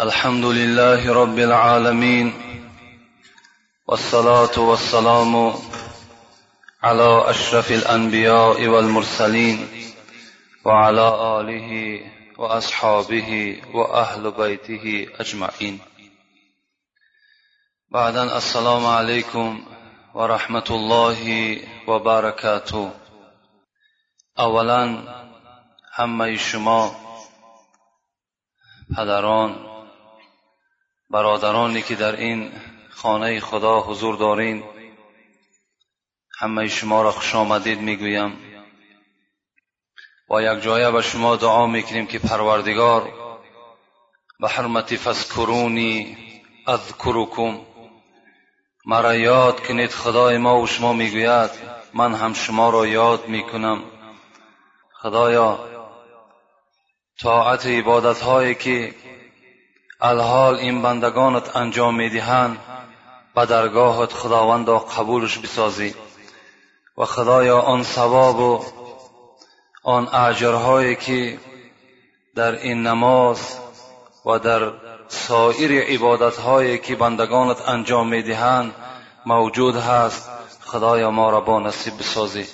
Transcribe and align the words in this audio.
الحمد 0.00 0.44
لله 0.44 1.12
رب 1.12 1.38
العالمين 1.38 2.32
والصلاة 3.86 4.58
والسلام 4.58 5.54
على 6.82 7.30
أشرف 7.30 7.72
الأنبياء 7.72 8.66
والمرسلين 8.66 9.68
وعلى 10.64 11.08
آله 11.40 12.00
وأصحابه 12.38 13.62
وأهل 13.74 14.30
بيته 14.30 15.06
أجمعين. 15.20 15.78
بعدا 17.90 18.36
السلام 18.36 18.86
عليكم 18.86 19.66
ورحمة 20.14 20.68
الله 20.70 21.58
وبركاته. 21.88 22.90
اولا 24.38 25.02
همه 25.98 26.36
شما 26.36 26.90
پدران 28.96 29.77
برادرانی 31.10 31.82
که 31.82 31.94
در 31.94 32.16
این 32.16 32.52
خانه 32.90 33.40
خدا 33.40 33.80
حضور 33.80 34.16
دارین 34.16 34.64
همه 36.40 36.68
شما 36.68 37.02
را 37.02 37.12
خوش 37.12 37.34
آمدید 37.34 37.80
می‌گویم. 37.80 38.38
و 40.30 40.42
یک 40.42 40.62
جایه 40.62 40.90
به 40.90 41.02
شما 41.02 41.36
دعا 41.36 41.66
می‌کنیم 41.66 42.06
که 42.06 42.18
پروردگار 42.18 43.12
به 44.40 44.48
حرمت 44.48 44.96
فذکرونی 44.96 46.16
اذکرکم. 46.66 47.60
مرا 48.86 49.14
یاد 49.14 49.66
کنید 49.66 49.90
خدای 49.90 50.38
ما 50.38 50.60
و 50.60 50.66
شما 50.66 50.92
می‌گوید 50.92 51.50
من 51.94 52.14
هم 52.14 52.32
شما 52.32 52.70
را 52.70 52.86
یاد 52.86 53.28
می‌کنم. 53.28 53.84
خدایا 54.92 55.68
طاعت 57.22 57.66
عبادت 57.66 58.20
هایی 58.20 58.54
که 58.54 58.94
الحال 60.00 60.54
این 60.54 60.82
بندگانت 60.82 61.56
انجام 61.56 61.94
می‌دهند 61.96 62.58
به 63.34 63.46
درگاهت 63.46 64.12
خداوندا 64.12 64.78
قبولش 64.78 65.38
بسازی 65.38 65.94
و 66.98 67.04
خدایا 67.04 67.60
آن 67.60 67.82
ثواب 67.82 68.40
و 68.40 68.64
آن 69.82 70.08
اجرهایی 70.08 70.96
که 70.96 71.38
در 72.34 72.52
این 72.52 72.86
نماز 72.86 73.58
و 74.26 74.38
در 74.38 74.72
سایر 75.08 75.82
عبادت 75.82 76.36
هایی 76.36 76.78
که 76.78 76.96
بندگانت 76.96 77.68
انجام 77.68 78.08
می‌دهند 78.08 78.74
موجود 79.26 79.76
هست 79.76 80.30
خدایا 80.60 81.10
ما 81.10 81.30
را 81.30 81.40
با 81.40 81.60
نصیب 81.60 81.98
بسازی. 81.98 82.46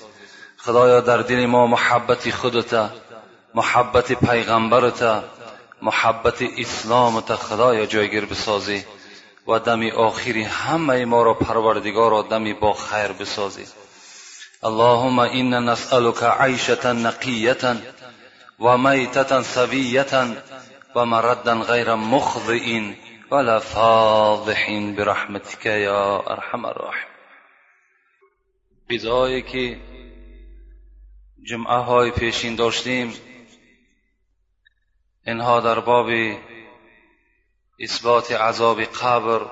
خدایا 0.59 1.00
در 1.00 1.19
دل 1.19 1.47
ما 1.47 1.67
محبت 1.67 2.31
خودت 2.31 2.91
محبت 3.55 4.12
پیغمبرت 4.12 5.03
محبت 5.85 6.43
اسلامت 6.59 7.35
خدایا 7.35 7.87
جایگیر 7.87 8.25
بسازی 8.25 8.85
و 9.49 9.59
دمی 9.59 9.91
آخری 9.91 10.43
همه 10.43 11.05
ما 11.05 11.23
را 11.23 11.35
پروردگار 11.35 12.23
دمی 12.23 12.53
با 12.55 12.73
خیر 12.73 13.13
بسازی. 13.13 13.67
اللهم 14.62 15.19
انا 15.19 15.61
نسألك 15.61 16.23
عیشة 16.23 16.93
نقیة 16.93 17.77
و 18.61 18.79
میتة 18.79 19.43
سویة 19.43 20.37
و 20.97 21.05
مردا 21.05 21.61
غیر 21.61 21.95
مخضئ 21.95 22.81
ولا 23.31 23.61
فاضح 23.61 24.93
برحمتك 24.97 25.67
یا 25.67 26.25
ارحم 26.27 26.65
الراحم 26.65 27.09
بیزایی 28.87 29.43
که 29.43 29.77
جمعه 31.49 31.77
های 31.77 32.11
پیشین 32.11 32.55
داشتیم 32.57 33.15
اینها 35.27 35.61
در 35.61 35.80
باب 35.80 36.06
اثبات 37.80 38.33
عذاب 38.33 38.80
قبر 38.80 39.47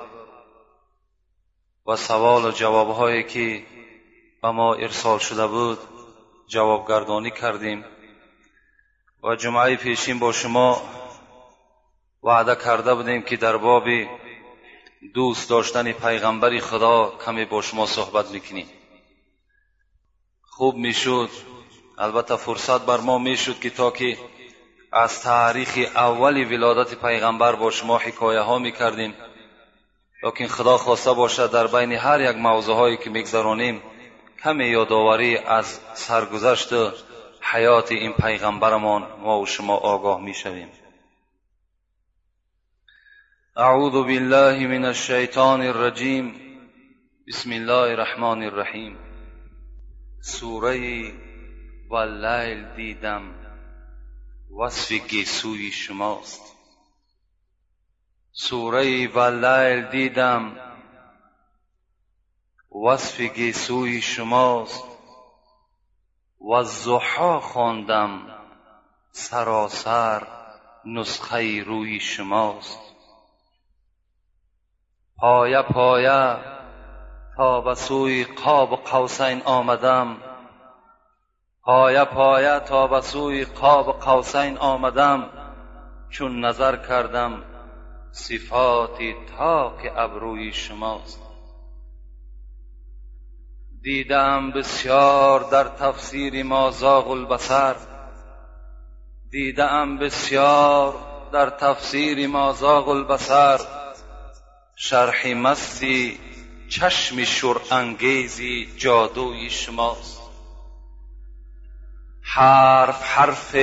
و 1.87 1.95
سوال 1.95 2.45
و 2.45 2.51
جوابهایی 2.51 3.23
که 3.23 3.65
به 4.41 4.51
ما 4.51 4.73
ارسال 4.73 5.19
شده 5.19 5.47
بود 5.47 5.79
جوابگردانی 6.47 7.31
کردیم. 7.31 7.85
و 9.23 9.35
جمعه 9.35 9.75
پیشین 9.75 10.19
با 10.19 10.31
شما 10.31 10.81
وعده 12.23 12.55
کرده 12.55 12.95
بودیم 12.95 13.21
که 13.21 13.37
در 13.37 13.57
باب 13.57 13.83
دوست 15.13 15.49
داشتن 15.49 15.91
پیغمبری 15.91 16.59
خدا 16.59 17.13
کمی 17.25 17.45
با 17.45 17.61
شما 17.61 17.85
صحبت 17.85 18.31
می‌کنیم. 18.31 18.69
خوب 20.41 20.75
می‌شد. 20.75 21.29
البته 21.97 22.35
فرصت 22.35 22.85
بر 22.85 22.97
ما 22.97 23.17
می‌شد 23.17 23.59
که 23.59 23.69
تا 23.69 23.91
که 23.91 24.17
از 24.93 25.23
تاریخ 25.23 25.77
اول 25.95 26.53
ولادت 26.53 26.95
پیغمبر 26.95 27.55
با 27.55 27.71
شما 27.71 27.97
حکایه 27.97 28.39
ها 28.39 28.59
می 28.59 28.71
کردیم 28.71 29.13
لیکن 30.23 30.47
خدا 30.47 30.77
خواسته 30.77 31.13
باشد 31.13 31.51
در 31.51 31.67
بین 31.67 31.91
هر 31.91 32.21
یک 32.21 32.35
موضوع 32.35 32.75
هایی 32.75 32.97
که 32.97 33.09
میگذرانیم 33.09 33.81
کمی 34.43 34.65
یادآوری 34.65 35.37
از 35.37 35.79
سرگذشت 35.93 36.73
حیات 37.41 37.91
این 37.91 38.13
پیغمبرمان 38.13 39.07
ما 39.21 39.39
و 39.39 39.45
شما 39.45 39.75
آگاه 39.75 40.21
می 40.21 40.33
شویم 40.33 40.69
اعوذ 43.55 43.91
بالله 43.91 44.67
من 44.67 44.85
الشیطان 44.85 45.61
الرجیم. 45.61 46.35
بسم 47.27 47.51
الله 47.51 47.91
الرحمن 47.91 48.43
الرحیم. 48.43 48.97
سوره 50.21 51.11
واللیل 51.89 52.65
دیدم. 52.75 53.42
وصف 54.57 54.91
گیسوی 54.91 55.71
شماست. 55.71 56.55
سوره 58.31 59.07
و 59.07 59.19
لیل 59.19 59.89
دیدم 59.89 60.57
وصف 62.85 63.21
گیسوی 63.21 64.01
شماست. 64.01 64.83
و 66.51 66.63
زحا 66.63 67.39
خواندم 67.39 68.39
سراسر 69.11 70.27
نسخه 70.85 71.63
روی 71.63 71.99
شماست. 71.99 72.79
پایه 75.17 75.61
پایه 75.61 76.37
تا 77.37 77.61
به 77.61 77.75
سوی 77.75 78.23
قاب 78.23 78.75
قوسین 78.75 79.41
آمدم. 79.41 80.32
پایه 81.65 82.03
پایه 82.03 82.59
تا 82.59 82.87
به 82.87 83.01
سوی 83.01 83.45
قاب 83.45 83.99
قوسین 83.99 84.57
آمدم؟ 84.57 85.29
چون 86.09 86.45
نظر 86.45 86.75
کردم 86.75 87.43
صفات 88.11 88.97
تاک 89.37 89.91
ابروی 89.97 90.53
شماست. 90.53 91.21
دیدم 93.81 94.51
بسیار 94.51 95.43
در 95.43 95.63
تفسیر 95.63 96.43
ما 96.43 96.71
زاغ 96.71 97.07
دیدم 99.31 99.97
بسیار 99.97 100.93
در 101.33 101.49
تفسیر 101.49 102.27
ما 102.27 102.53
زاغ 102.53 102.89
البصر. 102.89 103.59
شرح 104.75 105.33
مستی 105.33 106.19
چشم 106.69 107.23
شور 107.23 107.61
انگیزی 107.71 108.69
جادوی 108.77 109.49
شماست. 109.49 110.22
حرف 112.35 113.03
حرف 113.03 113.55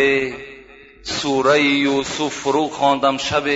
سوره 1.03 1.63
یوسف 1.63 2.35
فرو 2.35 2.69
خواندم 2.69 3.17
شب. 3.17 3.49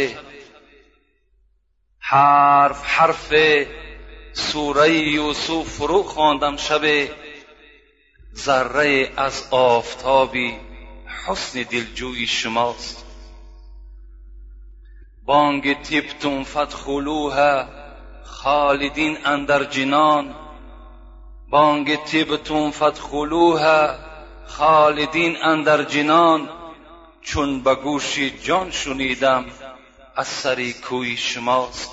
حرف 1.98 2.84
حرف 2.84 3.32
سوره 4.32 4.90
یوسف 4.90 5.68
فرو 5.68 6.02
خواندم 6.02 6.56
شب. 6.56 7.08
ذره 8.34 9.12
از 9.16 9.48
آفتابی 9.50 10.56
حسن 11.26 11.62
دلجوی 11.62 12.26
شماست. 12.26 13.04
بانگ 15.24 15.82
تبتم 15.82 16.44
فدخلوها 16.44 17.64
خالدین 18.24 19.18
اندر 19.24 19.64
جنان. 19.64 20.34
بانگ 21.50 21.96
تبتم 21.96 22.70
فدخلوها 22.70 24.13
خالدین 24.46 25.36
اندر 25.42 25.82
جنان 25.82 26.48
چون 27.20 27.62
به 27.62 27.74
گوش 27.74 28.18
جان 28.18 28.70
شنیدم 28.70 29.44
از 30.16 30.26
سری 30.26 30.72
کوی 30.72 31.16
شماست. 31.16 31.90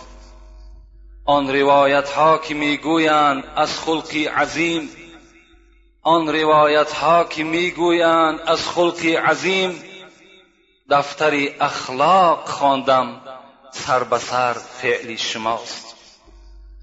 آن 1.26 1.56
روایت 1.56 2.10
ها 2.10 2.38
که 2.38 2.54
می‌گویند 2.54 3.44
از 3.56 3.80
خلقی 3.80 4.26
عظیم 4.26 4.90
آن 6.02 6.28
روایت 6.28 6.92
ها 6.92 7.24
که 7.24 7.44
می‌گویند 7.44 8.40
از 8.40 8.70
خلقی 8.70 9.16
عظیم 9.16 9.84
دفتر 10.90 11.50
اخلاق 11.60 12.48
خواندم 12.48 13.22
سر 13.72 14.04
به 14.04 14.18
سر 14.18 14.54
فعلی 14.54 15.18
شماست. 15.18 15.96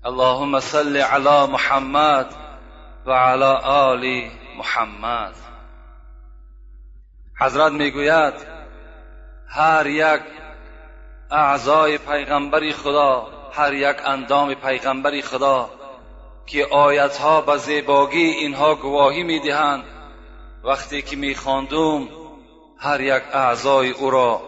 اللهم 0.05 0.61
صل 0.61 0.97
علی 0.97 1.53
محمد 1.53 2.35
و 3.07 3.11
علی 3.11 3.45
آل 3.65 4.31
محمد. 4.57 5.48
حضرت 7.41 7.73
می‌گوید 7.73 8.35
هر 9.49 9.87
یک 9.87 10.21
اعضای 11.31 11.99
پیغمبری 11.99 12.73
خدا 12.73 13.27
هر 13.53 13.75
یک 13.75 13.97
اندام 14.05 14.55
پیغمبری 14.55 15.23
خدا 15.23 15.71
که 16.47 16.67
آیتها 16.67 17.41
به 17.41 17.57
زیباگی 17.57 18.25
اینها 18.25 18.75
گواهی 18.75 19.23
می‌دهند. 19.23 19.85
وقتی 20.65 21.03
که 21.03 21.17
میخواندم 21.17 22.09
هر 22.79 23.01
یک 23.01 23.23
اعضای 23.33 23.91
او 23.91 24.11
را 24.11 24.43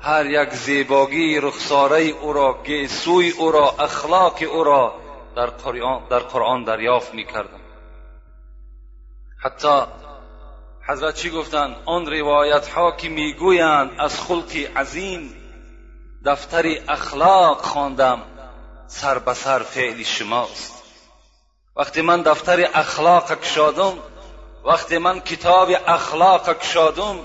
هر 0.00 0.26
یک 0.26 0.50
زیباگی 0.50 1.40
رخساره 1.40 2.00
او 2.00 2.32
را 2.32 2.62
گیسوی 2.64 3.30
او 3.30 3.52
را 3.52 3.74
اخلاق 3.78 4.38
او 4.52 4.64
را 4.64 4.94
در 5.36 5.46
قرآن, 5.46 6.02
در 6.10 6.18
قرآن 6.18 6.64
دریافت 6.64 7.14
می‌کردم. 7.14 7.60
حتی 9.38 9.82
حضرت 10.88 11.14
چی 11.14 11.30
گفتند 11.30 11.76
آن 11.84 12.06
روایت 12.06 12.68
ها 12.68 12.92
که 12.92 13.08
می‌گویند 13.08 13.90
از 13.98 14.20
خلق 14.20 14.56
عظیم 14.76 15.34
دفتر 16.24 16.64
اخلاق 16.88 17.62
خواندم 17.62 18.22
سر 18.86 19.18
به 19.18 19.34
سر 19.34 19.58
فعل 19.58 20.02
شماست. 20.02 20.82
وقتی 21.76 22.00
من 22.02 22.22
دفتر 22.22 22.68
اخلاق 22.74 23.40
کشادم 23.40 23.98
وقتی 24.64 24.98
من 24.98 25.20
کتاب 25.20 25.68
اخلاق 25.86 26.58
کشادم 26.58 27.18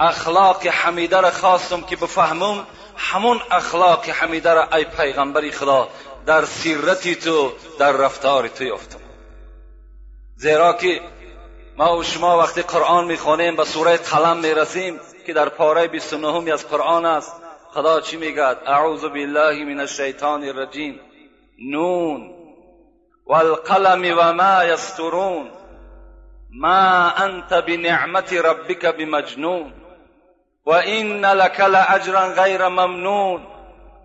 اخلاق 0.00 0.66
حمیده 0.66 1.20
را 1.20 1.30
خواستم 1.30 1.80
که 1.80 1.96
بفهمم 1.96 2.66
همون 2.96 3.40
اخلاق 3.50 4.08
حمیده 4.08 4.52
را 4.52 4.68
ای 4.72 4.84
پیغمبری 4.84 5.52
خدا 5.52 5.88
در 6.26 6.44
سیرتی 6.44 7.14
تو 7.14 7.52
در 7.78 7.92
رفتار 7.92 8.48
تو 8.48 8.64
یافتم. 8.64 8.98
زیرا 10.36 10.72
که 10.72 11.00
ما 11.78 11.96
و 11.96 12.02
شما 12.02 12.38
وقتی 12.38 12.62
قرآن 12.62 13.04
می‌خوانیم 13.04 13.56
به 13.56 13.64
سوره 13.64 13.96
قلم 13.96 14.36
می‌رسیم 14.36 15.00
که 15.26 15.32
در 15.32 15.48
پاره 15.48 15.88
29 15.88 16.52
از 16.52 16.68
قرآن 16.68 17.06
است. 17.06 17.32
خدا 17.70 18.00
چی 18.00 18.16
میگد؟ 18.16 18.56
اعوذ 18.66 19.02
بالله 19.02 19.64
من 19.64 19.80
الشیطان 19.80 20.44
الرجیم. 20.44 21.00
نون 21.70 22.30
والقلم 23.26 24.18
و 24.18 24.32
ما 24.32 24.64
یسترون. 24.64 25.48
ما 26.50 27.10
انت 27.10 27.52
بنعمت 27.52 28.32
ربک 28.32 28.86
بمجنون. 28.86 29.72
و 30.66 30.70
این 30.70 31.24
لك 31.24 31.60
لاجرا 31.60 32.28
غیر 32.28 32.68
ممنون. 32.68 33.40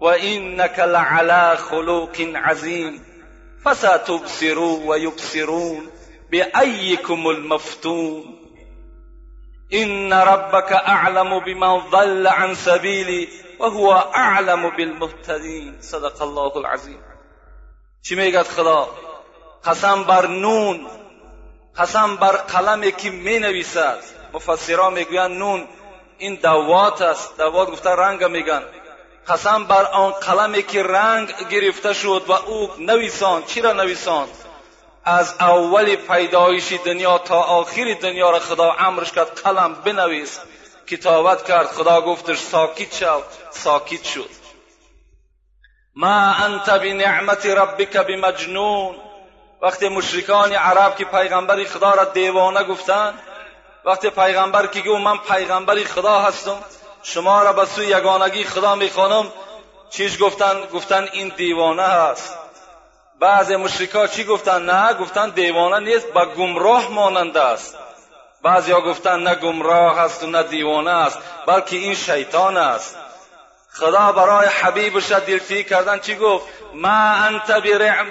و 0.01 0.05
اینک 0.05 0.79
لعلى 0.79 1.57
خلوق 1.57 2.19
عظیم. 2.45 3.05
فستبصروا 3.63 4.75
و 4.75 4.97
بأيكم 6.33 7.27
المفتون. 7.27 8.23
إن 9.73 10.13
ربك 10.13 10.71
أعلم 10.71 11.39
بمن 11.39 11.77
ضل 11.89 12.27
عن 12.27 12.55
سبيلي 12.55 13.27
وهو 13.59 13.93
أعلم 14.15 14.69
بالمهتدين. 14.69 15.81
صدق 15.81 16.21
الله 16.21 16.57
العظيم. 16.57 16.99
چی 18.01 18.15
میگد 18.15 18.47
خدا؟ 18.47 18.87
قسم 19.65 20.03
بر 20.03 20.27
نون. 20.27 20.87
قسم 21.77 22.15
بر 22.15 22.31
قلمی 22.31 22.91
که 22.91 23.09
می 23.09 23.39
نویسد 23.39 23.99
مفسران 24.33 24.93
میگویند 24.93 25.37
نون. 25.37 25.67
این 26.17 26.35
دوات 26.35 27.01
است. 27.01 27.37
دوات 27.37 27.71
گفته 27.71 27.89
رنگ 27.89 28.23
میگن. 28.23 28.61
قسم 29.27 29.65
بر 29.65 29.85
آن 29.85 30.11
قلمی 30.11 30.63
که 30.63 30.83
رنگ 30.83 31.33
گرفته 31.51 31.93
شد 31.93 32.23
و 32.27 32.31
أو 32.31 32.67
نویسان. 32.79 33.43
چی 33.43 33.61
را 33.61 33.73
نویساند 33.73 34.42
از 35.05 35.35
اول 35.39 35.95
پیدایش 35.95 36.73
دنیا 36.85 37.17
تا 37.17 37.41
آخر 37.41 37.97
دنیا 38.01 38.29
را 38.29 38.39
خدا 38.39 38.71
امرش 38.71 39.11
کرد 39.11 39.41
قلم 39.43 39.73
بنویس. 39.73 40.39
کتابت 40.87 41.45
کرد 41.45 41.67
خدا 41.67 42.01
گفتش 42.01 42.37
ساکت 42.37 42.95
شو 42.95 43.21
ساکت 43.51 44.03
شد 44.03 44.29
ما 45.95 46.33
انت 46.33 46.69
بنعمت 46.69 47.45
ربک 47.45 47.97
بمجنون. 47.97 48.95
وقتی 49.61 49.89
مشرکان 49.89 50.53
عرب 50.53 50.95
که 50.95 51.05
پیغمبر 51.05 51.63
خدا 51.63 51.93
را 51.93 52.03
دیوانه 52.03 52.63
گفتند 52.63 53.19
وقتی 53.85 54.09
پیغمبر 54.09 54.67
که 54.67 54.81
گفت 54.81 55.01
من 55.01 55.17
پیغمبر 55.17 55.83
خدا 55.83 56.19
هستم 56.19 56.57
شما 57.03 57.43
را 57.43 57.53
به 57.53 57.65
سوی 57.65 57.85
یگانگی 57.85 58.43
خدا 58.43 58.75
می‌خوانم 58.75 59.31
چیش 59.89 60.21
گفتن؟ 60.21 60.65
گفتن 60.73 61.07
این 61.13 61.33
دیوانه 61.37 61.83
هست. 61.83 62.42
بعض 63.23 63.51
مشرکا 63.51 64.07
چی 64.07 64.23
گفتن؟ 64.23 64.61
نه 64.61 64.93
گفتن 64.93 65.29
دیوانه 65.29 65.79
نیست 65.79 66.13
با 66.13 66.25
گمراه 66.25 66.91
ماننده 66.91 67.41
است. 67.41 67.77
ها 68.45 68.81
گفتن 68.81 69.19
نه 69.19 69.35
گمراه 69.35 69.99
است 69.99 70.23
و 70.23 70.27
نه 70.27 70.43
دیوانه 70.43 70.91
است 70.91 71.19
بلکه 71.47 71.75
این 71.75 71.95
شیطان 71.95 72.57
است. 72.57 72.97
خدا 73.71 74.11
برای 74.11 74.47
حبیبش 74.47 75.11
دلتی 75.11 75.63
کردن 75.63 75.99
چی 75.99 76.15
گفت؟ 76.15 76.45
ما 76.73 77.11
انت 77.11 77.51
برعم 77.51 78.07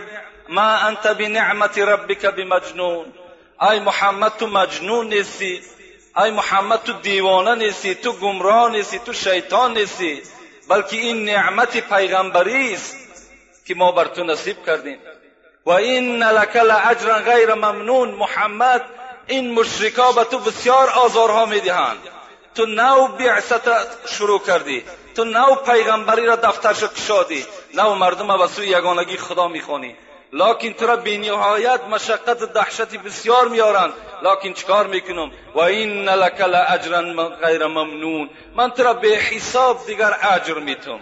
ما 0.48 0.62
انت 0.62 1.06
بنعمت 1.06 1.78
ربک 1.78 2.26
بمجنون. 2.26 3.06
ای 3.70 3.80
محمد 3.80 4.32
تو 4.38 4.46
مجنون 4.46 5.06
نیستی. 5.06 5.60
ای 6.16 6.30
محمد 6.30 6.82
تو 6.82 6.92
دیوانه 6.92 7.54
نیستی 7.54 7.94
تو 7.94 8.12
گمراه 8.12 8.70
نیستی 8.70 8.98
تو 8.98 9.12
شیطان 9.12 9.78
نیستی. 9.78 10.22
بلکه 10.68 10.96
این 10.96 11.24
نعمت 11.24 11.76
پیغمبری 11.76 12.74
است. 12.74 13.01
که 13.66 13.74
ما 13.74 13.92
بر 13.92 14.04
تو 14.04 14.24
نصیب 14.24 14.66
کردیم. 14.66 14.98
و 15.66 15.70
این 15.70 16.22
لک 16.22 16.56
لاجرا 16.56 17.18
غیر 17.18 17.54
ممنون 17.54 18.10
محمد 18.10 18.84
این 19.26 19.52
مشرکا 19.52 20.12
به 20.12 20.24
تو 20.24 20.38
بسیار 20.38 20.90
آزارها 20.90 21.46
می‌دهند. 21.46 21.98
تو 22.54 22.66
نو 22.66 23.08
بعثت 23.08 24.06
شروع 24.08 24.40
کردی. 24.40 24.84
تو 25.14 25.24
نو 25.24 25.54
پیغمبری 25.54 26.26
را 26.26 26.36
دفترش 26.36 26.84
کشادی. 26.84 27.46
نو 27.74 27.94
مردم 27.94 28.38
به 28.38 28.46
سوی 28.46 28.66
یگانگی 28.66 29.16
خدا 29.16 29.48
می‌خوانی. 29.48 29.96
لکن 30.32 30.72
تو 30.72 30.86
را 30.86 30.96
بینهایت 30.96 31.80
مشقت 31.90 32.52
دهشتی 32.52 32.98
بسیار 32.98 33.48
میارند. 33.48 33.92
لکن 34.22 34.52
چکار 34.52 34.86
می‌کنم؟ 34.86 35.30
و 35.54 35.60
این 35.60 36.08
لک 36.08 36.40
لاجرا 36.40 37.28
غیر 37.28 37.66
ممنون. 37.66 38.30
من 38.54 38.70
تو 38.70 38.82
را 38.82 38.94
به 38.94 39.08
حساب 39.08 39.86
دیگر 39.86 40.16
اجر 40.22 40.54
میتم. 40.54 41.00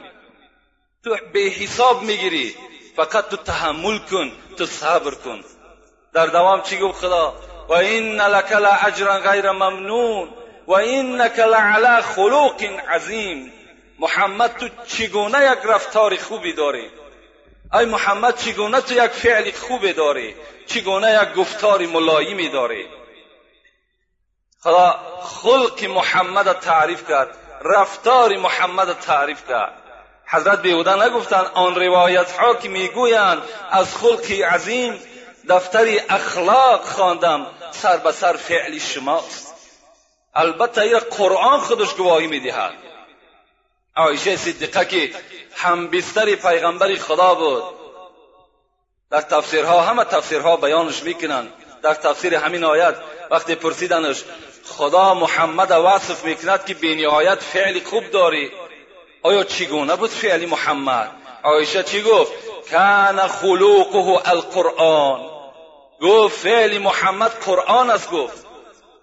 تو 1.04 1.16
به 1.32 1.40
حساب 1.40 2.02
می‌گیری. 2.02 2.56
فقط 2.96 3.28
تو 3.28 3.36
تحمل 3.36 3.98
کن 3.98 4.32
تو 4.56 4.66
صبر 4.66 5.14
کن. 5.14 5.44
در 6.12 6.26
دوام 6.26 6.62
چی 6.62 6.78
گفت 6.78 7.00
خدا؟ 7.00 7.34
و 7.68 7.72
این 7.72 8.20
لک 8.20 8.52
لاجرا 8.52 9.18
غیر 9.18 9.50
ممنون 9.50 10.28
و 10.66 10.72
اینک 10.72 11.38
لعلی 11.38 12.02
خلوق 12.02 12.62
عظیم. 12.88 13.52
محمد 13.98 14.56
تو 14.56 14.68
چگونه 14.86 15.52
یک 15.52 15.58
رفتار 15.64 16.16
خوبی 16.16 16.52
داری؟ 16.52 16.90
ای 17.74 17.84
محمد 17.84 18.36
چگونه 18.36 18.80
تو 18.80 18.94
یک 18.94 19.10
فعل 19.10 19.50
خوبی 19.50 19.92
داری؟ 19.92 20.34
چگونه 20.66 21.20
یک 21.22 21.34
گفتار 21.38 21.86
ملایمی 21.86 22.48
داری؟ 22.48 22.86
خدا 24.60 25.00
خلق 25.22 25.84
محمد 25.84 26.52
تعریف 26.52 27.08
کرد 27.08 27.36
رفتار 27.64 28.36
محمد 28.36 28.98
تعریف 28.98 29.48
کرد. 29.48 29.79
حضرت 30.30 30.62
بیهوده 30.62 31.04
نگفتند 31.04 31.50
آن 31.54 31.74
روایت 31.74 32.32
ها 32.32 32.54
که 32.54 32.68
می‌گویند 32.68 33.42
از 33.70 33.96
خلق 33.96 34.30
عظیم 34.30 35.02
دفتر 35.48 35.86
اخلاق 36.08 36.84
خواندم 36.84 37.46
سر 37.72 37.96
به 37.96 38.12
سر 38.12 38.36
فعل 38.36 38.78
شماست. 38.78 39.54
البته 40.34 40.80
این 40.80 40.98
قرآن 40.98 41.60
خودش 41.60 41.94
گواهی 41.94 42.26
می‌دهد. 42.26 42.72
عایشه 43.96 44.36
صدیقه 44.36 44.84
که 44.84 45.10
همبستر 45.54 46.34
پیغمبر 46.34 46.94
خدا 46.94 47.34
بود 47.34 47.62
در 49.10 49.20
تفسیرها 49.20 49.80
همه 49.80 50.04
تفسیرها 50.04 50.56
بیانش 50.56 51.02
می‌کنند. 51.02 51.52
در 51.82 51.94
تفسیر 51.94 52.34
همین 52.34 52.64
آیت 52.64 52.94
وقتی 53.30 53.54
پرسیدنش 53.54 54.24
خدا 54.64 55.14
محمد 55.14 55.70
وصف 55.70 56.24
می‌کند 56.24 56.64
که 56.64 56.74
بینهایت 56.74 57.42
فعل 57.42 57.84
خوب 57.84 58.10
داری؟ 58.10 58.52
آیا 59.22 59.44
چگونه 59.44 59.96
بود 59.96 60.10
فعل 60.10 60.46
محمد؟ 60.46 61.10
عایشه 61.44 61.82
چی 61.82 62.02
گفت؟ 62.02 62.32
کان 62.70 63.26
خلوقه 63.26 64.30
القرآن. 64.30 65.30
گفت 66.02 66.36
فعل 66.38 66.78
محمد 66.78 67.30
قرآن 67.30 67.90
است 67.90 68.10
گفت. 68.10 68.46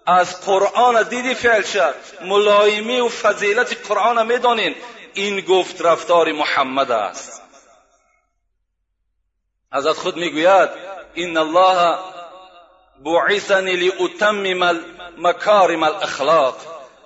از 0.06 0.46
قرآن 0.46 1.04
دیدی 1.04 1.36
فعل 1.36 1.62
شد 1.62 1.96
ملایمی 2.22 3.00
و 3.00 3.10
فضیلت 3.10 3.88
قرآن 3.88 4.26
می‌دانین. 4.26 4.76
این 5.14 5.42
گفت 5.42 5.82
رفتار 5.82 6.32
محمد 6.32 6.92
است. 6.92 7.42
حضرت 9.74 9.96
خود 9.96 10.18
می‌گوید 10.18 10.70
این 11.14 11.38
الله 11.38 11.98
بعثنی 13.06 13.76
لاتمم 13.76 14.80
مکارم 15.18 15.84
الاخلاق 15.84 16.56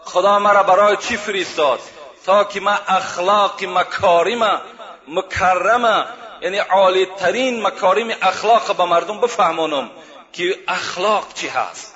خدا 0.03 0.39
مرا 0.39 0.63
برای 0.63 0.97
چی 0.97 1.17
فرستاد؟ 1.17 1.79
تا 2.25 2.43
که 2.43 2.59
من 2.59 2.79
اخلاق 2.87 3.63
مکارم 3.63 4.61
مکرمه. 5.07 6.05
یعنی 6.41 6.57
عالی 6.57 7.05
ترین 7.05 7.61
مکارم 7.61 8.09
اخلاق 8.21 8.77
به 8.77 8.85
مردم 8.85 9.21
بفهمانم 9.21 9.91
که 10.33 10.59
اخلاق 10.67 11.33
چی 11.33 11.47
هست. 11.47 11.95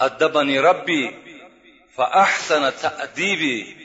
ادبنی 0.00 0.58
ربی 0.58 1.16
فاحسن 1.96 2.70
تأدیبی. 2.70 3.76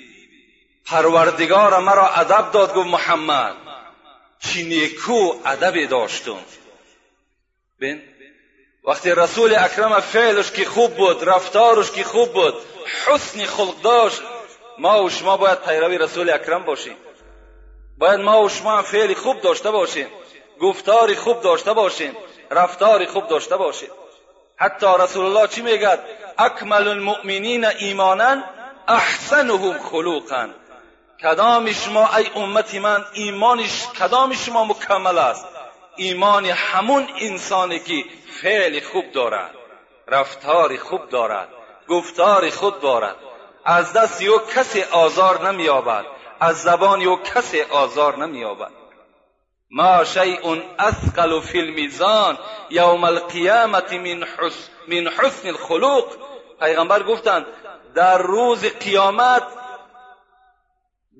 پروردگار 0.85 1.79
مرا 1.79 2.09
ادب 2.09 2.51
داد 2.51 2.73
گفت 2.73 2.87
محمد. 2.87 3.55
چی 4.39 4.63
نیکو 4.63 5.33
ادبی 5.45 5.87
داشتم. 5.87 6.39
بین 7.79 8.16
وقتی 8.87 9.11
رسول 9.11 9.55
اکرم 9.55 9.99
فعلش 9.99 10.51
که 10.51 10.65
خوب 10.65 10.95
بود 10.95 11.29
رفتارش 11.29 11.91
که 11.91 12.03
خوب 12.03 12.33
بود 12.33 12.53
حسن 13.05 13.45
خلق 13.45 13.81
داشت 13.81 14.21
ما 14.77 15.03
و 15.03 15.09
شما 15.09 15.37
باید 15.37 15.61
پیروی 15.61 15.97
رسول 15.97 16.29
اکرم 16.29 16.63
باشیم. 16.63 16.95
باید 17.97 18.19
ما 18.19 18.43
و 18.43 18.49
شما 18.49 18.81
فعل 18.81 19.13
خوب 19.13 19.41
داشته 19.41 19.71
باشیم 19.71 20.07
گفتاری 20.61 21.15
خوب 21.15 21.41
داشته 21.41 21.73
باشیم 21.73 22.17
رفتاری 22.51 23.05
خوب 23.05 23.27
داشته 23.27 23.57
باشیم. 23.57 23.89
حتی 24.57 24.87
رسول 24.99 25.25
الله 25.25 25.47
چی 25.47 25.61
میگد؟ 25.61 25.99
اکمل 26.37 26.87
المؤمنین 26.87 27.65
ایمانا 27.65 28.43
احسنهم 28.87 29.79
خلوقا. 29.79 30.49
کدام 31.23 31.73
شما 31.73 32.15
ای 32.15 32.29
امتی 32.35 32.79
من 32.79 33.05
ایمانش 33.13 33.87
کدام 33.99 34.33
شما 34.33 34.65
مکمل 34.65 35.17
است؟ 35.17 35.45
ایمان 35.95 36.45
همون 36.45 37.07
انسانی 37.19 37.79
که 37.79 38.03
فعل 38.41 38.79
خوب 38.79 39.11
دارد 39.11 39.51
رفتار 40.07 40.77
خوب 40.77 41.09
دارد 41.09 41.47
گفتار 41.87 42.49
خوب 42.49 42.79
دارد. 42.79 43.15
از 43.65 43.93
دست 43.93 44.21
یو 44.21 44.39
کسی 44.55 44.83
آزار 44.83 45.51
نمییابد 45.51 46.05
از 46.39 46.61
زبان 46.61 47.01
یو 47.01 47.15
کسی 47.15 47.61
آزار 47.61 48.17
نمییابد. 48.17 48.71
ما 49.71 50.03
شیء 50.03 50.61
اثقل 50.79 51.39
فی 51.41 51.59
المیزان 51.59 52.37
یوم 52.69 53.03
القیامت 53.03 53.93
من 53.93 54.23
حسن, 54.23 54.71
من 54.87 55.07
حسن 55.07 55.47
الخلق. 55.47 56.05
پیغمبر 56.59 57.03
گفتند 57.03 57.45
در 57.95 58.17
روز 58.17 58.65
قیامت 58.65 59.43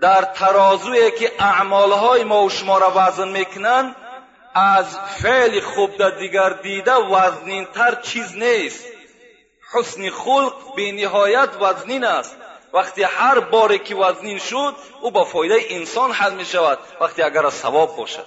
در 0.01 0.21
ترازوی 0.21 1.11
که 1.11 1.31
اعمالهای 1.39 2.23
ما 2.23 2.43
و 2.43 2.49
شما 2.49 2.77
را 2.77 2.91
وزن 2.95 3.27
می‌کنند 3.27 3.95
از 4.57 4.99
فعل 4.99 5.59
خوب 5.59 5.97
در 5.97 6.09
دیگر 6.09 6.49
دیده 6.49 6.93
وزنینتر 6.93 7.95
چیز 8.01 8.35
نیست. 8.35 8.85
حسن 9.73 10.09
خلق 10.09 10.75
به 10.75 10.91
نهایت 10.91 11.49
وزنین 11.61 12.03
است. 12.03 12.37
وقتی 12.73 13.03
هر 13.03 13.39
باره 13.39 13.77
که 13.77 13.95
وزنین 13.95 14.39
شد 14.39 14.75
او 15.01 15.11
با 15.11 15.25
فایده 15.25 15.59
انسان 15.69 16.11
حل 16.11 16.33
می 16.33 16.45
شود 16.45 16.79
وقتی 17.01 17.21
اگر 17.21 17.45
از 17.45 17.53
ثواب 17.53 17.97
باشد. 17.97 18.25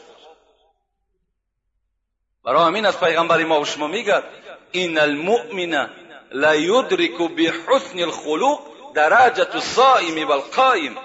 برای 2.44 2.66
همین 2.66 2.86
از 2.86 3.00
پیغمبر 3.00 3.44
ما 3.44 3.60
و 3.60 3.64
شما 3.64 3.86
میگد 3.86 4.24
این 4.72 4.98
المؤمن 4.98 5.90
لا 6.32 6.54
یدرک 6.54 7.18
بحسن 7.18 7.98
الخلق 7.98 8.60
درجت 8.94 9.54
الصائم 9.54 10.28
والقائم. 10.28 10.96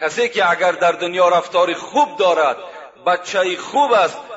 کسی 0.00 0.28
که 0.28 0.50
اگر 0.50 0.72
در 0.72 0.92
دنیا 0.92 1.28
رفتار 1.28 1.74
خوب 1.74 2.16
دارد 2.16 2.56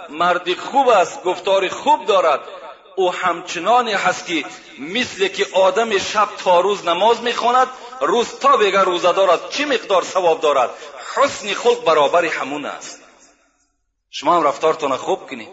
خوب 0.07 0.15
مرد 0.15 0.53
خوب 0.53 0.89
است 0.89 1.23
گفتار 1.23 1.69
خوب 1.69 2.05
دارد. 2.05 2.39
او 2.95 3.13
همچنانی 3.13 3.93
هست 3.93 4.27
که 4.27 4.45
مثل 4.79 5.27
که 5.27 5.47
آدم 5.53 5.97
شب 5.97 6.29
تا 6.37 6.59
روز 6.59 6.87
نماز 6.87 7.21
می‌خواند 7.21 7.67
روز 8.01 8.39
تا 8.39 8.57
بگه 8.57 8.81
روزه 8.81 9.13
دارد 9.13 9.49
چی 9.49 9.65
مقدار 9.65 10.03
ثواب 10.03 10.41
دارد؟ 10.41 10.69
حسن 11.15 11.53
خلق 11.53 11.83
برابر 11.83 12.25
همون 12.25 12.65
است. 12.65 13.01
شما 14.11 14.35
هم 14.35 14.43
رفتارتان 14.43 14.97
خوب 14.97 15.29
کنید 15.29 15.49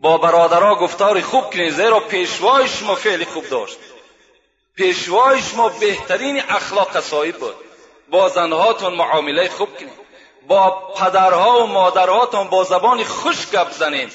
با 0.00 0.18
برادرها 0.18 0.74
گفتار 0.74 1.20
خوب 1.20 1.50
کنید 1.50 1.72
زیرا 1.72 2.00
پیشوای 2.00 2.68
شما 2.68 2.94
فعل 2.94 3.24
خوب 3.24 3.48
داشت. 3.48 3.78
پیشوای 4.76 5.42
شما 5.42 5.68
بهترین 5.68 6.42
اخلاق 6.48 7.00
صاحب 7.00 7.36
بود. 7.36 7.54
با 8.10 8.28
با 10.48 10.70
پدرها 10.70 11.62
و 11.62 11.66
مادرهاتون 11.66 12.48
با 12.48 12.64
زبان 12.64 13.04
خوش 13.04 13.50
گپ 13.50 13.70
زنید 13.70 14.12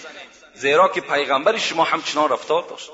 زیرا 0.53 0.87
که 0.87 1.01
پیغمبر 1.01 1.57
شما 1.57 1.83
همچنان 1.83 2.29
رفتار 2.29 2.63
داشت. 2.63 2.91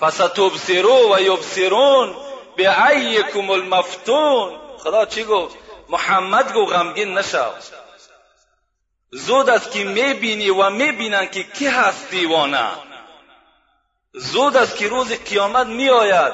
فستبصرو 0.00 1.14
و 1.14 1.20
یبصرون 1.20 2.16
به 2.56 2.88
ایکم 2.88 3.50
المفتون. 3.50 4.60
خدا 4.78 5.06
چی 5.06 5.24
گفت؟ 5.24 5.56
محمد 5.88 6.52
گو 6.52 6.66
غمگین 6.66 7.18
نشو. 7.18 7.50
زود 9.10 9.50
است 9.50 9.70
که 9.70 9.84
می‌بینی 9.84 10.50
و 10.50 10.70
می‌بینن 10.70 11.26
که 11.30 11.42
کی 11.42 11.66
هست 11.66 12.10
دیوانه. 12.10 12.70
زود 14.12 14.56
است 14.56 14.76
که 14.76 14.88
روز 14.88 15.12
قیامت 15.12 15.66
میآید. 15.66 16.32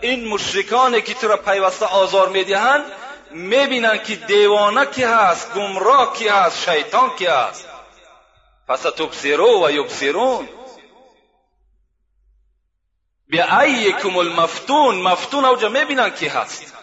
این 0.00 0.28
مشرکانی 0.28 1.02
که 1.02 1.14
تو 1.14 1.28
را 1.28 1.36
پیوسته 1.36 1.86
آزار 1.86 2.28
می‌دهند 2.28 2.84
می‌بینند 3.34 4.04
که 4.04 4.16
دیوانه 4.16 4.86
کی 4.86 5.04
هست 5.04 5.54
گمراه 5.54 6.16
کی 6.16 6.28
هست 6.28 6.70
شیطان 6.70 7.10
کی 7.16 7.26
هست. 7.26 7.68
پس 8.68 8.82
تبصرو 8.82 9.66
و 9.66 9.70
یبصرون. 9.70 10.48
ایکم 13.60 14.16
المفتون. 14.16 15.02
مفتون 15.02 15.44
اوجا 15.44 15.68
می‌بینند 15.68 16.16
کی 16.16 16.26
هست. 16.26 16.74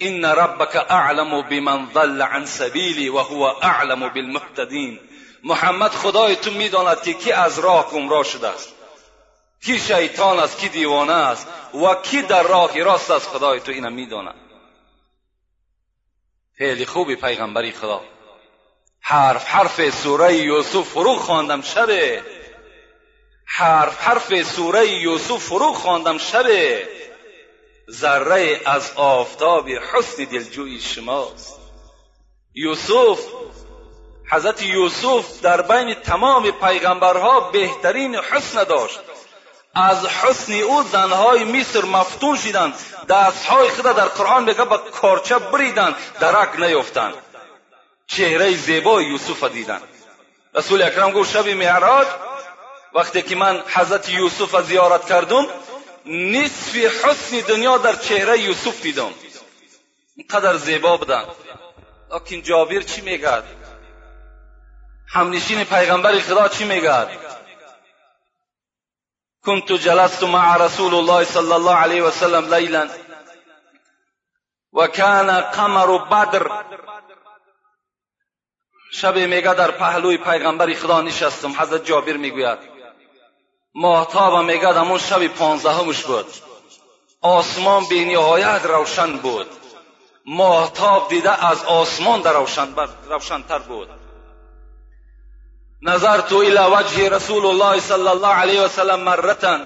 ان 0.00 0.24
ربک 0.24 0.76
اعلم 0.76 1.42
بمن 1.42 1.88
ضل 1.94 2.22
عن 2.22 2.46
سبیلی 2.46 3.08
و 3.08 3.18
هو 3.18 3.42
اعلم 3.42 4.08
بالمهتدین. 4.08 5.00
محمد 5.44 5.90
خدای 5.90 6.36
تو 6.36 6.50
می‌داند 6.50 7.02
که 7.02 7.12
کی 7.12 7.32
از 7.32 7.58
راه 7.58 7.90
گمراه 7.90 8.24
شده 8.24 8.48
است. 8.48 8.68
کی 9.64 9.78
شیطان 9.78 10.38
است 10.38 10.58
کی 10.58 10.68
دیوانه 10.68 11.12
است. 11.12 11.46
و 11.74 11.94
کی 11.94 12.22
در 12.22 12.42
راه 12.42 12.82
راست 12.82 13.10
است 13.10 13.28
خدای 13.28 13.60
تو 13.60 13.72
اینو 13.72 13.90
می‌داند. 13.90 14.43
خیلی 16.58 16.86
خوبی 16.86 17.16
پیغمبری 17.16 17.72
خدا. 17.72 18.00
حرف 19.00 19.46
حرف 19.46 19.90
سوره 19.90 20.34
یوسف 20.36 20.88
فرو 20.88 21.14
خواندم 21.16 21.62
شبه. 21.62 22.22
حرف 23.46 24.00
حرف 24.00 24.42
سوره 24.42 24.88
یوسف 24.88 25.42
فرو 25.42 25.72
خواندم 25.72 26.18
شبه. 26.18 26.88
ذره 27.90 28.60
از 28.66 28.92
آفتاب 28.96 29.68
حسن 29.68 30.24
دلجوی 30.24 30.80
شماست. 30.80 31.60
یوسف 32.54 33.20
حضرت 34.30 34.62
یوسف 34.62 35.40
در 35.40 35.62
بین 35.62 35.94
تمام 35.94 36.50
پیغمبرها 36.50 37.50
بهترین 37.50 38.14
حسن 38.16 38.64
داشت. 38.64 39.00
از 39.74 40.06
حسن 40.06 40.52
او 40.52 40.82
زنهای 40.82 41.44
مصر 41.44 41.84
مفتون 41.84 42.36
شدند. 42.36 42.74
دستهای 43.08 43.68
خود 43.68 43.84
در 43.84 44.04
قرآن 44.04 44.44
میگه 44.44 44.64
با 44.64 44.78
کارچه 44.78 45.38
بریدند. 45.38 45.94
درک 46.20 46.60
نیفتند 46.60 47.14
چهره 48.06 48.56
زیبای 48.56 49.04
یوسف 49.04 49.44
دیدند. 49.44 49.82
رسول 50.54 50.82
اکرم 50.82 51.10
گفت 51.10 51.32
شب 51.32 51.48
معراج 51.48 52.06
وقتی 52.94 53.22
که 53.22 53.36
من 53.36 53.62
حضرت 53.74 54.08
یوسف 54.08 54.60
زیارت 54.66 55.06
کردم 55.06 55.46
نصف 56.06 56.76
حسن 56.76 57.40
دنیا 57.40 57.78
در 57.78 57.96
چهره 57.96 58.38
یوسف 58.38 58.82
دیدم. 58.82 59.10
اینقدر 60.16 60.56
زیبا 60.56 60.96
بودند. 60.96 61.26
لیکن 62.12 62.42
جابر 62.42 62.80
چی 62.80 63.00
میگد 63.00 63.44
همنشین 65.08 65.64
پیغمبر 65.64 66.18
خدا 66.18 66.48
چی 66.48 66.64
میگد 66.64 67.08
كنت 69.46 69.72
جلست 69.72 70.24
مع 70.24 70.56
رسول 70.56 70.94
الله 70.94 71.24
صلى 71.24 71.54
الله 71.54 71.74
عليه 71.74 72.02
وسلم 72.02 72.54
ليلا. 72.54 72.88
وكان 74.72 75.30
قمر 75.40 75.98
بدر. 75.98 76.64
شب 78.92 79.16
میگه 79.16 79.54
در 79.54 79.70
پهلوی 79.70 80.16
پیغمبر 80.16 80.74
خدا 80.74 81.00
نشستم. 81.00 81.52
حضرت 81.60 81.84
جابر 81.84 82.16
می‌گوید 82.16 82.58
ماهتاب 83.74 84.44
میگه 84.44 84.72
همون 84.72 84.98
شب 84.98 85.26
پانزدهمش 85.26 86.02
بود. 86.04 86.26
آسمان 87.20 87.84
به 87.88 88.04
نهایت 88.04 88.64
روشن 88.64 89.16
بود. 89.16 89.46
ماهتاب 90.26 91.08
دیده 91.08 91.46
از 91.46 91.64
آسمان 91.64 92.20
در 92.20 92.32
روشن 92.32 92.74
روشنتر 93.08 93.58
بود. 93.58 94.03
نظرت 95.82 96.32
الى 96.32 96.58
وجه 96.58 97.08
رسول 97.08 97.46
الله 97.46 97.80
صلی 97.80 98.08
الله 98.08 98.34
علیه 98.34 98.60
وسلم 98.60 99.00
مرتا 99.00 99.60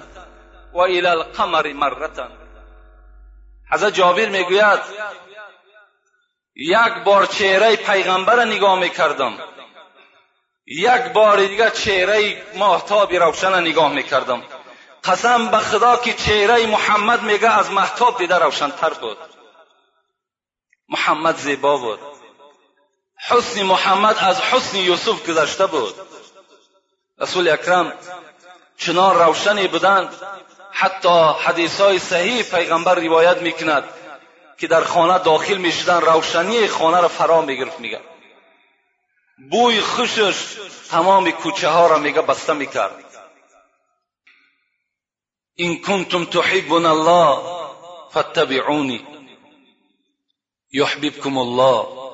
و 0.73 0.79
الى 0.79 1.07
القمر 1.09 1.73
مرتا 1.73 2.29
حضرت 3.73 3.95
جابر 3.95 4.27
می‌گوید 4.29 4.81
یک 6.57 7.05
بار 7.05 7.27
چهره 7.27 7.77
پیغمبر 7.77 8.45
نگاه 8.45 8.79
می‌کردم. 8.79 9.39
یک 10.67 11.13
بار 11.13 11.37
دیگه 11.37 11.71
چهره 11.71 12.43
ماهتاب 12.55 13.13
روشن 13.13 13.61
نگاه 13.61 13.93
می‌کردم. 13.93 14.43
قسم 15.05 15.49
به 15.49 15.59
خدا 15.59 15.97
که 15.97 16.13
چهره 16.13 16.67
محمد 16.67 17.23
میگه 17.23 17.59
از 17.59 17.71
محتاب 17.71 18.19
دیده 18.19 18.39
روشنتر 18.39 18.91
بود. 18.91 19.19
محمد 20.89 21.37
زیبا 21.37 21.77
بود. 21.77 22.18
حسن 23.27 23.63
محمد 23.63 24.17
از 24.19 24.41
حسن 24.41 24.77
یوسف 24.77 25.29
گذشته 25.29 25.67
بود. 25.67 25.95
رسول 27.19 27.49
اکرم 27.49 27.93
چنان 28.77 29.19
روشنی 29.19 29.69
بودند 29.69 30.15
حتی 30.71 31.33
حدیث 31.41 31.81
های 31.81 31.99
صحیح 31.99 32.43
پیغمبر 32.43 32.95
روایت 32.95 33.39
می‌کند 33.43 33.85
که 34.59 34.67
در 34.67 34.85
خانه 34.85 35.19
داخل 35.19 35.57
می‌شدن 35.57 36.01
روشنی 36.01 36.69
خانه 36.69 37.01
را 37.01 37.09
فرا 37.09 37.41
می‌گرفت 37.41 37.81
میگه. 37.81 38.01
بوی 39.51 39.81
خوشش 39.81 40.35
تمام 40.91 41.31
کوچه 41.31 41.69
ها 41.69 41.87
را 41.87 41.99
میگه 41.99 42.23
بسته 42.23 42.53
می‌کرد. 42.53 43.05
این 45.55 45.83
کنتم 45.83 46.25
تحبون 46.25 46.87
الله 46.87 47.39
فاتبعونی 48.11 49.07
یحببکم 50.73 51.39
الله. 51.39 52.08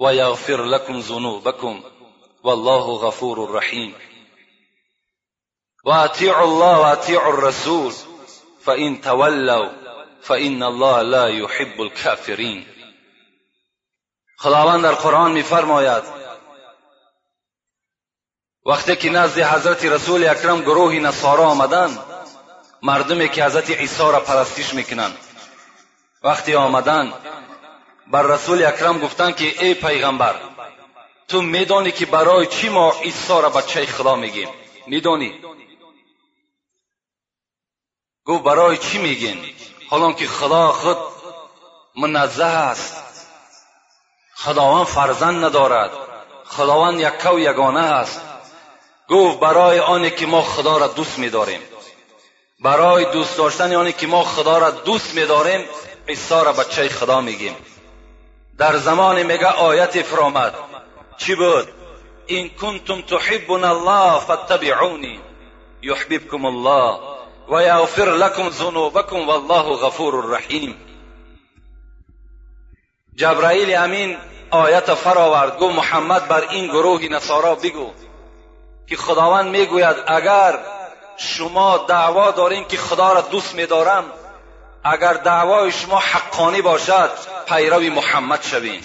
و 0.00 0.14
یغفر 0.14 0.62
لکم 0.64 1.00
ذنوبکم 1.00 1.84
والله 2.44 2.98
غفور 2.98 3.56
رحیم 3.56 3.94
و 5.84 5.90
اطیعوا 5.90 6.42
الله 6.42 6.76
و 6.76 6.80
اطیعوا 6.80 7.32
الرسول 7.32 7.92
فإن 8.64 9.00
تولوا 9.00 9.68
فإن 10.22 10.62
الله 10.62 11.02
لا 11.02 11.28
يحب 11.28 11.80
الكافرین 11.80 12.66
خداوند 14.38 14.82
در 14.82 14.94
قرآن 14.94 15.32
میفرماید 15.32 16.02
وقتی 18.66 18.96
که 18.96 19.10
نزد 19.10 19.38
حضرت 19.38 19.84
رسول 19.84 20.28
اکرم 20.28 20.60
گروهی 20.60 21.00
نصارا 21.00 21.44
آمدند 21.44 21.98
مردمی 22.82 23.28
که 23.28 23.44
حضرت 23.44 23.70
عیسی 23.70 24.02
را 24.02 24.20
پرستش 24.20 24.74
میکنند 24.74 25.18
وقتی 26.22 26.54
آمدند 26.54 27.12
بر 28.10 28.22
رسول 28.22 28.64
اکرم 28.64 28.98
گفتند 28.98 29.36
که 29.36 29.64
ای 29.64 29.74
پیغمبر 29.74 30.34
تو 31.28 31.42
میدانی 31.42 31.92
که 31.92 32.06
برای 32.06 32.46
چی 32.46 32.68
ما 32.68 32.92
عیسی 32.92 33.32
را 33.32 33.50
بچه 33.50 33.86
خدا 33.86 34.16
میگیم؟ 34.16 34.48
میدانی؟ 34.86 35.40
گفت 38.24 38.44
برای 38.44 38.78
چی 38.78 38.98
میگین 38.98 39.44
حالان 39.88 40.14
که 40.14 40.26
خدا 40.26 40.72
خود 40.72 40.96
منزه 41.96 42.44
است. 42.44 43.26
خداوند 44.34 44.86
فرزند 44.86 45.44
ندارد. 45.44 45.90
خداوند 46.44 47.00
یکه 47.00 47.30
و 47.30 47.38
یگانه 47.38 47.80
است. 47.80 48.20
گفت 49.08 49.40
برای 49.40 49.80
آنی 49.80 50.10
که 50.10 50.26
ما 50.26 50.42
خدا 50.42 50.76
را 50.76 50.86
دوست 50.86 51.18
میداریم. 51.18 51.60
برای 52.60 53.04
دوست 53.04 53.36
داشتن 53.36 53.74
آنی 53.74 53.92
که 53.92 54.06
ما 54.06 54.24
خدا 54.24 54.58
را 54.58 54.70
دوست 54.70 55.14
میداریم 55.14 55.68
عیسی 56.08 56.34
را 56.34 56.52
بچه 56.52 56.88
خدا 56.88 57.20
میگیم. 57.20 57.56
در 58.60 58.76
زمان 58.76 59.22
میگه 59.22 59.46
آیت 59.46 60.02
فرامد؟ 60.02 60.54
چی 61.16 61.34
بود؟ 61.34 61.68
این 62.26 62.50
کنتم 62.54 63.00
تحبون 63.00 63.64
الله 63.64 64.20
فاتبعونی 64.20 65.20
یحببکم 65.82 66.44
الله 66.44 66.98
و 67.48 67.62
یغفر 67.62 68.04
لکم 68.04 68.50
ذنوبکم 68.50 69.28
والله 69.28 69.76
غفور 69.76 70.36
رحیم 70.36 70.74
جبرائیل 73.16 73.76
امین 73.76 74.16
آیت 74.50 74.94
فراورد 74.94 75.58
گو 75.58 75.72
محمد 75.72 76.28
بر 76.28 76.48
این 76.50 76.66
گروه 76.66 77.02
نصارا 77.02 77.54
بگو 77.54 77.90
که 78.86 78.96
خداوند 78.96 79.56
می‌گوید 79.56 79.96
اگر 80.06 80.58
شما 81.16 81.78
دعوا 81.78 82.30
دارین 82.30 82.64
که 82.64 82.76
خدا 82.76 83.12
را 83.12 83.20
دوست 83.20 83.54
میدارم 83.54 84.04
اگر 84.84 85.12
دعوای 85.12 85.72
شما 85.72 85.98
حقانی 85.98 86.62
باشد 86.62 87.10
پیروی 87.48 87.90
محمد 87.90 88.42
شوین. 88.42 88.80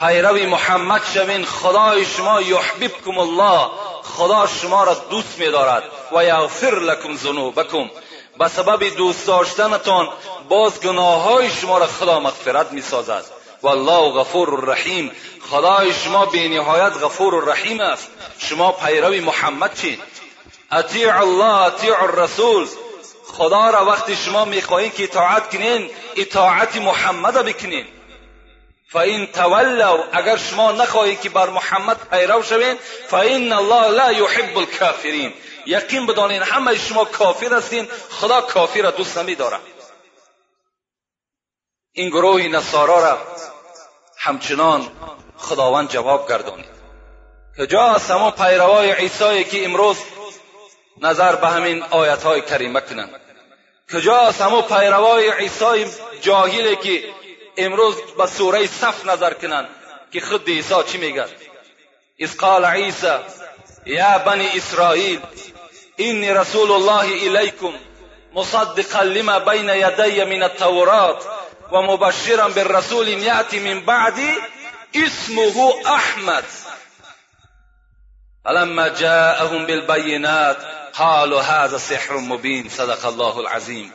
پیروی 0.00 0.46
محمد 0.46 1.02
شوین 1.14 1.44
خدای 1.44 2.04
شما 2.04 2.40
یحببکم 2.40 3.18
الله 3.18 3.70
خدا 4.02 4.46
شما 4.46 4.84
را 4.84 4.94
دوست 4.94 5.38
میدارد. 5.38 5.82
و 6.12 6.24
یغفر 6.24 6.74
لکم 6.78 7.16
ذنوبکم. 7.16 7.90
به 8.38 8.48
سبب 8.48 8.96
دوست 8.96 9.26
داشتنتان 9.26 10.08
باز 10.48 10.80
گناه 10.80 11.22
های 11.22 11.50
شما 11.50 11.78
را 11.78 11.86
خدا 11.86 12.20
مغفرت 12.20 12.72
می 12.72 12.82
سازد 12.82 13.24
والله 13.62 14.20
غفور 14.20 14.64
رحیم. 14.64 15.10
خدای 15.50 15.92
شما 15.94 16.26
به 16.26 16.48
نهایت 16.48 16.92
غفور 17.02 17.44
رحیم 17.44 17.80
است. 17.80 18.08
شما 18.38 18.72
پیروی 18.72 19.20
محمد 19.20 19.74
چید 19.74 20.02
اطیع 20.70 21.20
الله 21.20 21.62
اطیع 21.62 22.02
الرسول. 22.02 22.68
خدا 23.36 23.70
را 23.70 23.84
وقتی 23.84 24.16
شما 24.16 24.44
می‌خواهید 24.44 24.94
که 24.94 25.04
اطاعت 25.04 25.50
کنین 25.50 25.90
اطاعت 26.16 26.76
محمد 26.76 27.34
بکنین. 27.34 27.86
فاین 28.88 29.26
تولوا 29.26 30.04
اگر 30.12 30.36
شما 30.36 30.72
نخواهید 30.72 31.20
که 31.20 31.28
بر 31.28 31.50
محمد 31.50 32.08
پیرو 32.10 32.42
شوین 32.42 32.78
فان 33.08 33.52
الله 33.52 33.88
لا 33.88 34.12
یحب 34.12 34.58
الکافرین 34.58 35.32
یقین 35.66 36.06
بدانین 36.06 36.42
همه 36.42 36.78
شما 36.78 37.04
کافر 37.04 37.54
هستین 37.54 37.88
خدا 38.10 38.40
کافر 38.40 38.82
را 38.82 38.90
دوست 38.90 39.18
نمیداره 39.18 39.58
این 41.92 42.08
گروه 42.08 42.42
نصارا 42.42 43.00
را 43.00 43.18
همچنان 44.18 44.88
خداوند 45.36 45.90
جواب 45.90 46.28
گردانید. 46.28 46.76
کجا 47.58 47.92
همون 47.92 48.30
پیروای 48.30 48.92
عیسی 48.92 49.44
که 49.44 49.64
امروز 49.64 49.96
نظر 51.02 51.36
به 51.36 51.48
همین 51.48 51.82
آیت 51.82 52.46
کریمه 52.46 52.80
کنند. 52.80 53.25
کجاست 53.92 54.40
همو 54.40 54.62
پیروای 54.62 55.30
عیسی 55.30 55.86
جاهلی 56.20 56.76
که 56.76 57.04
امروز 57.56 57.94
به 58.18 58.26
سوره 58.26 58.66
صف 58.66 59.06
نظر 59.06 59.34
کنند 59.34 59.68
که 60.12 60.20
خود 60.20 60.48
عیسی 60.48 60.74
چی 60.86 60.98
میگه؟ 60.98 61.24
اذ 62.18 62.36
قال 62.36 62.64
عیسی 62.64 63.16
یا 63.86 64.18
بنی 64.18 64.48
اسرائیل 64.54 65.20
اینی 65.96 66.30
رسول 66.30 66.70
الله 66.70 67.26
الیکم 67.26 67.72
مصدقا 68.34 69.02
لما 69.02 69.38
بین 69.38 69.68
یدی 69.68 70.24
من 70.24 70.42
التورات 70.42 71.24
و 71.72 71.82
مبشرا 71.82 72.48
بالرسول 72.48 73.08
یأتی 73.08 73.58
من 73.58 73.80
بعدی 73.80 74.34
اسمه 74.94 75.74
احمد. 75.86 76.44
فلما 78.46 78.88
جاءهم 78.88 79.66
بالبینات 79.66 80.56
قالوا 80.94 81.42
هذا 81.42 81.78
سحر 81.78 82.12
مبین 82.12 82.68
صدق 82.68 83.06
الله 83.06 83.36
العظیم 83.36 83.92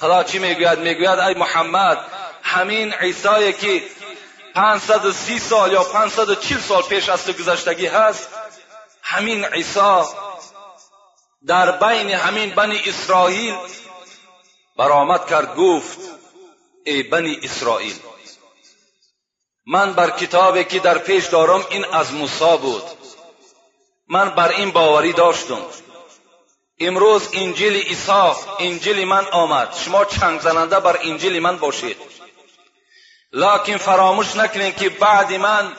خدا 0.00 0.24
چی 0.24 0.38
می‌گوید؟ 0.38 0.78
می‌گوید 0.78 1.18
ای 1.18 1.34
محمد 1.34 1.98
همین 2.42 2.92
عیسی 2.92 3.52
که 3.52 3.82
530 4.54 5.38
سال 5.38 5.72
یا 5.72 5.82
540 5.84 6.60
سال 6.60 6.82
پیش 6.82 7.08
از 7.08 7.24
تو 7.24 7.32
گذشتگی 7.32 7.86
هست 7.86 8.28
همین 9.02 9.44
عیسی 9.44 10.02
در 11.46 11.72
بین 11.72 12.10
همین 12.10 12.50
بنی 12.50 12.80
اسرائیل 12.86 13.56
برآمد 14.76 15.26
کرد 15.26 15.56
گفت 15.56 15.98
ای 16.84 17.02
بنی 17.02 17.40
اسرائیل 17.42 17.96
من 19.66 19.92
بر 19.92 20.10
کتابی 20.10 20.64
که 20.64 20.78
در 20.78 20.98
پیش 20.98 21.26
دارم 21.26 21.66
این 21.70 21.84
از 21.84 22.12
موسی 22.12 22.56
بود. 22.62 22.99
من 24.10 24.30
بر 24.30 24.48
این 24.48 24.70
باوری 24.70 25.12
داشتم. 25.12 25.62
امروز 26.80 27.28
انجیل 27.32 27.76
عیسی 27.76 28.32
انجیل 28.58 29.04
من 29.08 29.26
آمد. 29.26 29.74
شما 29.84 30.04
چنگ 30.04 30.40
زننده 30.40 30.80
بر 30.80 30.98
انجیل 31.02 31.42
من 31.42 31.56
باشید. 31.56 31.96
لکن 33.32 33.76
فراموش 33.76 34.36
نکنید 34.36 34.76
که 34.76 34.88
بعد 34.88 35.32
من 35.32 35.72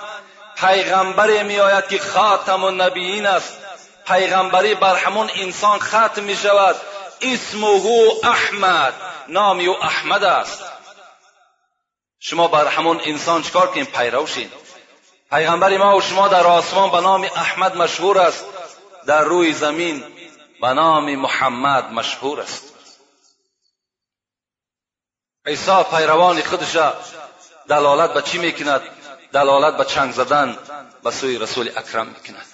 پیغمبری 0.58 1.44
می 1.44 1.60
آید 1.60 1.88
که 1.88 2.00
خاتم 2.00 2.64
النبیین 2.64 3.26
است. 3.26 3.58
پیغمبری 4.08 4.76
بر 4.76 4.96
همون 4.96 5.32
انسان 5.36 5.80
ختم 5.80 6.24
می 6.24 6.36
شود. 6.36 6.76
اسمه 7.22 7.68
احمد. 8.24 8.94
نامی 9.28 9.68
او 9.68 9.84
احمد 9.84 10.24
است. 10.24 10.64
شما 12.20 12.48
بر 12.48 12.68
همون 12.68 13.02
انسان 13.04 13.42
چکار 13.42 13.72
کنید 13.72 13.92
پیرو 13.92 14.28
شید 14.28 14.61
پیغمبر 15.32 15.78
ما 15.78 15.98
و 15.98 16.02
شما 16.02 16.28
در 16.28 16.48
آسمان 16.48 16.92
به 16.92 17.02
نام 17.02 17.24
احمد 17.24 17.78
مشهور 17.78 18.20
است. 18.20 18.46
در 19.06 19.24
روی 19.24 19.54
زمین 19.54 20.04
به 20.62 20.68
نام 20.68 21.16
محمد 21.16 21.92
مشهور 21.92 22.42
است. 22.42 22.74
عیسی 25.46 25.84
پیروان 25.92 26.42
خودش 26.42 26.78
دلالت 27.70 28.14
به 28.14 28.22
چی 28.22 28.38
می‌کند؟ 28.38 28.82
دلالت 29.34 29.78
به 29.78 29.86
چنگ 29.86 30.12
زدن 30.12 30.58
به 31.04 31.12
سوی 31.12 31.38
رسول 31.38 31.70
اکرم 31.76 32.08
می‌کند. 32.08 32.46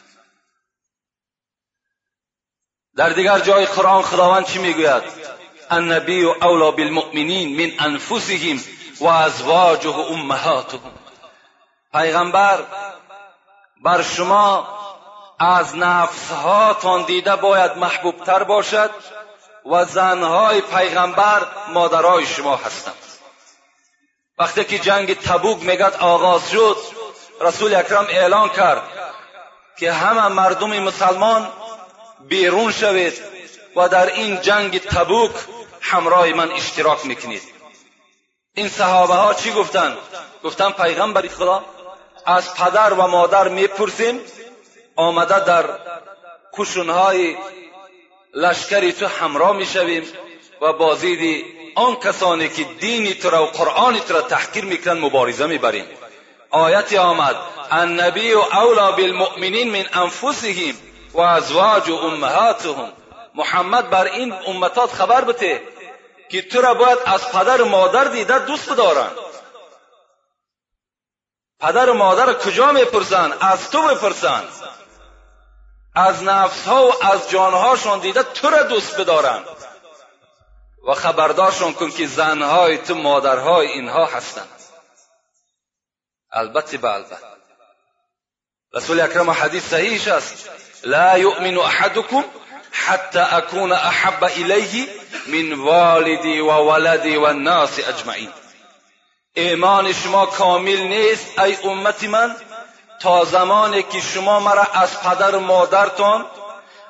در 2.96 3.10
دیگر 3.10 3.40
جای 3.40 3.66
قرآن 3.66 4.02
خداوند 4.02 4.46
چی 4.46 4.60
می‌گوید؟ 4.60 5.04
النبی 5.70 6.24
اولا 6.24 6.72
بالمؤمنین 6.72 7.62
من 7.62 7.86
انفسهم 7.86 8.60
و 9.00 9.08
ازواجه 9.08 9.98
امهاتهم. 9.98 10.97
پیغمبر 11.98 12.60
بر 13.84 14.02
شما 14.02 14.68
از 15.40 15.76
نفسهاتان 15.76 17.04
دیده 17.04 17.36
باید 17.36 17.78
محبوبتر 17.78 18.44
باشد 18.44 18.92
و 19.66 19.86
زنهای 19.86 20.62
پیغمبر 20.62 21.48
مادرای 21.74 22.26
شما 22.26 22.56
هستند. 22.56 22.94
وقتی 24.38 24.64
که 24.64 24.80
جنگ 24.80 25.20
تبوک 25.20 25.64
میگد 25.64 25.98
آغاز 26.00 26.52
شد 26.52 26.78
رسول 27.42 27.76
اکرم 27.76 28.08
اعلان 28.10 28.50
کرد 28.50 28.82
که 29.80 29.94
همه 29.94 30.28
مردم 30.28 30.80
مسلمان 30.80 31.48
بیرون 32.28 32.72
شوید 32.72 33.24
و 33.76 33.90
در 33.90 34.06
این 34.06 34.42
جنگ 34.42 34.82
تبوک 34.82 35.32
همراه 35.82 36.28
من 36.34 36.52
اشتراک 36.52 37.06
می‌کنید. 37.06 37.44
این 38.54 38.70
صحابه 38.70 39.14
ها 39.14 39.34
چی 39.34 39.52
گفتن؟ 39.52 39.98
گفتن 40.44 40.70
پیغمبری 40.72 41.30
خدا 41.30 41.64
از 42.28 42.54
پدر 42.54 42.94
و 42.94 43.08
مادر 43.08 43.48
می‌پرسیم 43.48 44.20
آمده 44.96 45.46
در 45.46 45.66
کشونهای 46.54 47.36
لشکری 48.34 48.94
تو 48.94 49.08
همراه 49.08 49.56
می‌شویم 49.56 50.04
و 50.62 50.74
بازیدی 50.74 51.46
آن 51.76 51.96
کسانی 51.96 52.50
که 52.50 52.64
دینی 52.64 53.14
تو 53.14 53.30
را 53.30 53.44
و 53.44 53.46
قرآنی 53.46 54.00
تو 54.00 54.14
را 54.14 54.22
تحقیر 54.22 54.66
می‌کنند 54.66 54.98
مبارزه 54.98 55.46
می‌بریم. 55.46 55.86
آیتی 56.50 56.98
آمد 56.98 57.36
النبی 57.72 58.34
اولا 58.34 58.92
بالمؤمنین 58.92 59.72
من 59.72 59.86
انفسهم 59.94 60.76
و 61.14 61.22
ازواج 61.22 61.90
و 61.90 61.96
امهاتهم. 61.96 62.92
محمد 63.36 63.90
بر 63.90 64.06
این 64.06 64.34
امتات 64.48 64.94
خبر 64.94 65.22
بده 65.22 65.62
که 66.30 66.42
تو 66.42 66.62
را 66.62 66.74
باید 66.74 66.98
از 67.06 67.32
پدر 67.32 67.62
و 67.62 67.66
مادر 67.66 68.04
دیده 68.04 68.40
دوست 68.40 68.72
بدارن. 68.72 69.10
پدر 71.60 71.90
و 71.90 71.94
مادر 71.94 72.34
کجا 72.34 72.72
می‌پرسن؟ 72.72 73.34
از 73.42 73.70
تو 73.70 73.82
بپرسن 73.82 74.44
از 75.96 76.24
نفس 76.24 76.68
ها 76.68 76.88
و 76.88 77.06
از 77.06 77.30
جانهاشون 77.30 78.00
دیده 78.00 78.24
تو 78.24 78.50
را 78.50 78.64
دوست 78.64 79.02
بدارن. 79.02 79.44
و 80.88 80.94
خبردارشون 80.94 81.74
کن 81.74 81.92
که 81.92 82.08
زنهای 82.08 82.78
تو 82.78 82.96
مادرهای 82.96 83.68
اینها 83.68 84.06
هستند 84.06 84.50
البته 86.32 86.78
به 86.78 86.94
البته. 86.94 87.18
رسول 88.74 89.00
اکرم 89.02 89.30
حدیث 89.30 89.70
صحیحش 89.70 90.08
است. 90.08 90.50
لا 90.84 91.18
یؤمن 91.18 91.58
احدکم 91.58 92.24
حتی 92.72 93.20
اکون 93.20 93.72
احب 93.72 94.24
الیه 94.24 94.88
من 95.28 95.54
والدی 95.54 96.40
و 96.40 96.52
ولدی 96.52 97.18
و 97.18 97.24
الناس 97.24 97.80
اجمعین. 97.80 98.32
ایمان 99.38 99.94
شما 99.94 100.26
کامل 100.26 100.80
نیست 100.80 101.40
ای 101.40 101.58
امت 101.64 102.04
من. 102.04 102.36
تا 103.00 103.26
زمانی 103.26 103.84
که 103.84 104.02
شما 104.02 104.40
مرا 104.40 104.64
از 104.74 105.02
پدر 105.02 105.36
و 105.36 105.40
مادرتان 105.40 106.26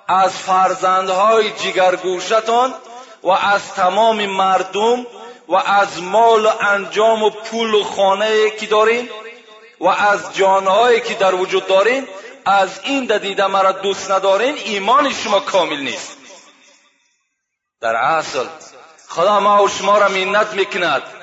از 0.07 0.37
فرزندهای 0.37 1.51
جگرگوشتان 1.51 2.73
و 3.23 3.29
از 3.29 3.73
تمام 3.73 4.25
مردم 4.25 5.05
و 5.47 5.55
از 5.55 6.01
مال 6.01 6.45
و 6.45 6.49
انجام 6.61 7.23
و 7.23 7.29
پول 7.29 7.73
و 7.73 7.83
خانه 7.83 8.49
که 8.49 8.65
دارین 8.65 9.09
و 9.79 9.87
از 9.87 10.35
جانهایی 10.35 11.01
که 11.01 11.13
در 11.13 11.35
وجود 11.35 11.67
دارین 11.67 12.07
از 12.45 12.79
این 12.83 13.17
دیده 13.17 13.47
مرا 13.47 13.71
دوست 13.71 14.11
ندارین 14.11 14.55
ایمان 14.57 15.13
شما 15.13 15.39
کامل 15.39 15.79
نیست. 15.79 16.17
در 17.81 17.95
اصل 17.95 18.45
خدا 19.07 19.39
ما 19.39 19.63
و 19.63 19.69
شما 19.69 19.97
را 19.97 20.09
منت 20.09 20.53
می‌کند. 20.53 21.16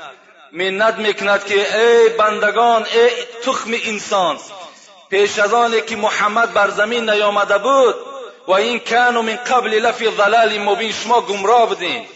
منت 0.55 0.95
می‌کند 0.95 1.45
که 1.45 1.79
ای 1.79 2.09
بندگان 2.09 2.87
ای 2.95 3.11
تخم 3.43 3.71
انسان 3.85 4.39
پیش 5.11 5.39
از 5.39 5.55
آنی 5.55 5.81
که 5.81 5.97
محمد 5.97 6.53
بر 6.53 6.71
زمین 6.71 7.11
نیامده 7.11 7.59
بود 7.59 7.95
و 8.49 8.53
این 8.53 8.81
کانو 8.81 9.23
من 9.23 9.37
قبل 9.37 9.71
لفی 9.71 10.11
ضلال 10.11 10.59
مبین 10.59 10.93
شما 10.93 11.21
گمراه 11.21 11.69
بودین 11.69 12.07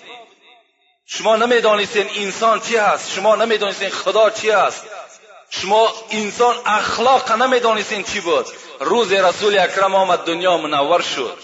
شما 1.07 1.37
نمی‌دانستین 1.37 2.11
انسان 2.17 2.61
چی 2.61 2.77
هست 2.77 3.13
شما 3.13 3.37
نمی‌دانستین 3.37 3.91
خدا 3.91 4.31
چی 4.31 4.51
هست 4.51 4.85
شما 5.51 5.93
انسان 6.11 6.57
اخلاق 6.67 7.33
نمی‌دانستین 7.33 8.03
چی 8.05 8.21
بود 8.21 8.47
روز 8.81 9.13
رسول 9.13 9.59
اکرم 9.59 9.95
آمد 9.95 10.19
دنیا 10.19 10.57
منور 10.57 11.03
شد 11.03 11.39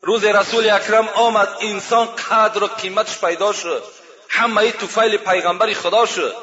روز 0.00 0.24
رسول 0.24 0.70
اکرم 0.70 1.08
آمد 1.08 1.48
انسان 1.60 2.08
قدر 2.30 2.64
و 2.64 2.66
قیمتش 2.66 3.18
پیدا 3.20 3.52
شد 3.52 4.01
همه 4.32 4.72
توفیل 4.72 5.16
پیغمبر 5.16 5.72
خدا 5.72 6.06
شد 6.06 6.36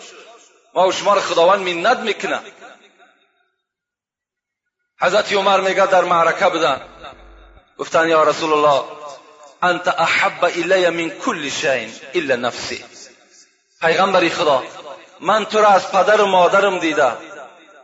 ما 0.74 0.88
و 0.88 0.92
شما 0.92 1.14
را 1.14 1.22
خداوند 1.22 1.70
منت 1.70 1.98
می‌کنه 1.98 2.40
حضرت 5.02 5.34
عمر 5.34 5.60
میگه 5.60 5.86
در 5.86 6.04
معرکه 6.04 6.46
بودن 6.46 6.82
گفتن 7.78 8.10
یا 8.10 8.24
رسول 8.24 8.54
الله 8.54 8.84
انت 9.62 9.88
احب 9.88 10.44
الی 10.44 10.90
من 10.90 11.10
کل 11.10 11.50
شیء 11.50 11.90
الا 12.16 12.36
نفسی 12.36 12.86
پیغمبری 13.82 14.30
خدا 14.30 14.64
من 15.20 15.46
تو 15.46 15.62
را 15.62 15.68
از 15.68 15.92
پدر 15.92 16.22
و 16.22 16.26
مادرم 16.26 16.80
دیده 16.80 17.12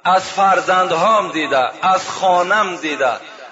از 0.04 0.24
فرزندهام 0.24 1.32
دیده 1.32 1.86
از 1.88 2.10
خانم 2.10 2.76
دیده 2.76 3.12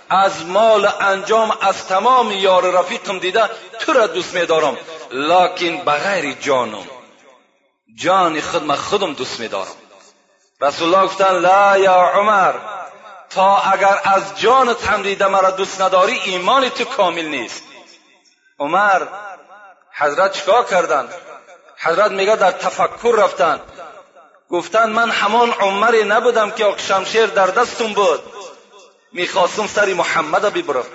از 0.10 0.46
مال 0.46 0.90
انجام 1.02 1.58
از 1.62 1.88
تمام 1.88 2.32
یار 2.32 2.72
رفیقم 2.72 3.20
دیده 3.20 3.50
تو 3.80 3.94
را 3.94 4.08
دوست 4.08 4.34
میدارم 4.34 4.78
لکن 5.14 5.78
بغیر 5.78 6.34
جانم. 6.34 6.88
جان 7.96 8.42
خود 8.42 8.64
من 8.64 8.76
خودم 8.76 9.14
دوست 9.14 9.40
میدارم. 9.40 9.76
رسول 10.62 10.94
الله 10.94 11.06
گفتن 11.06 11.32
لا 11.32 11.78
یا 11.78 11.94
عمر 11.94 12.54
تا 13.30 13.58
اگر 13.58 14.00
از 14.04 14.40
جانت 14.40 14.88
هم 14.88 15.02
دیده 15.02 15.28
مرا 15.28 15.52
دوست 15.52 15.82
نداری 15.82 16.14
ایمان 16.14 16.70
تو 16.70 16.86
کامل 16.86 17.26
نیست. 17.26 17.64
عمر 18.60 19.08
حضرت 19.98 20.32
چیکار 20.32 20.66
کردن؟ 20.66 21.10
حضرت 21.78 22.12
میگه 22.12 22.36
در 22.36 22.52
تفکر 22.52 23.16
رفتن. 23.18 23.62
گفتن 24.50 24.90
من 24.90 25.10
همان 25.12 25.52
عمری 25.52 26.04
نبودم 26.04 26.52
که 26.52 26.76
شمشیر 26.78 27.26
در 27.26 27.48
دستم 27.48 27.94
بود. 27.94 28.22
می‌خواستم 29.12 29.68
سر 29.68 29.94
محمد 29.94 30.42
ببرم. 30.42 30.86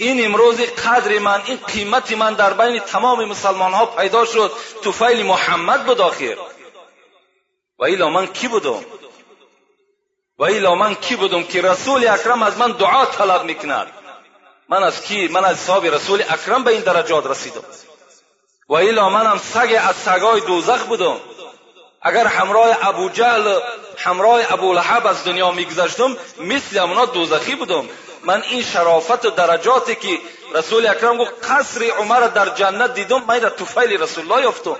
این 0.00 0.24
امروز 0.24 0.60
قدر 0.60 1.18
من 1.18 1.42
این 1.46 1.56
قیمت 1.56 2.12
من 2.12 2.34
در 2.34 2.52
بین 2.52 2.78
تمام 2.78 3.24
مسلمان 3.24 3.72
ها 3.72 3.86
پیدا 3.86 4.24
شد 4.24 4.52
توفیل 4.82 5.26
محمد 5.26 5.86
بود 5.86 6.00
آخر. 6.00 6.36
و 7.78 7.84
ایلا 7.84 8.08
من 8.08 8.26
کی 8.26 8.48
بودم؟ 8.48 8.84
و 10.38 10.42
ایلا 10.44 10.74
من 10.74 10.94
کی 10.94 11.16
بودم 11.16 11.42
که 11.42 11.62
رسول 11.62 12.08
اکرم 12.08 12.42
از 12.42 12.58
من 12.58 12.72
دعا 12.72 13.04
طلب 13.04 13.44
می‌کند؟ 13.44 13.86
من 14.68 14.82
از 14.82 15.02
کی؟ 15.02 15.28
من 15.28 15.44
از 15.44 15.58
صاحب 15.60 15.84
رسول 15.84 16.22
اکرم 16.28 16.64
به 16.64 16.70
این 16.70 16.80
درجات 16.80 17.26
رسیدم. 17.26 17.64
و 18.68 18.74
ایلا 18.74 19.08
منم 19.08 19.38
سگ 19.38 19.80
از 19.88 19.96
سگای 19.96 20.40
دوزخ 20.40 20.82
بودم. 20.82 21.16
اگر 22.02 22.26
همراه 22.26 22.88
ابو 22.88 23.08
جهل 23.08 23.58
همراه 23.96 24.52
ابو 24.52 24.72
لحب 24.72 25.06
از 25.06 25.24
دنیا 25.24 25.50
میگذشتم 25.50 26.16
مثل 26.38 26.78
اونا 26.78 27.04
دوزخی 27.04 27.54
بودم. 27.54 27.88
من 28.24 28.42
این 28.42 28.62
شرافت 28.62 29.24
و 29.24 29.30
درجاتی 29.30 29.94
که 29.94 30.18
رسول 30.54 30.86
اکرم 30.86 31.16
گفت 31.16 31.50
قصر 31.50 31.84
عمر 31.84 32.20
در 32.20 32.48
جنت 32.48 32.94
دیدم 32.94 33.24
من 33.28 33.38
در 33.38 33.48
توفیل 33.48 34.02
رسول 34.02 34.32
الله 34.32 34.42
یافتم. 34.42 34.76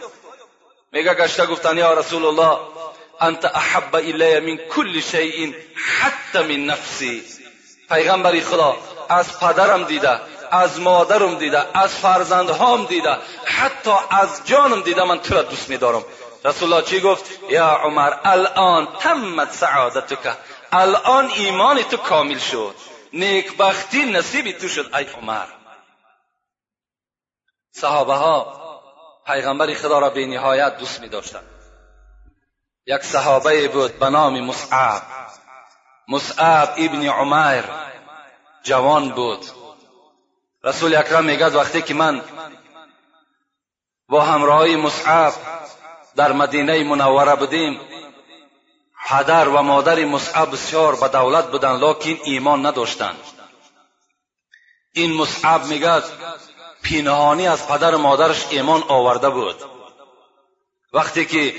میگه 0.92 1.14
گشته 1.14 1.46
گفتن 1.46 1.78
یا 1.78 1.92
رسول 1.92 2.24
الله 2.24 2.58
انت 3.20 3.44
احب 3.44 3.94
الی 3.94 4.40
من 4.40 4.56
کل 4.56 5.00
شیء 5.00 5.52
حتی 6.00 6.38
من 6.38 6.66
نفسی. 6.66 7.22
پیغمبری 7.88 8.40
خدا 8.40 8.76
از 9.08 9.40
پدرم 9.40 9.84
دیده 9.84 10.20
از 10.50 10.80
مادرم 10.80 11.34
دیده 11.34 11.78
از 11.78 11.94
فرزندهام 11.94 12.84
دیده 12.84 13.16
حتی 13.44 13.94
از 14.10 14.40
جانم 14.44 14.80
دیده 14.80 15.04
من 15.04 15.18
تو 15.18 15.34
را 15.34 15.42
دوست 15.42 15.68
میدارم. 15.68 16.04
رسول 16.44 16.72
الله 16.72 16.86
چی 16.86 17.00
گفت؟ 17.00 17.24
یا 17.48 17.66
عمر 17.66 18.12
الان 18.24 18.88
تمت 19.00 19.52
سعادتک. 19.52 20.36
الان 20.72 21.30
ایمان 21.34 21.82
تو 21.82 21.96
کامل 21.96 22.38
شد. 22.38 22.89
نیکبختی 23.12 24.12
نصیب 24.12 24.58
تو 24.58 24.68
شد 24.68 24.94
ای 24.94 25.04
عمر. 25.04 25.46
صحابه 27.72 28.14
ها 28.14 28.60
پیغمبر 29.26 29.74
خدا 29.74 29.98
را 29.98 30.10
به 30.10 30.26
نهایت 30.26 30.78
دوست 30.78 31.00
می 31.00 31.08
داشتند 31.08 31.46
یک 32.86 33.02
صحابه 33.02 33.68
بود 33.68 33.98
به 33.98 34.10
نام 34.10 34.40
مصعب. 34.40 35.02
مصعب 36.08 36.74
ابن 36.78 37.08
عمر 37.08 37.64
جوان 38.62 39.08
بود. 39.08 39.46
رسول 40.64 40.96
اکرم 40.96 41.24
میگد 41.24 41.54
وقتی 41.54 41.82
که 41.82 41.94
من 41.94 42.22
با 44.08 44.20
همراهی 44.20 44.76
مصعب 44.76 45.32
در 46.16 46.32
مدینه 46.32 46.84
منوره 46.84 47.36
بودیم 47.36 47.80
پدر 49.10 49.48
و 49.48 49.62
مادر 49.62 50.04
مصعب 50.04 50.50
بسیار 50.50 50.96
به 50.96 51.08
دولت 51.08 51.50
بودند 51.50 51.84
لکن 51.84 52.18
ایمان 52.24 52.66
نداشتند 52.66 53.18
این 54.92 55.12
مصعب 55.12 55.64
میگد 55.64 56.04
پینهانی 56.82 57.48
از 57.48 57.68
پدر 57.68 57.94
و 57.94 57.98
مادرش 57.98 58.46
ایمان 58.50 58.82
آورده 58.88 59.30
بود. 59.30 59.56
وقتی 60.92 61.24
که 61.26 61.54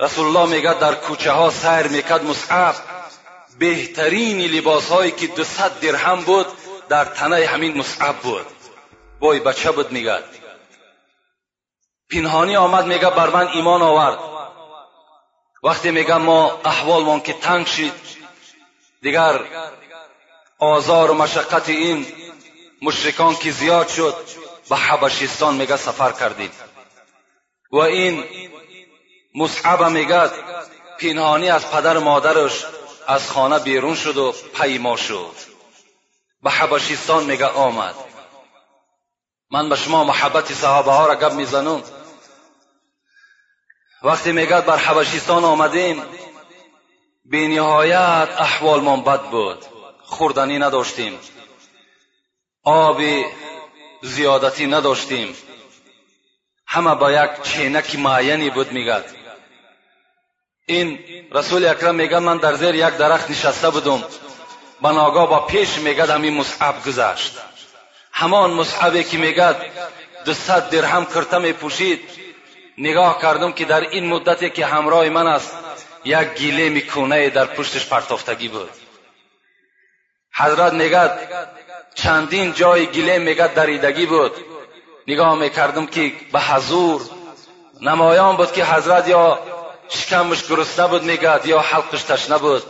رسول 0.00 0.26
الله 0.26 0.56
میگد 0.56 0.78
در 0.78 0.94
کوچه 0.94 1.32
ها 1.32 1.50
سیر 1.50 1.88
می‌کرد 1.88 2.24
مصعب 2.24 2.74
بهترین 3.58 4.40
لباس 4.40 4.88
هایی 4.88 5.10
که 5.10 5.26
دوصد 5.26 5.80
درهم 5.80 6.20
بود 6.20 6.46
در 6.88 7.04
تنه 7.04 7.46
همین 7.46 7.78
مصعب 7.78 8.16
بود. 8.16 8.46
بای 9.20 9.40
بچه 9.40 9.70
بود 9.70 9.92
میگد 9.92 10.24
پنهانی 12.10 12.56
آمد 12.56 12.86
میگه 12.86 13.10
بر 13.10 13.30
من 13.30 13.48
ایمان 13.48 13.82
آورد. 13.82 14.37
وقتی 15.62 15.90
میگه 15.90 16.16
ما 16.16 16.60
احوالمان 16.64 17.20
که 17.20 17.32
تنگ 17.32 17.66
شد 17.66 17.92
دیگر 19.02 19.40
آزار 20.58 21.10
و 21.10 21.14
مشقت 21.14 21.68
این 21.68 22.06
مشرکان 22.82 23.36
که 23.36 23.50
زیاد 23.50 23.88
شد 23.88 24.16
به 24.68 24.76
حبشستان 24.76 25.54
میگه 25.54 25.76
سفر 25.76 26.12
کردیم. 26.12 26.50
و 27.72 27.76
این 27.76 28.24
مصعب 29.34 29.84
میگد 29.84 30.32
پنهانی 31.00 31.50
از 31.50 31.70
پدر 31.70 31.98
مادرش 31.98 32.64
از 33.06 33.30
خانه 33.30 33.58
بیرون 33.58 33.94
شد 33.94 34.16
و 34.16 34.34
پیما 34.60 34.96
شد. 34.96 35.34
به 36.42 36.50
حبشستان 36.50 37.24
میگه 37.24 37.46
آمد. 37.46 37.94
من 39.50 39.68
به 39.68 39.76
شما 39.76 40.04
محبت 40.04 40.52
صحابه 40.52 40.92
ها 40.92 41.06
وقتی 44.02 44.32
میگد 44.32 44.64
بر 44.64 44.76
حبشستان 44.76 45.44
آمدیم 45.44 46.02
بینهایت 47.24 48.28
احوالمان 48.38 49.02
بد 49.02 49.22
بود 49.22 49.64
خوردنی 50.02 50.58
نداشتیم 50.58 51.18
آبی 52.64 53.24
زیادتی 54.02 54.66
نداشتیم. 54.66 55.36
همه 56.66 56.94
با 56.94 57.12
یک 57.12 57.30
چینک 57.42 57.98
معینی 57.98 58.50
بود 58.50 58.72
میگد 58.72 59.04
این 60.66 60.98
رسول 61.32 61.66
اکرم 61.66 61.94
میگه 61.94 62.18
من 62.18 62.38
در 62.38 62.54
زیر 62.54 62.74
یک 62.74 62.96
درخت 62.96 63.30
نشسته 63.30 63.70
بودم. 63.70 64.04
به 64.82 64.88
ناگاه 64.88 65.30
با 65.30 65.46
پیش 65.46 65.78
میگد 65.78 66.10
همین 66.10 66.34
مصعب 66.34 66.84
گذشت. 66.86 67.38
همان 68.12 68.50
مصعبی 68.50 69.04
که 69.04 69.18
میگد 69.18 69.56
دوصد 70.24 70.70
درهم 70.70 71.06
کرته 71.06 71.38
میپوشید 71.38 72.27
نگاه 72.78 73.22
کردم 73.22 73.52
که 73.52 73.64
در 73.64 73.80
این 73.80 74.06
مدتی 74.06 74.50
که 74.50 74.66
همراه 74.66 75.08
من 75.08 75.26
است 75.26 75.56
یک 76.04 76.34
گیله 76.34 76.68
میکونه 76.68 77.30
در 77.30 77.44
پشتش 77.44 77.86
پرتافتگی 77.86 78.48
بود. 78.48 78.70
حضرت 80.36 80.72
میگد 80.72 81.18
چندین 81.94 82.52
جای 82.52 82.86
گیله 82.86 83.18
میگد 83.18 83.54
دریدگی 83.54 84.06
بود. 84.06 84.32
نگاه 85.06 85.38
می‌کردم 85.38 85.86
که 85.86 86.12
به 86.32 86.40
حضور 86.40 87.02
نمایان 87.80 88.36
بود 88.36 88.52
که 88.52 88.64
حضرت 88.64 89.08
یا 89.08 89.40
شکمش 89.88 90.48
گرسنه 90.48 90.86
بود 90.86 91.02
میگد 91.02 91.40
یا 91.44 91.60
حلقش 91.60 92.02
تشنه 92.02 92.38
بود 92.38 92.62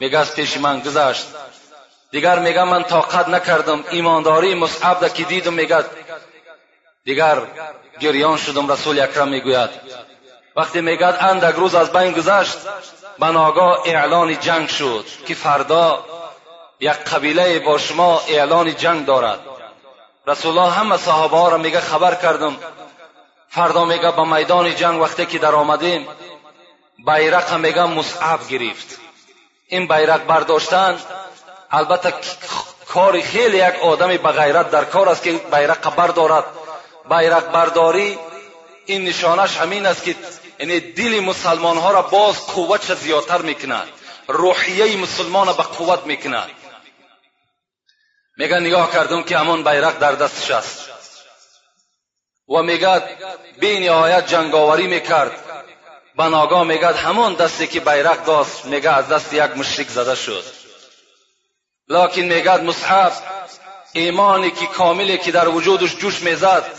میگه 0.00 0.18
از 0.18 0.34
پیش 0.34 0.56
من 0.56 0.80
گذشت. 0.80 1.26
دیگر 2.10 2.38
میگه 2.38 2.64
من 2.64 2.82
طاقت 2.82 3.28
نکردم. 3.28 3.84
ایمانداری 3.90 4.54
مصعب 4.54 5.14
که 5.14 5.24
دیدم 5.24 5.52
میگد 5.52 5.84
دیگر 7.04 7.42
گریان 8.00 8.36
شدم 8.36 8.72
رسول 8.72 9.00
اکرم 9.00 9.28
می‌گوید. 9.28 9.70
وقتی 10.56 10.80
میگد 10.80 11.16
اندک 11.20 11.54
روز 11.54 11.74
از 11.74 11.92
بین 11.92 12.12
گذشت 12.12 12.56
به 13.18 13.26
ناگاه 13.26 13.82
اعلان 13.84 14.40
جنگ 14.40 14.68
شد 14.68 15.04
که 15.26 15.34
فردا 15.34 16.04
یک 16.80 16.92
قبیله 16.92 17.58
با 17.58 17.78
شما 17.78 18.22
اعلان 18.28 18.76
جنگ 18.76 19.06
دارد. 19.06 19.40
رسول 20.26 20.58
الله 20.58 20.72
همه 20.72 20.96
صحابه 20.96 21.36
ها 21.36 21.48
را 21.48 21.58
میگه 21.58 21.80
خبر 21.80 22.14
کردم. 22.14 22.56
فردا 23.48 23.84
میگه 23.84 24.10
به 24.10 24.24
میدان 24.24 24.74
جنگ 24.74 25.00
وقتی 25.00 25.26
که 25.26 25.38
در 25.38 25.54
آمدیم 25.54 26.08
بیرق 27.06 27.54
میگه 27.54 27.84
مصعب 27.84 28.48
گرفت. 28.48 28.98
این 29.68 29.88
بیرق 29.88 30.26
برداشتن 30.26 30.98
البته 31.70 32.14
کاری 32.88 33.22
خیلی 33.22 33.56
یک 33.56 33.74
آدمی 33.82 34.18
به 34.18 34.32
غیرت 34.32 34.70
در 34.70 34.84
کار 34.84 35.14
بیرق 37.08 37.50
برداری 37.50 38.18
این 38.86 39.04
نشانش 39.04 39.56
همین 39.56 39.86
است 39.86 40.04
که 40.04 40.16
یعنی 40.58 40.80
دل 40.80 41.20
مسلمان 41.20 41.76
ها 41.76 41.90
را 41.90 42.02
باز 42.02 42.46
قوت 42.46 42.94
زیادتر 42.94 43.42
می‌کند. 43.42 43.88
روحیه 44.28 44.96
مسلمان 44.96 45.46
به 45.46 45.62
قوت 45.62 46.06
می‌کند. 46.06 46.50
میگه 48.36 48.60
نگاه 48.60 48.92
کردم 48.92 49.22
که 49.22 49.38
همون 49.38 49.64
بیرق 49.64 49.98
در 49.98 50.12
دستش 50.12 50.50
است. 50.50 50.88
و 52.48 52.62
میگه 52.62 53.02
بی 53.60 53.80
نهایت 53.80 54.26
جنگاوری 54.26 54.86
می‌کرد. 54.86 55.44
به 56.16 56.24
ناگاه 56.24 56.64
میگد 56.64 56.96
همون 56.96 57.34
دستی 57.34 57.66
که 57.66 57.80
بیرق 57.80 58.24
داشت 58.24 58.64
میگه 58.64 58.90
از 58.90 59.08
دست 59.08 59.32
یک 59.32 59.56
مشرک 59.56 59.88
زده 59.88 60.14
شد. 60.14 60.44
لکن 61.88 62.22
میگد 62.22 62.62
مصحف 62.62 63.22
ایمانی 63.92 64.50
که 64.50 64.66
کاملی 64.66 65.18
که 65.18 65.32
در 65.32 65.48
وجودش 65.48 65.96
جوش 65.96 66.22
می‌زد 66.22 66.77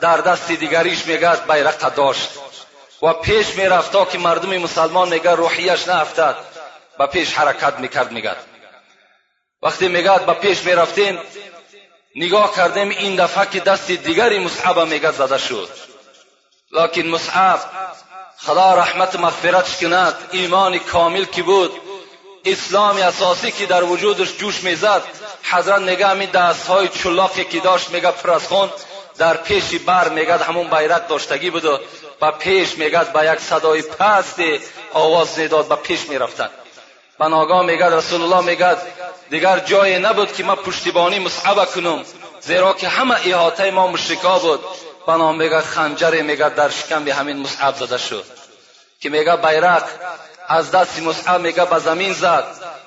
در 0.00 0.16
دست 0.16 0.52
دیگریش 0.52 1.06
میگد 1.06 1.52
بیرق 1.52 1.94
داشت. 1.94 2.28
و 3.02 3.12
پیش 3.12 3.54
می‌رفت 3.54 3.92
تا 3.92 4.04
که 4.04 4.18
مردم 4.18 4.58
مسلمان 4.58 5.08
میگه 5.08 5.30
روحیش 5.30 5.88
نافتد 5.88 6.36
به 6.98 7.06
پیش 7.06 7.34
حرکت 7.34 7.78
می‌کرد 7.78 8.12
میگد 8.12 8.36
وقتی 9.62 9.88
میگد 9.88 10.26
به 10.26 10.32
پیش 10.32 10.64
می‌رفتیم 10.64 11.18
نگاه 12.16 12.54
کردیم 12.56 12.88
این 12.88 13.16
دفعه 13.24 13.46
که 13.46 13.60
دست 13.60 13.90
دیگری 13.90 14.38
مصحب 14.38 14.78
میگد 14.78 15.14
زده 15.14 15.38
شد. 15.38 15.68
لکن 16.72 17.02
مصحب 17.02 17.60
خدا 18.38 18.74
رحمت 18.74 19.16
مغفرتش 19.16 19.76
کند 19.76 20.14
ایمان 20.32 20.78
کامل 20.78 21.24
که 21.24 21.42
بود؟ 21.42 21.72
اسلام 22.44 22.96
اساسی 22.96 23.50
که 23.50 23.66
در 23.66 23.84
وجودش 23.84 24.36
جوش 24.36 24.62
می‌زد 24.62 25.02
حضرت 25.42 25.80
میگه 25.80 26.06
همین 26.06 26.30
دست 26.30 26.66
های 26.66 26.88
چلاقی 26.88 27.44
که 27.44 27.60
داشت 27.60 27.90
میگه 27.90 28.10
پرسخون 28.10 28.70
پیش 29.22 29.74
بر 29.74 30.08
میگد 30.08 30.42
همون 30.42 30.70
بیرق 30.70 31.06
داشتگی 31.06 31.50
بود 31.50 31.64
و 31.64 31.78
به 32.20 32.30
پیش 32.30 32.78
میگد 32.78 33.12
با 33.12 33.24
یک 33.24 33.40
صدای 33.40 33.82
پست 33.82 34.40
آواز 34.92 35.38
می‌داد 35.38 35.68
به 35.68 35.76
پیش 35.76 36.08
می‌رفتند 36.08 36.50
به 37.18 37.28
ناگاه 37.28 37.62
میگد 37.62 37.82
رسول 37.82 38.22
الله 38.22 38.40
میگد 38.40 38.78
دیگر 39.30 39.58
جایی 39.58 39.98
نبود 39.98 40.32
که 40.32 40.44
ما 40.44 40.56
پشتیبانی 40.56 41.18
مصعب 41.18 41.64
کنم 41.64 42.02
زیرا 42.40 42.72
که 42.72 42.88
همه 42.88 43.16
احاطه 43.26 43.70
ما 43.70 43.86
مشرکا 43.86 44.38
بود 44.38 44.60
بنام 45.06 45.36
میگه 45.36 45.60
خنجر 45.60 46.22
میگه 46.22 46.48
در 46.48 46.70
شکم 46.70 47.08
همین 47.08 47.36
مصعب 47.36 47.74
زده 47.74 47.98
شد 47.98 48.24
که 49.00 49.08
میگه 49.08 49.36
بیرق 49.36 49.84
از 50.48 50.70
دست 50.70 50.98
مصعب 50.98 51.40
میگه 51.40 51.64
به 51.64 51.78
زمین 51.78 52.12
زد 52.12 52.44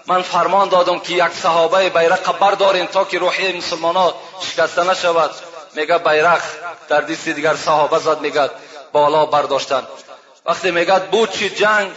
من 0.08 0.22
فرمان 0.22 0.70
دادم 0.70 1.00
که 1.00 1.14
یک 1.14 1.32
صحابه 1.44 1.90
بیرق 1.90 2.40
بردارین 2.40 2.88
تا 2.88 3.06
که 3.06 3.20
روحی 3.20 3.58
مسلمان 3.58 3.96
ها 3.96 4.16
شکسته 4.42 4.84
نشود 4.84 5.32
میگه 5.80 5.98
بیرق 5.98 6.42
در 6.90 7.02
دست 7.02 7.30
دیگر 7.30 7.56
صحابه 7.56 8.00
زد 8.00 8.22
میگه 8.22 8.50
بالا 8.92 9.26
برداشتن. 9.26 9.84
وقتی 10.46 10.72
میگه 10.72 11.00
بود 11.00 11.32
چی 11.32 11.50
جنگ؟ 11.50 11.92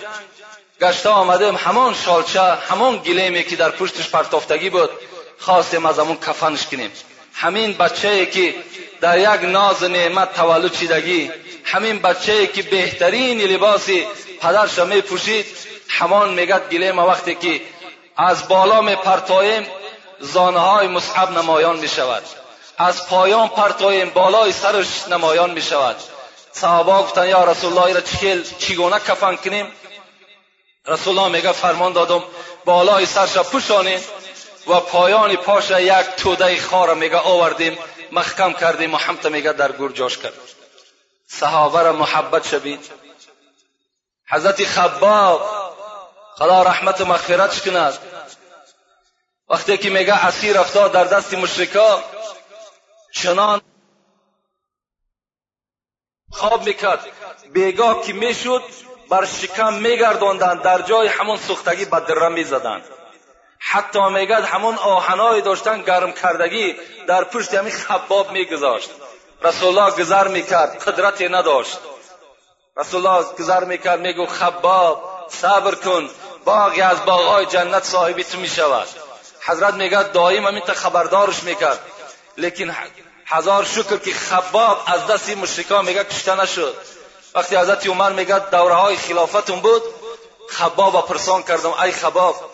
گشته 0.80 1.08
آمدیم 1.08 1.56
همان 1.56 1.94
شالچه 1.94 2.40
همان 2.40 2.96
گلیمی 2.96 3.44
که 3.44 3.56
در 3.56 3.70
پشتش 3.70 4.08
پرتافتگی 4.08 4.70
بود. 4.70 4.90
خواستیم 5.38 5.86
از 5.86 5.98
همون 5.98 6.16
کفنش 6.16 6.66
کنیم 6.66 6.92
همین 7.34 7.72
بچه 7.72 8.26
که 8.26 8.54
در 9.00 9.18
یک 9.18 9.50
ناز 9.50 9.82
نعمت 9.82 10.34
تولد 10.34 10.72
چیدگی 10.72 11.30
همین 11.64 11.98
بچه 11.98 12.46
که 12.46 12.62
بهترین 12.62 13.40
لباسی 13.40 14.06
پدرش 14.40 14.78
می 14.78 15.00
پوشید 15.00 15.46
همان 15.88 16.34
میگد 16.34 16.68
گلیم 16.70 16.98
وقتی 16.98 17.34
که 17.34 17.60
از 18.16 18.48
بالا 18.48 18.80
می 18.80 18.94
پرتاییم 18.94 19.66
زانه 20.20 20.58
های 20.58 20.88
مصعب 20.88 21.38
نمایان 21.38 21.78
می 21.78 21.88
شود 21.88 22.22
از 22.78 23.06
پایان 23.08 23.48
پرتاییم 23.48 24.10
بالای 24.10 24.52
سرش 24.52 25.08
نمایان 25.08 25.50
می 25.50 25.62
شود 25.62 25.96
صحابه 26.52 26.92
گفتن 26.92 27.28
یا 27.28 27.44
رسول 27.44 27.78
الله 27.78 27.94
را 27.94 28.00
چگونه 28.58 28.98
کفن 28.98 29.36
کنیم؟ 29.36 29.72
رسول 30.86 31.18
الله 31.18 31.32
میگه 31.32 31.52
فرمان 31.52 31.92
دادم 31.92 32.22
بالای 32.64 33.06
سرش 33.06 33.38
پوشانیم 33.38 34.00
و 34.66 34.80
پایان 34.80 35.36
پاش 35.36 35.70
یک 35.70 36.06
توده 36.16 36.60
خار 36.60 36.94
میگه 36.94 37.16
آوردیم 37.16 37.78
محکم 38.12 38.52
کردیم 38.52 38.94
و 38.94 38.96
حمت 38.96 39.26
میگه 39.26 39.52
در 39.52 39.72
گور 39.72 39.92
جاش 39.92 40.18
کرد. 40.18 40.32
صحابه 41.26 41.82
را 41.82 41.92
محبت 41.92 42.48
شوید. 42.48 42.90
حضرت 44.28 44.64
خباب 44.64 45.42
خدا 46.38 46.62
رحمت 46.62 47.00
و 47.00 47.04
مغفرتش 47.04 47.62
کند. 47.62 47.98
وقتی 49.48 49.78
که 49.78 49.90
میگه 49.90 50.26
اسیر 50.26 50.58
افتاد 50.58 50.92
در 50.92 51.04
دست 51.04 51.34
مشرکا 51.34 52.04
چنان 53.14 53.60
خواب 56.32 56.66
می‌کرد. 56.66 57.06
بیگاه 57.52 58.02
که 58.02 58.12
می‌شد 58.12 58.62
بر 59.10 59.24
شکم 59.24 59.74
میگرداندند 59.74 60.62
در 60.62 60.82
جای 60.82 61.08
همون 61.08 61.36
سوختگی 61.36 61.84
به 61.84 62.00
دره 62.00 62.28
می‌زدند. 62.28 62.84
حتی 63.58 64.08
میگد 64.08 64.44
همون 64.44 64.74
آهنایی 64.74 65.42
داشتن 65.42 65.82
گرم 65.82 66.12
کردگی 66.12 66.76
در 67.06 67.24
پشت 67.24 67.54
همین 67.54 67.72
خباب 67.72 68.32
میگذاشت. 68.32 68.90
رسول 69.42 69.78
الله 69.78 69.96
گذر 69.96 70.28
می‌کرد 70.28 70.78
قدرتی 70.78 71.28
نداشت. 71.28 71.78
رسول 72.76 73.06
الله 73.06 73.32
گذر 73.38 73.64
می‌کرد 73.64 74.00
میگو 74.00 74.26
خباب 74.26 75.26
صبر 75.28 75.74
کن 75.74 76.10
باغی 76.44 76.80
از 76.80 77.04
باغهای 77.04 77.46
جنت 77.46 77.84
صاحبی 77.84 78.24
تو 78.24 78.38
می‌شود. 78.38 78.88
حضرت 79.46 79.74
میگد 79.74 80.12
دایم 80.12 80.46
همین 80.46 80.62
خبردارش 80.62 81.42
می‌کرد. 81.42 81.78
لیکن 82.36 82.76
هزار 83.26 83.64
شکر 83.64 83.96
که 83.96 84.12
خباب 84.12 84.82
از 84.86 85.06
دست 85.06 85.28
مشرکان 85.28 85.84
میگه 85.84 86.04
کشته 86.04 86.34
نشد. 86.34 86.76
وقتی 87.34 87.56
حضرت 87.56 87.86
عمر 87.86 88.12
میگه 88.12 88.38
دوره 88.38 88.74
های 88.74 88.96
خلافتون 88.96 89.60
بود 89.60 89.82
خباب 90.48 91.06
پرسان 91.08 91.42
کردم 91.42 91.72
ای 91.72 91.92
خباب 91.92 92.50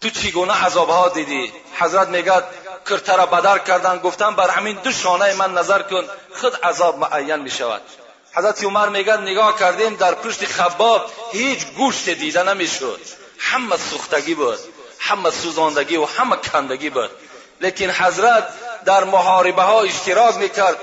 تو 0.00 0.10
چگونه 0.10 0.52
عذاب 0.52 0.90
ها 0.90 1.08
دیدی؟ 1.08 1.52
حضرت 1.78 2.08
میگه 2.08 2.42
کرته 2.90 3.16
را 3.16 3.26
بدر 3.26 3.58
کردن 3.58 3.98
گفتن 3.98 4.34
بر 4.34 4.50
همین 4.50 4.78
دو 4.84 4.92
شانه 4.92 5.34
من 5.34 5.54
نظر 5.54 5.82
کن 5.82 6.04
خود 6.40 6.56
عذاب 6.56 6.98
معین 6.98 7.36
می 7.36 7.50
شود 7.50 7.82
حضرت 8.34 8.64
عمر 8.64 8.88
میگه 8.88 9.16
نگاه 9.16 9.58
کردیم 9.58 9.94
در 9.94 10.14
پشت 10.14 10.44
خباب 10.44 11.10
هیچ 11.32 11.66
گوشت 11.66 12.10
دیده 12.10 12.42
نمی‌شد. 12.42 13.00
همه 13.38 13.76
سوختگی 13.76 14.34
بود 14.34 14.58
همه 14.98 15.30
سوزاندگی 15.30 15.96
و 15.96 16.04
همه 16.04 16.36
کندگی 16.36 16.90
بود. 16.90 17.10
لیکن 17.60 17.90
حضرت 17.90 18.48
در 18.84 19.04
محاربه 19.04 19.62
ها 19.62 19.80
اشتراک 19.80 20.36
می‌کرد. 20.36 20.76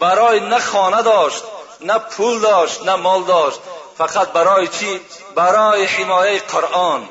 برای 0.00 0.40
نه 0.40 0.58
خانه 0.58 1.02
داشت 1.02 1.42
نه 1.80 1.98
پول 1.98 2.40
داشت 2.40 2.82
نه 2.82 2.94
مال 2.94 3.24
داشت. 3.24 3.60
فقط 3.98 4.28
برای 4.28 4.68
چی؟ 4.68 5.00
برای 5.34 5.84
حمایه 5.84 6.40
قرآن. 6.40 7.08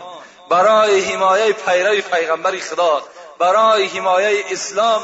برای 0.49 1.01
حمایه 1.01 1.53
پیرو 1.53 2.01
پیغمبر 2.01 2.57
خدا. 2.59 3.01
برای 3.39 3.85
حمایه 3.85 4.45
اسلام 4.49 5.01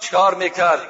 چکار 0.00 0.34
می‌کرد؟ 0.34 0.80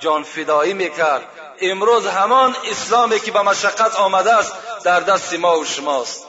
جان 0.00 0.22
فدایی 0.22 0.72
می‌کرد. 0.72 1.22
امروز 1.60 2.06
همان 2.06 2.56
اسلامی 2.70 3.20
که 3.20 3.30
به 3.30 3.42
مشقت 3.42 3.94
آمده 3.94 4.34
است 4.36 4.52
در 4.84 5.00
دست 5.00 5.34
ما 5.34 5.58
و 5.58 5.64
شماست. 5.64 6.26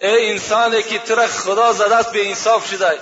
ای 0.00 0.30
انسانی 0.30 0.82
که 0.82 0.98
تر 0.98 1.26
خدا 1.26 1.72
زده 1.72 1.96
است 1.96 2.12
به 2.12 2.28
انصاف 2.28 2.70
شده. 2.70 2.98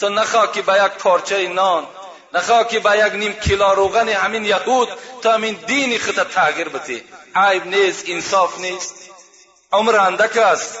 تو 0.00 0.08
نخواه 0.08 0.52
که 0.52 0.62
به 0.62 0.72
یک 0.72 0.92
پارچه 0.92 1.48
نان 1.48 1.86
نخواه 2.32 2.68
که 2.68 2.80
به 2.80 2.98
یک 2.98 3.12
نیم 3.12 3.32
کیلا 3.32 3.72
روغن 3.72 4.08
همین 4.08 4.44
یهود 4.44 4.88
تو 5.22 5.30
همین 5.30 5.58
دین 5.66 5.98
خود 5.98 6.22
تغییر 6.22 6.68
بتی 6.68 7.04
عیب 7.34 7.66
نیست 7.66 8.04
انصاف 8.08 8.58
نیست. 8.58 8.94
عمر 9.72 9.96
اندک 9.96 10.36
است. 10.36 10.78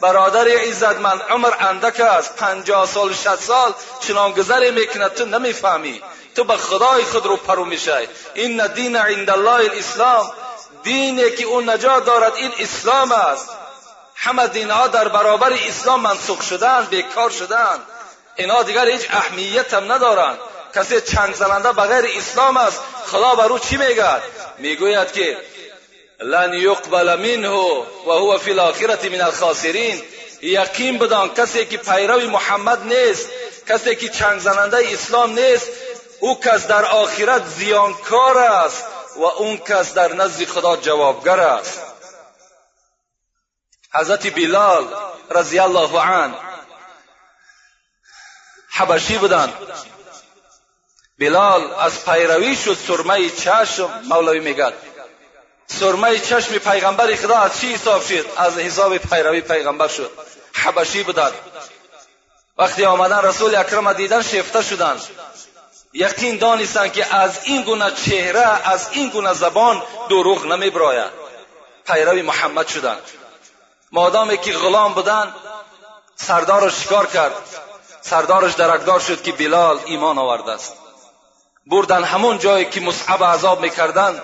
برادر 0.00 0.48
عزتمند 0.48 1.22
عمر 1.30 1.52
اندک 1.60 2.00
است. 2.00 2.36
پنجاه 2.36 2.86
سال 2.86 3.12
شد 3.12 3.38
سال 3.40 3.74
چنان 4.00 4.32
گذری 4.32 4.70
می‌کنه 4.70 5.08
تو 5.08 5.24
نمی‌فهمی. 5.24 6.02
تو 6.34 6.44
به 6.44 6.56
خدای 6.56 7.04
خود 7.04 7.26
رو 7.26 7.36
پرو 7.36 7.64
میشه 7.64 8.08
این 8.34 8.66
دین 8.66 8.96
عند 8.96 9.30
الله 9.30 9.70
الاسلام. 9.70 10.32
دینی 10.82 11.30
که 11.30 11.44
اون 11.44 11.70
نجات 11.70 12.04
دارد 12.04 12.34
این 12.34 12.52
اسلام 12.58 13.12
است. 13.12 13.48
همه 14.14 14.48
دینها 14.48 14.86
در 14.86 15.08
برابر 15.08 15.52
اسلام 15.52 16.00
منسوخ 16.00 16.42
شدن 16.42 16.86
بیکار 16.90 17.30
شدن 17.30 17.78
اینا 18.36 18.62
دیگر 18.62 18.88
هیچ 18.88 19.06
اهمیت 19.10 19.74
هم 19.74 19.92
ندارند. 19.92 20.38
کسی 20.74 21.00
چنگ 21.00 21.34
زننده 21.34 21.72
بغیر 21.72 22.18
اسلام 22.18 22.56
است 22.56 22.80
خدا 23.06 23.34
بر 23.34 23.46
او 23.46 23.58
چی 23.58 23.76
میگد؟ 23.76 24.22
می‌گوید 24.58 25.12
که 25.12 25.38
لن 26.20 26.54
یقبل 26.54 27.16
منه 27.16 27.48
و 28.06 28.10
هو 28.10 28.38
فی 28.38 28.50
الاخره 28.50 29.08
من 29.08 29.20
الخاسرین. 29.20 30.02
یقین 30.42 30.98
بدان 30.98 31.34
کسی 31.34 31.66
که 31.66 31.78
پیرو 31.78 32.30
محمد 32.30 32.92
نیست 32.94 33.28
کسی 33.68 33.96
که 33.96 34.08
چنگ 34.08 34.40
زننده 34.40 34.92
اسلام 34.92 35.38
نیست 35.38 35.68
او 36.20 36.40
کس 36.40 36.66
در 36.66 36.84
آخرت 36.84 37.46
زیانکار 37.46 38.38
است 38.38 38.84
و 39.16 39.24
اون 39.24 39.56
کس 39.56 39.94
در 39.94 40.12
نزد 40.12 40.44
خدا 40.44 40.76
جوابگر 40.76 41.40
است. 41.40 41.80
حضرت 43.94 44.34
بلال 44.34 44.94
رضی 45.30 45.58
الله 45.58 46.00
عنه 46.00 46.34
حبشی 48.70 49.18
بودند. 49.18 49.52
بلال 51.22 51.74
از 51.78 52.04
پیروی 52.04 52.56
شد 52.56 52.78
سرمه 52.86 53.30
چشم 53.30 53.90
مولوی 54.08 54.40
میگد. 54.40 54.72
سرمه 55.66 56.18
چشم 56.18 56.58
پیغمبر 56.58 57.14
خدا 57.14 57.38
از 57.38 57.60
چی 57.60 57.74
حساب 57.74 58.02
شد؟ 58.02 58.26
از 58.36 58.58
حساب 58.58 58.98
پیروی 58.98 59.40
پیغمبر 59.40 59.88
شد. 59.88 60.10
حبشی 60.52 61.02
بودند. 61.02 61.32
وقتی 62.58 62.84
آمدن 62.84 63.22
رسول 63.22 63.54
اکرم 63.54 63.92
دیدن 63.92 64.22
شفته 64.22 64.62
شدند. 64.62 65.00
یقین 65.92 66.36
دانستند 66.38 66.92
که 66.92 67.14
از 67.14 67.38
این 67.44 67.62
گونه 67.62 67.90
چهره 67.90 68.68
از 68.70 68.88
این 68.92 69.08
گونه 69.08 69.32
زبان 69.34 69.82
دروغ 70.10 70.46
نمیبراید. 70.46 71.10
پیروی 71.86 72.22
محمد 72.22 72.68
شدند. 72.68 73.02
مادامی 73.92 74.38
که 74.38 74.52
غلام 74.52 74.94
بودن 74.94 75.34
سردارش 76.16 76.82
شکار 76.82 77.06
کرد؟ 77.06 77.32
سردارش 78.00 78.52
درکدار 78.52 79.00
شد 79.00 79.22
که 79.22 79.32
بلال 79.32 79.78
ایمان 79.86 80.18
آورده 80.18 80.52
است. 80.52 80.81
بردن 81.66 82.04
همون 82.04 82.38
جایی 82.38 82.64
که 82.64 82.80
مصعب 82.80 83.24
عذاب 83.24 83.60
می‌کردند 83.60 84.22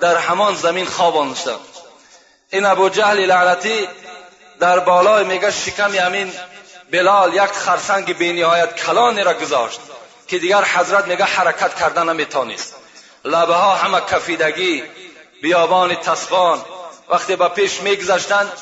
در 0.00 0.16
همان 0.16 0.54
زمین 0.54 0.86
خوابان 0.86 1.34
شد 1.34 1.60
این 2.50 2.66
ابو 2.66 2.88
جهل 2.88 3.20
لعنتی 3.20 3.88
در 4.60 4.78
بالای 4.78 5.24
میگه 5.24 5.50
شکم 5.50 5.94
همین 5.94 6.32
بلال 6.90 7.34
یک 7.34 7.42
خرسنگ 7.42 8.18
بینهایت 8.18 8.76
کلانی 8.76 9.22
را 9.22 9.34
گذاشت 9.34 9.80
که 10.28 10.38
دیگر 10.38 10.64
حضرت 10.64 11.06
میگه 11.06 11.24
حرکت 11.24 11.74
کردن 11.74 12.08
نمیتانست 12.08 12.74
لبه 13.24 13.54
ها 13.54 13.74
همه 13.74 14.00
کفیدگی 14.00 14.82
بیابان 15.42 15.94
تصفان 15.94 16.60
وقتی 17.08 17.36
به 17.36 17.48
پیش 17.48 17.80
میگذشتند 17.80 18.52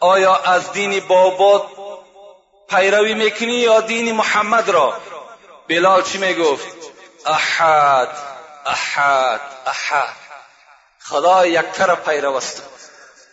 آیا 0.00 0.36
از 0.36 0.72
دین 0.72 1.00
بابات 1.00 1.62
پیروی 2.68 3.14
می‌کنی 3.14 3.52
یا 3.52 3.80
دین 3.80 4.14
محمد 4.14 4.68
را؟ 4.68 4.94
بلال 5.68 6.02
چی 6.02 6.18
می‌گفت؟ 6.18 6.79
احد 7.26 8.08
احد 8.66 9.40
احد 9.66 10.16
خدا 11.04 11.46
یکه 11.46 11.86
را 11.86 11.96
پیرو 11.96 12.34
استم 12.34 12.62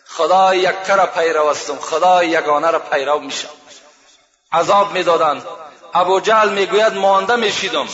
خدا 0.06 0.54
یکه 0.54 0.94
را 0.94 1.06
پیرو 1.06 1.46
استم 1.46 1.76
خدا 1.76 2.24
یگانه 2.24 2.70
را 2.70 2.78
پیرو 2.78 3.18
میشم. 3.18 3.48
عذاب 4.52 4.92
می‌دادند. 4.92 5.46
ابو 5.94 6.20
جهل 6.20 6.48
می‌گوید 6.48 6.94
مانده 6.94 7.36
میشیدم. 7.36 7.88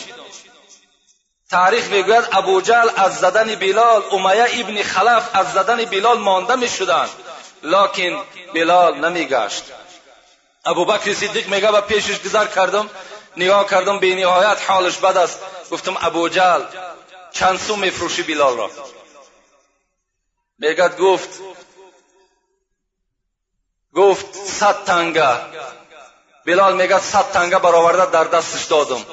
تاریخ 1.50 1.86
می‌گوید 1.86 2.28
ابو 2.32 2.60
جهل 2.60 2.88
از 2.96 3.18
زدن 3.18 3.54
بلال 3.54 4.02
امیه 4.12 4.60
ابن 4.60 4.82
خلف 4.82 5.28
از 5.32 5.52
زدن 5.52 5.84
بلال 5.84 6.18
مانده 6.18 6.54
می‌شدند. 6.54 7.10
لکن 7.62 8.24
بلال 8.54 9.08
نمیگشت. 9.08 9.64
ابو 10.64 10.84
بکر 10.84 11.14
صدیق 11.14 11.48
میگه 11.48 11.68
و 11.68 11.80
پیشش 11.80 12.22
گذر 12.22 12.46
کردم. 12.46 12.90
نگاه 13.36 13.68
کردم 13.70 13.98
به 13.98 14.14
نهایت 14.14 14.70
حالش 14.70 14.98
بد 14.98 15.16
است. 15.16 15.40
گفتم 15.70 15.96
ابو 16.00 16.28
جهل 16.28 16.62
چند 17.32 17.58
سو 17.58 17.76
میفروشی 17.76 18.22
بلال 18.22 18.56
را؟ 18.56 18.70
میگد 20.58 20.98
گفت 20.98 21.28
گفت 23.94 24.34
صد 24.34 24.84
تنگه. 24.84 25.36
بلال 26.46 26.76
میگه 26.76 27.00
صد 27.00 27.30
تنگه 27.32 27.58
برآورده 27.58 28.10
در 28.10 28.24
دستش 28.24 28.64
دادم. 28.64 29.04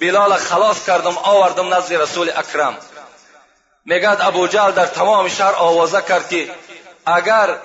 بلال 0.00 0.36
خلاص 0.36 0.86
کردم 0.86 1.16
آوردم 1.18 1.74
نزد 1.74 1.94
رسول 1.94 2.30
اکرم. 2.36 2.78
میگد 3.84 4.18
ابو 4.20 4.46
جهل 4.46 4.70
در 4.70 4.86
تمام 4.86 5.28
شهر 5.28 5.52
آوازه 5.52 6.02
کرد 6.02 6.28
که 6.28 6.54
اگر 7.06 7.58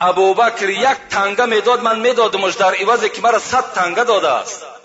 ابوبکر 0.00 0.68
یک 0.68 0.98
تنگه 1.10 1.44
می‌داد 1.44 1.82
من 1.82 2.00
میدادمش 2.00 2.54
در 2.54 2.74
عوض 2.74 3.04
که 3.04 3.22
مرا 3.22 3.38
صد 3.38 3.72
تنگه 3.72 4.04
داده 4.04 4.28
است. 4.28 4.75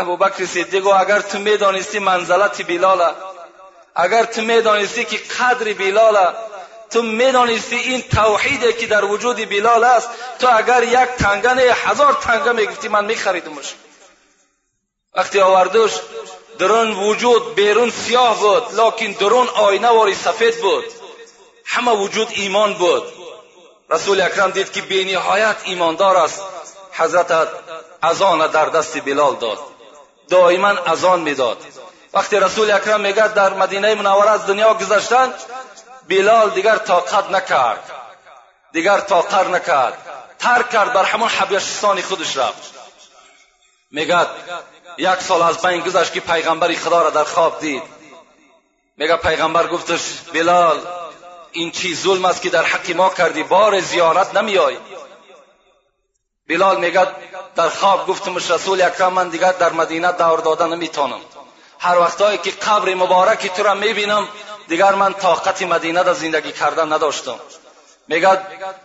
ابوبکر 0.00 0.46
صدیق 0.46 0.86
اگر 0.86 1.20
تو 1.20 1.38
می‌دانستی 1.38 1.98
منزلت 1.98 2.66
بلال 2.66 3.14
اگر 3.96 4.24
تو 4.24 4.42
می‌دانستی 4.42 5.04
که 5.04 5.16
قدر 5.16 5.72
بلال 5.72 6.34
تو 6.90 7.02
می‌دانستی 7.02 7.76
این 7.76 8.02
توحیدی 8.02 8.72
که 8.72 8.86
در 8.86 9.04
وجود 9.04 9.48
بلال 9.50 9.84
است 9.84 10.08
تو 10.38 10.48
اگر 10.56 10.82
یک 10.82 11.08
تنگه 11.18 11.54
نه 11.54 11.62
هزار 11.62 12.12
تنگه 12.12 12.52
می‌گفتی 12.52 12.88
من 12.88 13.04
میخریدمش. 13.04 13.74
وقتی 15.14 15.40
آوردوش 15.40 15.92
درون 16.58 16.92
وجود 16.92 17.54
بیرون 17.54 17.90
سیاه 17.90 18.40
بود 18.40 18.80
لکن 18.80 19.12
درون 19.12 19.48
آینه 19.48 19.88
واری 19.88 20.14
سفید 20.14 20.60
بود. 20.60 20.84
همه 21.64 21.92
وجود 21.92 22.28
ایمان 22.30 22.74
بود. 22.74 23.02
رسول 23.90 24.20
اکرم 24.20 24.50
دید 24.50 24.72
که 24.72 24.82
بینهایت 24.82 25.56
ایماندار 25.64 26.16
است. 26.16 26.42
حضرت 26.92 27.48
ازان 28.02 28.46
در 28.46 28.66
دست 28.66 29.04
بلال 29.04 29.36
داد. 29.36 29.58
دائما 30.30 30.68
ازان 30.68 31.20
می‌داد. 31.20 31.58
وقتی 32.14 32.36
رسول 32.36 32.70
اکرم 32.70 33.00
میگد 33.00 33.34
در 33.34 33.54
مدینه 33.54 33.94
منوره 33.94 34.30
از 34.30 34.46
دنیا 34.46 34.74
گذشتن 34.74 35.34
بلال 36.08 36.50
دیگر 36.50 36.76
طاقت 36.76 37.30
نکرد. 37.30 37.90
دیگر 38.72 39.00
طاقت 39.00 39.46
نکرد. 39.46 39.98
ترک 40.38 40.70
کرد 40.70 40.92
بر 40.92 41.04
همون 41.04 41.28
حبشستان 41.28 42.00
خودش 42.00 42.36
رفت. 42.36 42.74
میگد 43.90 44.28
یک 44.98 45.20
سال 45.20 45.42
از 45.42 45.62
بین 45.62 45.80
گذشت 45.80 46.12
که 46.12 46.20
پیغمبر 46.20 46.72
خدا 46.72 47.02
را 47.02 47.10
در 47.10 47.24
خواب 47.24 47.60
دید. 47.60 47.82
میگه 48.96 49.16
پیغمبر 49.16 49.66
گفتش 49.66 50.00
بلال 50.34 50.80
این 51.52 51.70
چیز 51.70 52.02
ظلم 52.02 52.24
است 52.24 52.42
که 52.42 52.50
در 52.50 52.62
حق 52.62 52.96
ما 52.96 53.10
کردی 53.10 53.42
بار 53.42 53.80
زیارت 53.80 54.36
نمیای 54.36 54.76
بلال 56.48 56.80
میگه 56.80 57.06
در 57.56 57.68
خواب 57.68 58.06
گفتمش 58.06 58.50
رسول 58.50 58.82
اکرم 58.82 59.12
من 59.12 59.28
دیگر 59.28 59.52
در 59.52 59.72
مدینه 59.72 60.12
دور 60.12 60.40
دادن 60.40 60.68
نمی‌تونم 60.68 61.20
هر 61.78 61.98
وقتهایی 61.98 62.38
که 62.38 62.50
قبر 62.50 62.94
مبارک 62.94 63.46
تو 63.46 63.62
را 63.62 63.74
می‌بینم 63.74 64.28
دیگر 64.68 64.92
من 64.92 65.14
طاقت 65.14 65.62
مدینه 65.62 66.02
در 66.02 66.12
زندگی 66.12 66.52
کردن 66.52 66.92
نداشتم 66.92 67.40
میگه 68.08 68.38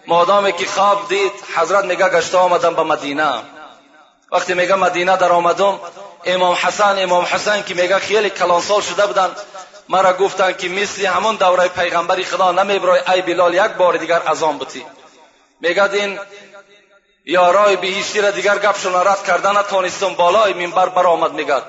مادامی 0.07 0.53
که 0.53 0.65
خواب 0.65 1.07
دید 1.09 1.31
حضرت 1.55 1.85
میگه 1.85 2.09
گشته 2.09 2.37
آمدم 2.37 2.75
به 2.75 2.83
مدینه 2.83 3.33
وقتی 4.31 4.53
میگه 4.53 4.75
مدینه 4.75 5.17
در 5.17 5.31
آمدم 5.31 5.79
امام 6.25 6.55
حسن 6.55 6.95
امام 6.99 7.23
حسن 7.23 7.63
که 7.63 7.73
میگه 7.73 7.99
خیلی 7.99 8.29
کلانسال 8.29 8.81
شده 8.81 9.07
بودن 9.07 9.29
مرا 9.89 10.13
گفتند 10.13 10.57
که 10.57 10.69
مثل 10.69 11.05
همون 11.05 11.35
دوره 11.35 11.67
پیغمبری 11.67 12.23
خدا 12.23 12.51
نمیبرای 12.51 13.01
ای 13.13 13.21
بلال 13.21 13.53
یک 13.53 13.71
بار 13.71 13.97
دیگر 13.97 14.21
ازان 14.25 14.57
بودی 14.57 14.85
میگد 15.61 15.89
این 15.93 16.19
یارای 17.25 17.75
بهشتی 17.75 18.21
را 18.21 18.31
دیگر 18.31 18.57
گپشون 18.57 18.95
رد 18.95 19.23
کردن 19.23 19.57
نتانستم 19.57 20.13
بالای 20.13 20.53
منبر 20.53 20.89
برآمد 20.89 21.33
میگد 21.33 21.63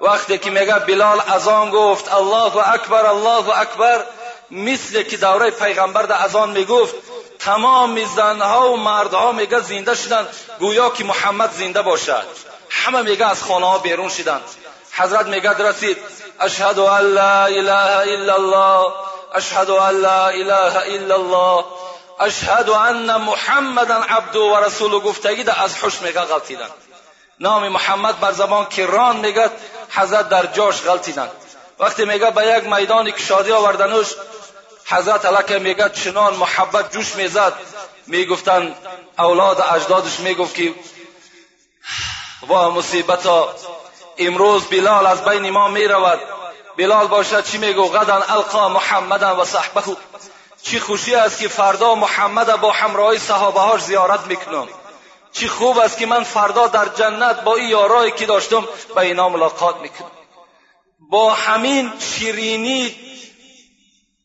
وقتی 0.00 0.38
که 0.38 0.50
میگه 0.50 0.78
بلال 0.78 1.20
ازان 1.26 1.70
گفت 1.70 2.14
الله 2.14 2.68
اکبر 2.72 3.06
الله 3.06 3.58
اکبر. 3.58 4.04
مثل 4.50 5.02
که 5.02 5.16
دوره 5.16 5.50
پیغمبر 5.50 6.02
در 6.02 6.24
ازان 6.24 6.50
می‌گفت 6.50 6.94
تمام 7.38 8.04
زنها 8.04 8.72
و 8.72 8.76
مردها 8.76 9.32
میگه 9.32 9.60
زنده 9.60 9.94
شدند 9.94 10.28
گویا 10.58 10.90
که 10.90 11.04
محمد 11.04 11.52
زنده 11.52 11.82
باشد. 11.82 12.24
همه 12.70 13.02
میگه 13.02 13.26
از 13.26 13.42
خانه 13.42 13.66
ها 13.66 13.78
بیرون 13.78 14.08
شدند 14.08 14.42
حضرت 14.92 15.26
میگه 15.26 15.50
رسید 15.50 15.96
اشهد 16.40 16.78
ان 16.78 17.02
لا 17.02 17.44
اله 17.44 17.98
الا 17.98 18.34
الله 18.34 18.92
اشهد 19.34 19.70
اشهد 22.20 22.70
ان 22.70 23.16
محمدا 23.16 23.94
عبد 23.94 24.36
و 24.36 24.56
رسول 24.56 24.92
گفتگی 24.92 25.44
از 25.50 25.84
حش 25.84 26.02
میگه 26.02 26.20
غلطیدن. 26.20 26.68
نام 27.40 27.68
محمد 27.68 28.20
بر 28.20 28.32
زبان 28.32 28.66
کران 28.66 29.16
میگه 29.16 29.50
حضرت 29.90 30.28
در 30.28 30.46
جاش 30.46 30.82
غلطیدن. 30.82 31.28
وقتی 31.78 32.04
میگه 32.04 32.30
به 32.30 32.46
یک 32.46 32.64
میدانی 32.64 33.12
کشادی 33.12 33.52
آوردنش 33.52 34.06
حضرت 34.86 35.24
علاکه 35.24 35.58
میگه 35.58 35.88
چنان 35.88 36.34
محبت 36.34 36.92
جوش 36.92 37.14
می‌زد. 37.14 37.52
می‌گفتن 38.06 38.74
اولاد 39.18 39.64
اجدادش 39.72 40.20
می‌گفت 40.20 40.54
که 40.54 40.74
وا 42.48 42.70
مصیبتا 42.70 43.54
امروز 44.18 44.64
بلال 44.64 45.06
از 45.06 45.24
بین 45.24 45.50
ما 45.50 45.68
می‌رود. 45.68 46.20
بلال 46.76 47.06
باشد 47.06 47.44
چی 47.44 47.58
میگو؟ 47.58 47.88
غدا 47.88 48.14
القا 48.14 48.68
محمدا 48.68 49.42
و 49.42 49.44
صحبه. 49.44 49.82
چی 50.64 50.80
خوشی 50.80 51.14
است 51.14 51.38
که 51.38 51.48
فردا 51.48 51.94
محمد 51.94 52.60
با 52.60 52.72
همراهی 52.72 53.18
صحابه 53.18 53.60
هاش 53.60 53.80
زیارت 53.80 54.26
می‌کنم. 54.26 54.68
چی 55.32 55.48
خوب 55.48 55.78
است 55.78 55.98
که 55.98 56.06
من 56.06 56.24
فردا 56.24 56.66
در 56.66 56.88
جنت 56.88 57.40
با 57.40 57.56
این 57.56 57.68
یارایی 57.68 58.12
که 58.12 58.26
داشتم 58.26 58.68
به 58.94 59.00
اینا 59.00 59.28
ملاقات 59.28 59.76
می‌کنم. 59.76 60.10
با 61.10 61.34
همین 61.34 61.92
شیرینی 61.98 62.96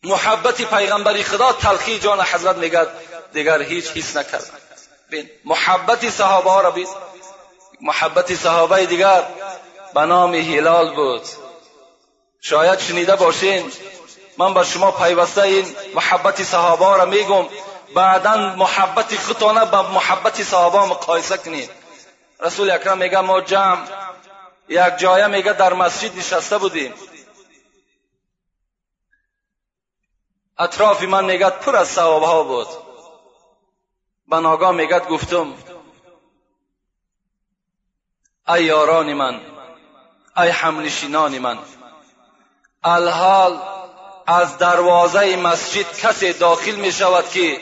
محبت 0.03 0.61
پیغمبری 0.61 1.23
خدا 1.23 1.53
تلخی 1.53 1.99
جان 1.99 2.21
حضرت 2.21 2.55
میگد 2.55 2.87
دیگر 3.33 3.61
هیچ 3.61 3.87
حس 3.87 4.17
نکرد. 4.17 4.51
بین 5.09 5.29
محبت 5.45 6.09
صحابه 6.09 6.49
ها 6.49 6.61
را 6.61 6.71
بید 6.71 6.87
محبت 7.81 8.35
صحابه 8.35 8.85
دیگر 8.85 9.23
به 9.93 10.01
نام 10.01 10.35
هلال 10.35 10.95
بود. 10.95 11.21
شاید 12.41 12.79
شنیده 12.79 13.15
باشین. 13.15 13.71
من 14.39 14.53
به 14.53 14.63
شما 14.63 14.91
پیوسته 14.91 15.41
این 15.41 15.75
محبت 15.95 16.43
صحابه 16.43 16.97
را 16.97 17.05
میگم. 17.05 17.45
بعدا 17.95 18.55
محبت 18.55 19.15
خودتانه 19.15 19.65
به 19.65 19.81
محبت 19.81 20.43
صحابه 20.43 20.79
مقایسه 20.79 21.37
کنید 21.37 21.69
رسول 22.39 22.71
اکرم 22.71 22.97
میگه 22.97 23.21
ما 23.21 23.41
جمع 23.41 23.85
یک 24.69 24.97
جایه 24.97 25.27
میگه 25.27 25.53
در 25.53 25.73
مسجد 25.73 26.17
نشسته 26.17 26.57
بودیم. 26.57 26.93
اطراف 30.57 31.03
من 31.03 31.25
میگد 31.25 31.59
پر 31.59 31.75
از 31.75 31.87
صحابه 31.87 32.25
ها 32.27 32.43
بود. 32.43 32.67
به 34.27 34.39
ناگاه 34.39 34.71
میگد 34.71 35.07
گفتم 35.07 35.53
ای 38.47 38.63
یاران 38.63 39.13
من 39.13 39.41
ای 40.37 40.49
همنشینان 40.49 41.39
من 41.39 41.59
الحال 42.83 43.78
از 44.29 44.57
دروازه 44.57 45.35
مسجد 45.35 45.97
کسی 45.97 46.33
داخل 46.33 46.71
می 46.71 46.91
شود 46.91 47.29
که 47.29 47.61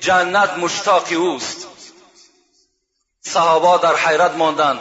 جنت 0.00 0.50
مشتاق 0.50 1.06
اوست. 1.16 1.66
صحابا 3.20 3.76
در 3.76 3.96
حیرت 3.96 4.30
ماندند 4.30 4.78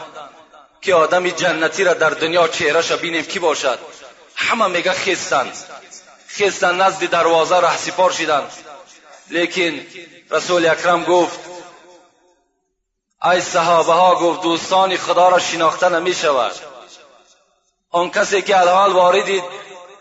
که 0.82 0.96
آدمی 0.96 1.32
جنتی 1.32 1.84
را 1.84 1.94
در 1.94 2.10
دنیا 2.10 2.48
چهرش 2.48 2.92
بینیم 2.92 3.24
کی 3.24 3.40
باشد؟ 3.40 3.80
همه 4.36 4.68
میگه 4.68 4.92
خستند 4.92 5.58
خستند 6.30 6.82
نزد 6.82 7.10
دروازه 7.10 7.60
را 7.60 7.78
سپار 7.78 8.12
شدند 8.12 8.52
لیکن 9.30 9.86
رسول 10.32 10.68
اکرم 10.68 11.04
گفت 11.04 11.40
ای 13.24 13.42
صحابه 13.42 13.94
ها 13.94 14.16
گفت 14.16 14.42
دوستان 14.42 14.98
خدا 14.98 15.30
را 15.30 15.40
شناخته 15.40 15.90
نمی 15.90 16.14
شود 16.14 16.52
آن 17.92 18.12
کسی 18.12 18.42
که 18.42 18.60
الحال 18.60 18.94
واردی 18.94 19.44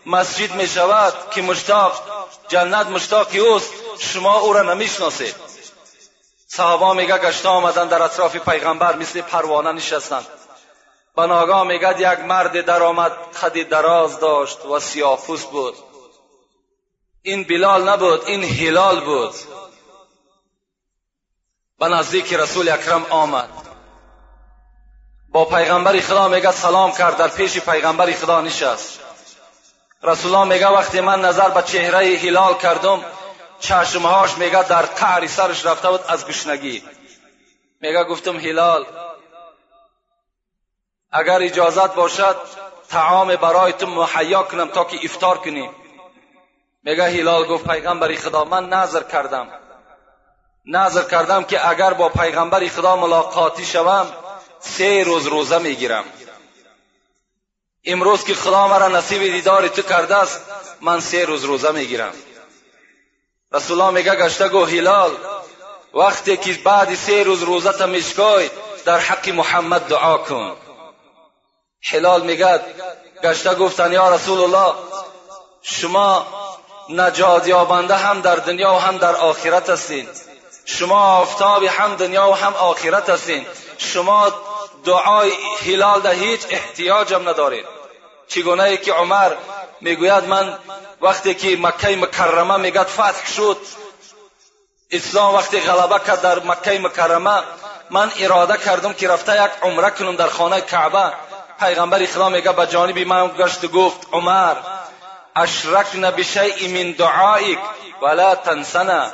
مسجد 0.05 0.55
می 0.55 0.67
شود 0.67 1.13
که 1.31 1.41
مشتاق 1.41 2.03
جنت 2.47 2.87
مشتاق 2.87 3.27
اوست 3.35 3.73
شما 3.97 4.39
او 4.39 4.53
را 4.53 4.61
نمی‌شناسید. 4.73 5.35
صحابه 6.47 7.01
میگه 7.01 7.17
گشته 7.17 7.49
آمدن 7.49 7.87
در 7.87 8.01
اطراف 8.01 8.35
پیغمبر 8.35 8.95
مثل 8.95 9.21
پروانه 9.21 9.71
نشستند 9.71 10.25
به 11.15 11.25
ناگاه 11.25 11.63
میگد 11.63 11.95
یک 11.99 12.19
مرد 12.19 12.65
درآمد 12.65 13.11
خدی 13.33 13.63
دراز 13.63 14.19
داشت 14.19 14.65
و 14.65 14.79
سیاهپوست 14.79 15.51
بود. 15.51 15.75
این 17.21 17.43
بلال 17.43 17.89
نبود 17.89 18.25
این 18.25 18.43
هلال 18.43 18.99
بود. 19.05 19.35
به 21.79 21.87
نزدیک 21.87 22.33
رسول 22.33 22.69
اکرم 22.69 23.05
آمد. 23.09 23.49
با 25.29 25.45
پیغمبر 25.45 25.99
خدا 25.99 26.27
میگه 26.27 26.51
سلام 26.51 26.91
کرد 26.91 27.17
در 27.17 27.27
پیش 27.27 27.59
پیغمبر 27.59 28.11
خدا 28.11 28.41
نشست. 28.41 28.99
رسول 30.03 30.35
الله 30.35 30.53
میگه 30.53 30.67
وقتی 30.67 31.01
من 31.01 31.21
نظر 31.21 31.49
به 31.49 31.61
چهره 31.61 32.17
هلال 32.17 32.57
کردم 32.57 33.05
چشمهاش 33.59 34.37
میگه 34.37 34.63
در 34.63 34.81
قعر 34.81 35.27
سرش 35.27 35.65
رفته 35.65 35.89
بود 35.89 36.01
از 36.07 36.27
گشنگی. 36.27 36.83
میگه 37.81 38.03
گفتم 38.03 38.39
هلال 38.39 38.85
اگر 41.11 41.43
اجازت 41.43 41.95
باشد 41.95 42.35
تعام 42.89 43.35
برای 43.35 43.73
تو 43.73 43.87
مهیا 43.87 44.43
کنم 44.43 44.67
تا 44.67 44.83
که 44.83 44.99
افطار 45.03 45.37
کنیم 45.37 45.71
میگه 46.83 47.03
هلال 47.03 47.45
گفت 47.45 47.67
پیغمبر 47.67 48.15
خدا 48.15 48.43
من 48.43 48.69
نظر 48.69 49.03
کردم. 49.03 49.47
نظر 50.65 51.03
کردم 51.03 51.43
که 51.43 51.69
اگر 51.69 51.93
با 51.93 52.09
پیغمبر 52.09 52.67
خدا 52.67 52.95
ملاقاتی 52.95 53.65
شوم 53.65 54.07
سه 54.59 55.03
روز 55.03 55.27
روزه 55.27 55.57
می‌گیرم. 55.57 56.03
امروز 57.85 58.23
که 58.23 58.33
خدا 58.35 58.67
مرا 58.67 58.87
نصیب 58.87 59.21
دیدار 59.21 59.67
تو 59.67 59.81
کرده 59.81 60.15
است 60.15 60.41
من 60.81 60.99
سه 60.99 61.25
روز 61.25 61.43
روزه 61.43 61.71
می‌گیرم. 61.71 62.13
رسول 63.53 63.81
الله 63.81 63.93
میگه 63.93 64.15
گشته 64.15 64.49
گو 64.49 64.65
هلال. 64.65 65.11
وقتی 65.93 66.37
که 66.37 66.53
بعد 66.53 66.95
سه 66.95 67.23
روز 67.23 67.43
روزه 67.43 67.71
تا 67.71 67.85
میشکای 67.85 68.49
در 68.85 68.99
حق 68.99 69.29
محمد 69.29 69.87
دعا 69.87 70.17
کن. 70.17 70.55
هلال 71.91 72.21
میگه 72.21 72.59
گشته 73.23 73.55
گفتن 73.55 73.91
یا 73.91 74.15
رسول 74.15 74.39
الله 74.39 74.75
شما 75.61 76.27
نجات 76.89 77.47
یابنده 77.47 77.95
هم 77.95 78.21
در 78.21 78.35
دنیا 78.35 78.73
و 78.73 78.77
هم 78.77 78.97
در 78.97 79.15
آخرت 79.15 79.69
هستین. 79.69 80.07
شما 80.65 81.17
آفتاب 81.17 81.63
هم 81.63 81.95
دنیا 81.95 82.29
و 82.29 82.35
هم 82.35 82.53
آخرت 82.53 83.09
هستین. 83.09 83.45
شما 83.77 84.33
دعای 84.85 85.31
هلال 85.65 86.01
ده 86.01 86.11
هیچ 86.11 86.41
احتیاجم 86.49 87.29
ندارید 87.29 87.74
که 88.27 88.93
عمر 88.93 89.31
می‌گوید 89.81 90.23
من 90.23 90.57
وقتی 91.01 91.33
که 91.33 91.57
مکه 91.61 91.95
مکرمه 91.95 92.57
میگد 92.57 92.87
فتح 92.87 93.33
شد 93.35 93.57
اسلام 94.91 95.35
وقتی 95.35 95.59
غلبه 95.59 96.05
کرد 96.05 96.21
در 96.21 96.39
مکه 96.39 96.79
مکرمه 96.79 97.43
من 97.89 98.11
اراده 98.19 98.57
کردم 98.57 98.93
که 98.93 99.07
رفته 99.07 99.43
یک 99.43 99.51
عمره 99.61 99.89
کنم 99.89 100.15
در 100.15 100.27
خانه 100.27 100.61
کعبه. 100.61 101.13
پیغمبر 101.59 102.05
خدا 102.05 102.29
میگه 102.29 102.51
به 102.51 102.67
جانب 102.67 102.99
من 102.99 103.27
گشت 103.27 103.65
گفت 103.65 104.07
عمر 104.11 104.55
اشرکنا 105.35 106.11
بشیء 106.11 106.69
من 106.69 106.91
دعائک 106.91 107.59
ولا 108.01 108.35
تنسنا. 108.35 109.11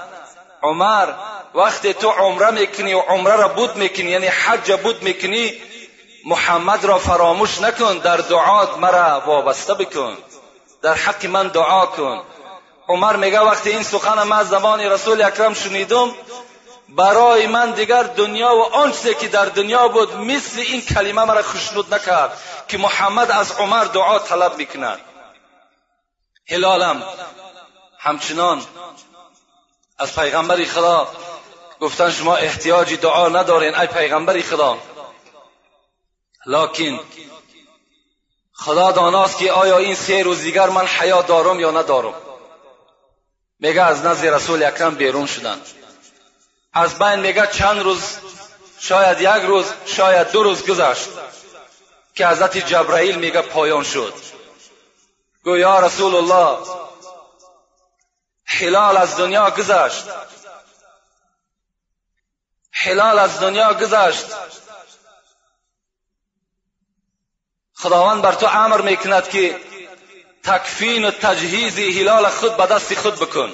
عمر 0.64 1.08
وقتی 1.56 1.94
تو 1.94 2.10
عمره 2.10 2.52
می‌کنی 2.52 2.94
و 2.94 3.00
عمره 3.00 3.36
را 3.36 3.48
بود 3.48 3.76
می‌کنی 3.76 4.10
یعنی 4.10 4.28
حج 4.28 4.72
بود 4.72 5.04
می‌کنی 5.04 5.54
محمد 6.26 6.86
را 6.86 6.98
فراموش 6.98 7.62
نکن 7.62 7.98
در 7.98 8.18
دعات 8.18 8.78
مرا 8.78 9.24
وابسته 9.26 9.74
بکن. 9.74 10.18
در 10.82 10.94
حق 10.94 11.26
من 11.26 11.48
دعا 11.48 11.86
کن. 11.86 12.24
عمر 12.88 13.16
میگه 13.16 13.40
وقتی 13.40 13.70
این 13.70 13.84
سخن 13.84 14.24
من 14.24 14.38
از 14.38 14.50
زبان 14.50 14.80
رسول 14.80 15.22
اکرم 15.22 15.54
شنیدم 15.54 16.12
برای 16.90 17.48
من 17.48 17.72
دیگر 17.72 18.04
دنیا 18.04 18.56
و 18.56 18.76
آنچه 18.76 19.14
که 19.14 19.28
در 19.28 19.46
دنیا 19.46 19.88
بود 19.88 20.16
مثل 20.16 20.60
این 20.60 20.82
کلمه 20.82 21.24
مرا 21.24 21.42
خشنود 21.42 21.94
نکرد 21.94 22.38
که 22.68 22.78
محمد 22.78 23.32
از 23.32 23.52
عمر 23.52 23.84
دعا 23.84 24.20
طلب 24.20 24.58
می‌کند. 24.58 25.00
هلالم. 26.50 27.04
همچنان 28.00 28.62
از 30.00 30.16
پیغمبر 30.16 30.64
خدا 30.64 31.08
گفتن 31.80 32.12
شما 32.12 32.36
احتیاجی 32.36 32.98
دعا 32.98 33.30
ندارین 33.30 33.76
ای 33.76 33.88
پیغمبر 33.88 34.42
خدا. 34.42 34.78
لکن 36.46 37.00
خدا 38.54 38.92
داناست 38.92 39.38
که 39.38 39.52
آیا 39.52 39.78
این 39.78 39.96
سه 39.96 40.24
روز 40.24 40.42
دیگر 40.42 40.70
من 40.70 40.86
حیات 40.88 41.28
دارم 41.28 41.60
یا 41.60 41.72
ندارم. 41.72 42.14
میگه 43.60 43.82
از 43.82 44.06
نزد 44.06 44.26
رسول 44.26 44.64
اکرم 44.64 44.96
بیرون 44.96 45.26
شدن. 45.26 45.62
از 46.74 47.00
بین 47.00 47.20
میگه 47.20 47.48
چند 47.48 47.80
روز 47.80 48.18
شاید 48.80 49.22
یک 49.22 49.44
روز 49.44 49.66
شاید 49.86 50.32
دو 50.32 50.44
روز 50.44 50.66
گذشت 50.66 51.10
که 52.16 52.28
حضرت 52.28 52.58
جبرائیل 52.58 53.16
میگه 53.16 53.42
پایان 53.42 53.84
شد. 53.84 54.14
گو 55.44 55.58
یا 55.58 55.80
رسول 55.80 56.16
الله 56.16 56.58
حلال 58.46 58.98
از 58.98 59.18
دنیا 59.18 59.52
گذشت. 59.52 60.06
حلال 62.72 63.20
از 63.20 63.40
دنیا 63.40 63.74
گذشت. 63.74 64.26
خداوند 67.82 68.22
بر 68.22 68.34
تو 68.34 68.48
امر 68.48 68.82
می‌کند 68.82 69.30
که 69.30 69.60
تکفین 70.44 71.06
و 71.06 71.12
تجهیز 71.12 71.80
هلال 71.80 72.30
خود 72.30 72.58
به 72.58 72.66
دست 72.66 73.00
خود 73.00 73.16
بکن. 73.16 73.52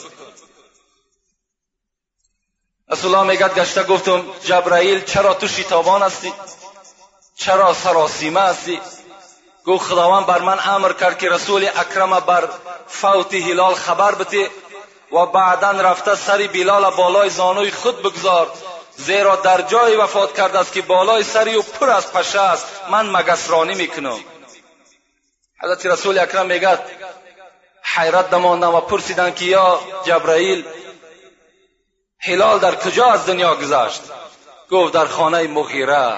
رسول 2.90 3.16
الله 3.16 3.32
میگد 3.32 3.60
گشته 3.60 3.84
گفتم 3.84 4.26
جبرائیل 4.44 5.04
چرا 5.04 5.34
تو 5.34 5.48
شیطابان 5.48 6.02
هستی؟ 6.02 6.34
چرا 7.36 7.74
سراسیمه 7.74 8.40
هستی؟ 8.40 8.82
گو 9.66 9.78
خداوند 9.78 10.26
بر 10.26 10.42
من 10.42 10.60
امر 10.66 10.94
کرد 10.94 11.18
که 11.18 11.30
رسول 11.30 11.68
اکرم 11.76 12.20
بر 12.20 12.50
فوت 12.88 13.34
هلال 13.34 13.76
خبر 13.76 14.16
بده 14.16 14.50
و 15.12 15.26
بعدا 15.26 15.72
رفته 15.72 16.16
سری 16.16 16.48
بلال 16.48 16.96
بالای 16.96 17.30
زانوی 17.30 17.72
خود 17.72 18.02
بگذار. 18.02 18.52
زیرا 18.98 19.36
در 19.36 19.62
جای 19.62 19.96
وفات 19.96 20.38
کرده 20.38 20.60
است 20.60 20.74
که 20.74 20.82
بالای 20.82 21.24
سری 21.24 21.56
و 21.56 21.62
پر 21.62 21.90
از 21.90 22.14
پشه 22.14 22.42
است. 22.42 22.66
من 22.92 23.10
مگسرانی 23.10 23.76
می‌کنم. 23.76 24.20
حضرت 25.64 25.86
رسول 25.86 26.20
اکرم 26.20 26.46
میگد 26.46 26.80
حیرت 27.84 28.30
دماندم 28.30 28.76
و 28.76 28.82
پرسیدن 28.82 29.34
که 29.34 29.46
یا 29.46 29.80
جبرائیل 30.06 30.66
هلال 32.20 32.60
در 32.60 32.76
کجا 32.76 33.06
از 33.06 33.26
دنیا 33.26 33.56
گذشت؟ 33.56 34.02
گفت 34.72 34.94
در 34.94 35.06
خانه 35.06 35.48
مغیره. 35.48 36.14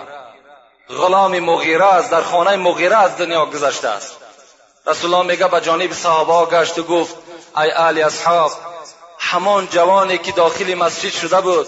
غلام 0.89 1.39
مغیره 1.39 1.86
است 1.86 2.11
در 2.11 2.21
خانه 2.21 2.55
مغیره 2.55 2.97
از 2.97 3.17
دنیا 3.17 3.45
گذشته 3.45 3.88
است. 3.88 4.17
رسول 4.88 5.13
الله 5.13 5.27
میگه 5.27 5.47
به 5.47 5.61
جانب 5.61 5.93
صحابه 5.93 6.57
گشت 6.57 6.80
و 6.80 6.84
گفت 6.84 7.15
ای 7.57 7.71
اهل 7.71 7.97
اصحاب 7.97 8.51
همان 9.19 9.67
جوانی 9.67 10.17
که 10.17 10.32
داخل 10.32 10.73
مسجد 10.73 11.09
شده 11.09 11.41
بود 11.41 11.67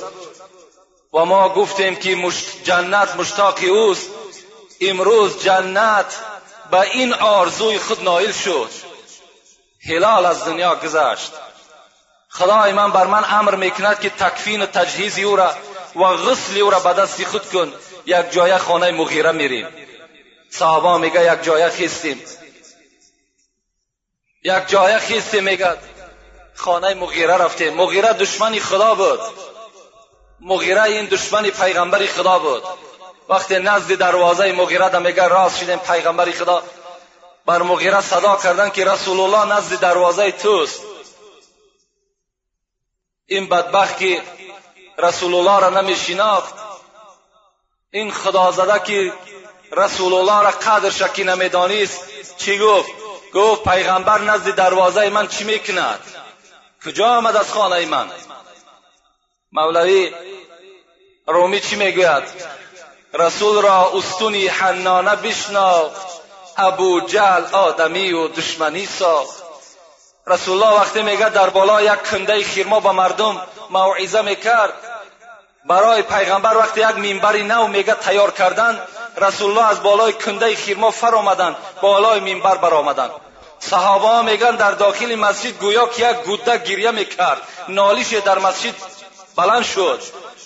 و 1.14 1.26
ما 1.26 1.50
گفتیم 1.50 1.96
که 1.96 2.18
جنت 2.64 3.16
مشتاق 3.16 3.60
اوست. 3.70 4.10
امروز 4.82 5.44
جنت 5.44 6.16
به 6.72 6.82
این 6.82 7.14
آرزوی 7.14 7.80
خود 7.80 8.04
نایل 8.04 8.32
شد. 8.32 8.70
هلال 9.90 10.26
از 10.26 10.46
دنیا 10.46 10.76
گذشت. 10.76 11.32
خدای 12.30 12.72
من 12.72 12.92
بر 12.92 13.08
من 13.08 13.24
امر 13.30 13.56
می‌کند 13.56 14.00
که 14.00 14.10
تکفین 14.10 14.62
و 14.62 14.66
تجهیز 14.66 15.20
او 15.20 15.36
را 15.36 15.56
و 15.96 16.04
غسل 16.04 16.58
او 16.58 16.70
را 16.70 16.80
به 16.80 16.94
دست 16.94 17.24
خود 17.24 17.50
کن. 17.50 17.74
یک 18.06 18.32
جایه 18.32 18.58
خانه 18.58 18.92
مغیره 18.92 19.32
میریم. 19.32 19.68
صحابا 20.50 20.98
میگه 20.98 21.34
یک 21.34 21.44
جایه 21.44 21.70
خیستیم. 21.70 22.22
یک 24.44 24.68
جایه 24.68 24.98
خیستیم 24.98 25.44
میگه 25.44 25.78
خانه 26.56 26.94
مغیره 26.94 27.38
رفتیم. 27.38 27.74
مغیره 27.74 28.14
دشمنی 28.14 28.60
خدا 28.60 28.96
بود. 28.96 29.20
مغیره 30.42 30.84
این 30.84 31.06
دشمن 31.06 31.50
پیغمبر 31.50 32.06
خدا 32.06 32.40
بود. 32.40 32.64
وقتی 33.30 33.60
نزد 33.60 33.94
دروازه 33.94 34.52
مغیره 34.52 34.90
دا 34.90 35.00
میگه 35.00 35.28
راست 35.28 35.58
شدیم 35.60 35.80
پیغمبر 35.80 36.32
خدا 36.32 36.64
بر 37.46 37.62
مغیره 37.62 38.02
صدا 38.02 38.36
کردن 38.36 38.70
که 38.70 38.86
رسول 38.86 39.20
الله 39.20 39.56
نزد 39.56 39.80
دروازه 39.80 40.32
توست. 40.32 40.82
این 43.26 43.50
بدبخت 43.50 44.00
که 44.00 44.22
رسول 44.98 45.36
الله 45.36 45.60
را 45.60 45.82
نمی 45.82 45.96
شناخت. 45.96 46.54
این 47.92 48.12
خدا 48.12 48.52
زده 48.52 48.80
که 48.80 49.14
رسول 49.72 50.14
الله 50.14 50.44
را 50.44 50.52
قدر 50.52 50.90
شکی 50.90 51.24
نمی‌دانست 51.24 52.00
چی 52.38 52.60
گفت؟ 52.60 52.90
گفت 53.34 53.64
پیغمبر 53.64 54.22
نزد 54.22 54.56
دروازه 54.56 55.10
من 55.10 55.28
چی 55.28 55.44
می‌کند؟ 55.44 56.00
کجا 56.86 57.08
آمد 57.18 57.36
از 57.36 57.52
خانه 57.52 57.86
من؟ 57.86 58.12
مولوی 59.54 60.14
رومی 61.28 61.60
چی 61.60 61.76
می‌گوید؟ 61.76 62.24
رسول 63.14 63.62
را 63.62 63.92
استونی 63.94 64.48
حنانه 64.48 65.16
بشناخت 65.16 66.08
ابو 66.58 67.02
جل 67.02 67.44
آدمی 67.52 68.14
و 68.14 68.28
دشمنی 68.28 68.86
ساخت. 68.86 69.44
رسول 70.28 70.64
الله 70.64 70.80
وقتی 70.80 71.02
میگه 71.02 71.30
در 71.30 71.50
بالا 71.50 71.82
یک 71.82 72.04
کنده 72.04 72.44
خیرما 72.44 72.80
به 72.80 72.92
مردم 72.92 73.42
موعظه 73.70 74.22
می‌کرد. 74.22 74.74
برای 75.66 76.02
پیغمبر 76.02 76.58
وقتی 76.58 76.82
یک 76.82 76.98
منبری 76.98 77.44
نو 77.44 77.68
میگه 77.68 77.94
تیار 77.94 78.32
کردن 78.32 78.82
رسول 79.18 79.50
الله 79.52 79.70
از 79.70 79.84
بالای 79.84 80.14
کنده 80.14 80.56
خیرما 80.56 80.92
فر 80.92 81.16
آمدند 81.16 81.56
بالای 81.82 82.34
منبر 82.34 82.58
برآمدند 82.58 83.12
صحابه 83.60 84.32
میگن 84.32 84.56
در 84.56 84.72
داخل 84.72 85.16
مسجد 85.16 85.60
گویا 85.60 85.88
که 85.88 86.10
یک 86.10 86.18
گوده 86.18 86.58
گریه 86.58 86.92
می‌کرد. 86.92 87.42
نالیش 87.68 88.14
در 88.14 88.40
مسجد 88.40 88.76
بلند 89.36 89.64
شد. 89.64 90.02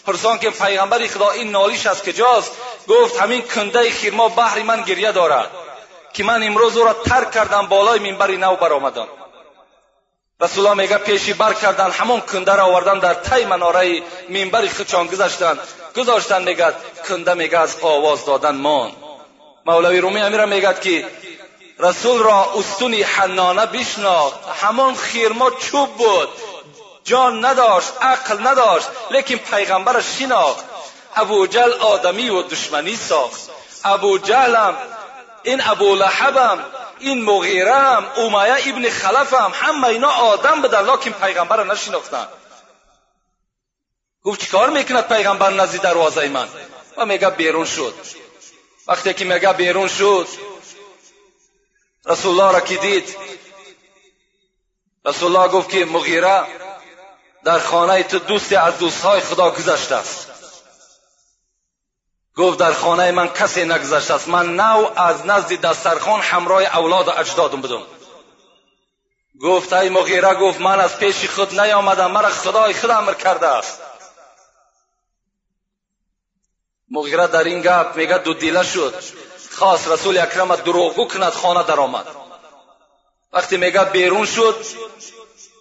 پرسان 0.06 0.40
که 0.40 0.50
پیغمبر 0.50 1.08
خدا 1.08 1.30
این 1.30 1.52
نالیش 1.52 1.86
از 1.86 2.04
کجاست؟ 2.04 2.52
گفت 2.88 3.20
همین 3.22 3.42
کنده 3.42 3.92
خیرما 3.92 4.30
بحر 4.30 4.64
من 4.64 4.82
گریه 4.82 5.12
دارد 5.12 5.52
که 6.14 6.24
من 6.24 6.44
امروز 6.44 6.78
او 6.78 6.84
را 6.84 6.94
ترک 6.94 7.32
کردم 7.32 7.68
بالای 7.68 8.00
منبری 8.12 8.38
نو 8.38 8.56
برآمدم. 8.56 9.08
رسول 10.42 10.66
الله 10.68 10.82
میگه 10.82 10.98
پیشی 10.98 11.34
بر 11.34 11.54
کردن 11.54 11.92
همون 11.92 12.22
کنده 12.22 12.56
را 12.56 12.64
آوردن 12.64 13.00
در 13.00 13.14
تی 13.14 13.46
مناره 13.46 14.04
منبری 14.30 14.70
خچان 14.70 15.08
گذاشتن. 15.08 15.60
گذاشتن 15.96 16.44
میگد 16.44 16.76
کنده 17.10 17.34
میگه 17.34 17.60
از 17.60 17.78
آواز 17.82 18.26
دادن 18.26 18.56
مان 18.56 18.92
مولوی 19.66 20.00
رومی 20.00 20.22
امیر 20.22 20.46
میگد 20.46 20.82
که 20.82 21.06
رسول 21.80 22.20
را 22.20 22.54
استونی 22.56 23.02
حنانه 23.02 23.66
بشناخت 23.66 24.40
همان 24.62 24.96
خیرما 24.96 25.52
چوب 25.52 25.90
بود. 25.90 26.30
جان 27.06 27.46
نداشت 27.46 27.94
عقل 28.02 28.48
نداشت 28.48 28.88
لیکن 29.12 29.36
پیغمبرش 29.36 30.06
شناخت. 30.20 30.66
ابو 31.16 31.48
جل 31.48 31.74
آدمی 31.74 32.30
و 32.30 32.42
دشمنی 32.42 32.96
ساخت. 32.96 33.50
ابو 33.84 34.18
جهلم 34.18 34.78
این 35.44 35.62
ابو 35.68 35.96
لحبم 35.96 36.60
این 37.00 37.24
مغیرم 37.24 38.12
امیه 38.18 38.74
ابن 38.74 38.90
خلفم 38.90 39.52
همه 39.56 39.88
اینا 39.88 40.10
آدم 40.10 40.62
بدن 40.62 40.92
لیکن 40.92 41.12
پیغمبر 41.12 41.58
را 41.58 41.64
نشناختن. 41.64 42.28
گفت 44.24 44.42
چیکار 44.42 44.70
می‌کند 44.70 45.08
پیغمبر 45.08 45.50
نزدی 45.50 45.78
دروازه 45.78 46.28
من؟ 46.28 46.48
و 46.98 47.06
میگه 47.06 47.30
بیرون 47.30 47.66
شد. 47.66 47.94
وقتی 48.88 49.14
که 49.14 49.26
میگه 49.26 49.54
بیرون 49.54 49.88
شد 49.88 50.28
رسول 52.06 52.40
الله 52.40 52.54
را 52.54 52.60
که 52.60 52.78
دید 52.78 53.18
رسول 55.06 55.36
الله 55.36 55.52
گفت 55.52 55.70
که 55.70 55.86
مغیره 55.86 56.44
در 57.46 57.60
خانه 57.60 58.04
تو 58.04 58.20
دوستی 58.20 58.56
از 58.56 58.78
دوستهای 58.78 59.22
خدا 59.22 59.52
گذشته 59.52 59.96
است. 59.96 60.32
گفت 62.36 62.60
در 62.60 62.74
خانه 62.74 63.12
من 63.12 63.28
کسی 63.28 63.66
نگذشته 63.66 64.14
است. 64.14 64.28
من 64.28 64.56
نو 64.56 64.90
از 64.96 65.26
نزد 65.26 65.62
دسترخان 65.62 66.22
همراه 66.22 66.62
اولاد 66.62 67.08
و 67.08 67.12
اجدادم 67.18 67.62
بدم 67.62 67.82
گفت 69.42 69.74
ای 69.74 69.90
مغیره 69.90 70.34
گفت 70.34 70.62
من 70.62 70.80
از 70.80 70.98
پیش 70.98 71.30
خود 71.30 71.60
نیامدم. 71.60 72.12
مرا 72.12 72.30
خدای 72.30 72.74
خود 72.74 72.90
امر 72.90 73.14
کرده 73.14 73.48
است. 73.48 73.80
مغیره 76.92 77.28
در 77.28 77.44
این 77.44 77.62
گپ 77.62 77.96
میگه 77.96 78.18
دو 78.18 78.34
دیله 78.34 78.64
شد. 78.64 79.04
خواست 79.52 79.88
رسول 79.88 80.18
اکرم 80.18 80.56
دروغگو 80.56 81.08
کند 81.08 81.34
خانه 81.34 81.64
درآمد. 81.64 82.08
وقتی 83.34 83.58
میگه 83.58 83.84
بیرون 83.84 84.26
شد 84.26 84.66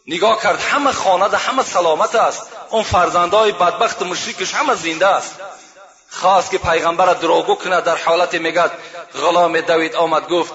نگاه 0.06 0.42
کرد 0.42 0.60
همه 0.60 0.92
خانه 0.92 1.28
ده 1.28 1.36
همه 1.36 1.62
سلامت 1.62 2.14
است. 2.14 2.52
اون 2.70 2.82
فرزندهای 2.82 3.52
بدبخت 3.52 4.02
مشرکش 4.02 4.54
همه 4.54 4.74
زنده 4.74 5.06
است. 5.06 5.40
خواست 6.10 6.50
که 6.50 6.58
پیغمبر 6.58 7.14
دروغگو 7.14 7.54
کند 7.54 7.84
در 7.84 7.96
حالت 7.96 8.34
میگد 8.34 8.70
غلام 9.14 9.60
دوید 9.60 9.94
آمد 9.94 10.28
گفت 10.28 10.54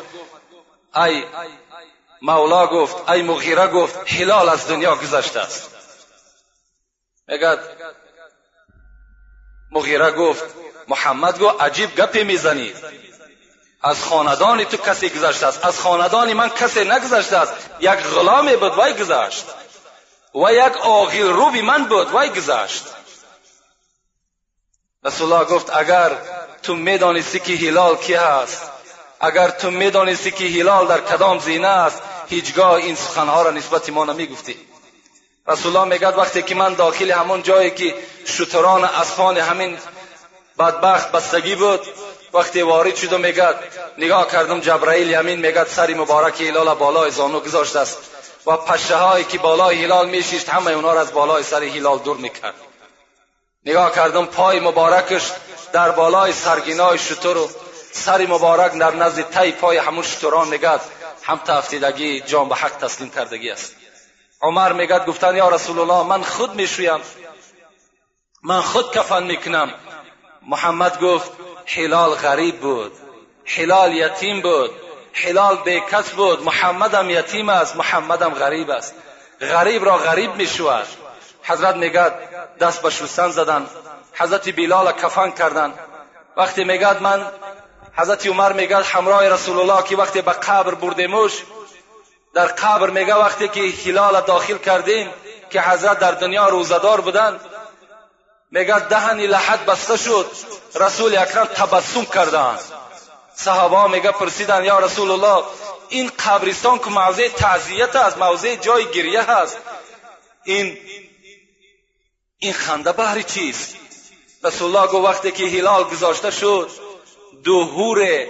ای 0.96 1.24
مولا 2.22 2.68
گفت 2.68 3.10
ای 3.10 3.22
مغیره 3.22 3.68
گفت 3.68 4.14
حلال 4.14 4.50
از 4.50 4.68
دنیا 4.68 4.96
گذشته 4.96 5.40
است. 5.40 5.70
میگد 7.28 7.60
مغیره 9.72 10.12
گفت 10.12 10.44
محمد 10.88 11.40
گفت 11.40 11.62
عجیب 11.62 11.96
گپی 11.96 12.24
می‌زنی. 12.24 12.74
از 13.82 14.04
خاندان 14.04 14.64
تو 14.64 14.78
کسی 14.78 15.10
گذشته 15.10 15.48
است. 15.48 15.66
از 15.66 15.80
خاندان 15.80 16.34
من 16.34 16.50
کسی 16.50 16.84
نگذشته 16.84 17.38
است. 17.38 17.54
یک 17.80 17.90
غلام 17.90 18.56
بود 18.56 18.76
وای 18.76 18.94
گذشت. 18.94 19.46
و 20.36 20.54
یک 20.54 20.78
آقیل 20.78 21.28
روبی 21.28 21.62
من 21.62 21.86
بود 21.86 22.12
وای 22.12 22.30
گذشت. 22.30 22.84
رسول 25.04 25.34
الله 25.34 25.46
گفت 25.46 25.78
اگر 25.78 26.12
تو 26.64 26.76
می‌دانستی 26.76 27.40
که 27.40 27.54
هلال 27.54 27.96
کی 27.96 28.14
هست 28.14 28.62
اگر 29.20 29.50
تو 29.50 29.72
می‌دانستی 29.72 30.32
که 30.32 30.44
هلال 30.44 30.88
در 30.88 31.00
کدام 31.00 31.40
زینه 31.40 31.68
است 31.68 32.02
هیچگاه 32.28 32.74
این 32.74 32.96
سخنها 32.96 33.42
را 33.42 33.52
نسبت 33.52 33.90
ما 33.90 34.06
نمی‌گفتی. 34.06 34.58
رسول 35.48 35.76
الله 35.76 35.94
میگد 35.94 36.18
وقتی 36.18 36.42
که 36.42 36.56
من 36.56 36.74
داخل 36.74 37.12
همون 37.12 37.44
جایی 37.44 37.72
که 37.72 37.96
شتران 38.26 38.84
اسفان 38.84 39.38
همین 39.38 39.78
بدبخت 40.60 41.12
بستگی 41.12 41.56
بود 41.56 41.88
وقتی 42.34 42.62
وارد 42.62 42.96
شد 42.96 43.14
و 43.14 43.18
میگد 43.18 43.56
نگاه 43.98 44.32
کردم 44.32 44.60
جبرائیل 44.60 45.10
یمین 45.10 45.40
میگد 45.40 45.68
سری 45.68 45.94
مبارک 45.94 46.42
هلال 46.42 46.76
بالای 46.76 47.12
زانو 47.12 47.40
گذاشته 47.40 47.80
است 47.80 47.98
و 48.46 48.58
پشه 48.58 49.24
که 49.24 49.38
بالای 49.38 49.84
هلال 49.84 50.10
میشیشت 50.10 50.50
همه 50.50 50.72
اونا 50.72 50.94
را 50.94 51.02
از 51.02 51.14
بالای 51.14 51.44
سر 51.44 51.64
هلال 51.64 52.00
دور 52.00 52.18
می‌کرد. 52.18 52.54
نگاه 53.66 53.96
کردم 53.96 54.26
پای 54.26 54.60
مبارکش 54.60 55.32
در 55.74 55.92
بالای 55.92 56.34
سرگینای 56.34 56.98
شتر 56.98 57.38
و 57.38 57.50
سری 57.92 58.26
مبارک 58.26 58.72
در 58.72 58.96
نزد 58.96 59.30
تای 59.30 59.52
پای 59.52 59.78
همون 59.78 60.04
شتران 60.04 60.48
میگد 60.48 60.82
هم 61.24 61.42
تفتیدگی 61.46 62.22
جان 62.22 62.50
به 62.50 62.56
حق 62.56 62.78
تسلیم 62.78 63.10
کردگی 63.10 63.50
است. 63.50 63.76
عمر 64.42 64.74
میگد 64.74 65.06
گفتن 65.06 65.36
یا 65.36 65.50
رسول 65.50 65.80
الله 65.80 66.04
من 66.04 66.24
خود 66.24 66.56
می‌شویم 66.56 67.00
من 68.44 68.62
خود 68.62 68.92
کفن 68.92 69.24
می‌کنم. 69.24 69.74
محمد 70.42 71.00
گفت 71.00 71.32
حلال 71.76 72.16
غریب 72.16 72.60
بود 72.60 72.92
حلال 73.46 73.94
یتیم 73.94 74.42
بود 74.42 74.72
حلال 75.14 75.56
بیکس 75.56 76.10
بود 76.10 76.44
محمدم 76.44 77.10
یتیم 77.10 77.50
است 77.50 77.76
محمدم 77.76 78.30
غریب 78.30 78.70
است. 78.70 78.96
غریب 79.42 79.86
را 79.86 79.98
غریب 79.98 80.36
می‌شود 80.36 80.88
حضرت 81.44 81.76
میگد 81.76 82.14
دست 82.60 82.82
به 82.82 82.90
شستن 82.90 83.30
زدن 83.30 83.68
حضرت 84.14 84.56
بلال 84.56 84.92
کفن 84.92 85.32
کردن. 85.32 85.74
وقتی 86.38 86.64
میگد 86.64 87.02
من 87.02 87.26
حضرت 87.98 88.28
عمر 88.28 88.54
میگد 88.54 88.86
همراه 88.86 89.30
رسول 89.30 89.60
الله 89.60 89.84
که 89.84 89.98
وقتی 89.98 90.22
به 90.22 90.32
قبر 90.32 90.76
بردیموش 90.76 91.44
در 92.34 92.46
قبر 92.46 92.90
میگه 92.90 93.16
وقتی 93.16 93.48
که 93.48 93.62
هلال 93.62 94.22
داخل 94.22 94.58
کردیم 94.58 95.10
که 95.50 95.62
حضرت 95.62 96.00
در 96.00 96.12
دنیا 96.12 96.48
روزدار 96.48 97.02
بودند 97.02 97.40
میگه 98.52 98.80
دهنی 98.80 99.28
لحد 99.28 99.66
بسته 99.66 99.98
شد. 99.98 100.32
رسول 100.76 101.18
اکرم 101.18 101.46
تبسم 101.46 102.06
کردند 102.06 102.60
صحابه 103.36 103.92
میگه 103.96 104.12
پرسیدن 104.12 104.66
یا 104.66 104.80
رسول 104.80 105.12
الله 105.12 105.44
این 105.90 106.12
قبرستان 106.26 106.80
که 106.80 106.90
موضع 106.90 107.28
تعذیت 107.28 107.96
است 107.96 108.18
موضع 108.18 108.56
جای 108.56 108.86
گریه 108.92 109.22
هست 109.22 109.58
این 110.44 110.78
این 112.38 112.54
خنده 112.54 112.92
بهری 112.92 113.24
چیست؟ 113.24 113.76
رسول 114.44 114.76
الله 114.76 114.92
گو 114.92 114.98
وقتی 114.98 115.32
که 115.32 115.46
هلال 115.46 115.84
گذاشته 115.84 116.32
شد 116.32 116.70
دو 117.44 117.64
هور 117.64 118.28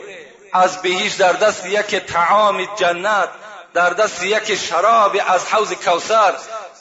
از 0.53 0.81
بهیش 0.81 1.13
در 1.13 1.33
دست 1.33 1.65
یک 1.65 1.95
تعام 1.95 2.67
جنت 2.75 3.29
در 3.73 3.89
دست 3.89 4.23
یک 4.23 4.55
شراب 4.55 5.17
از 5.27 5.45
حوض 5.45 5.73
کوثر 5.73 6.33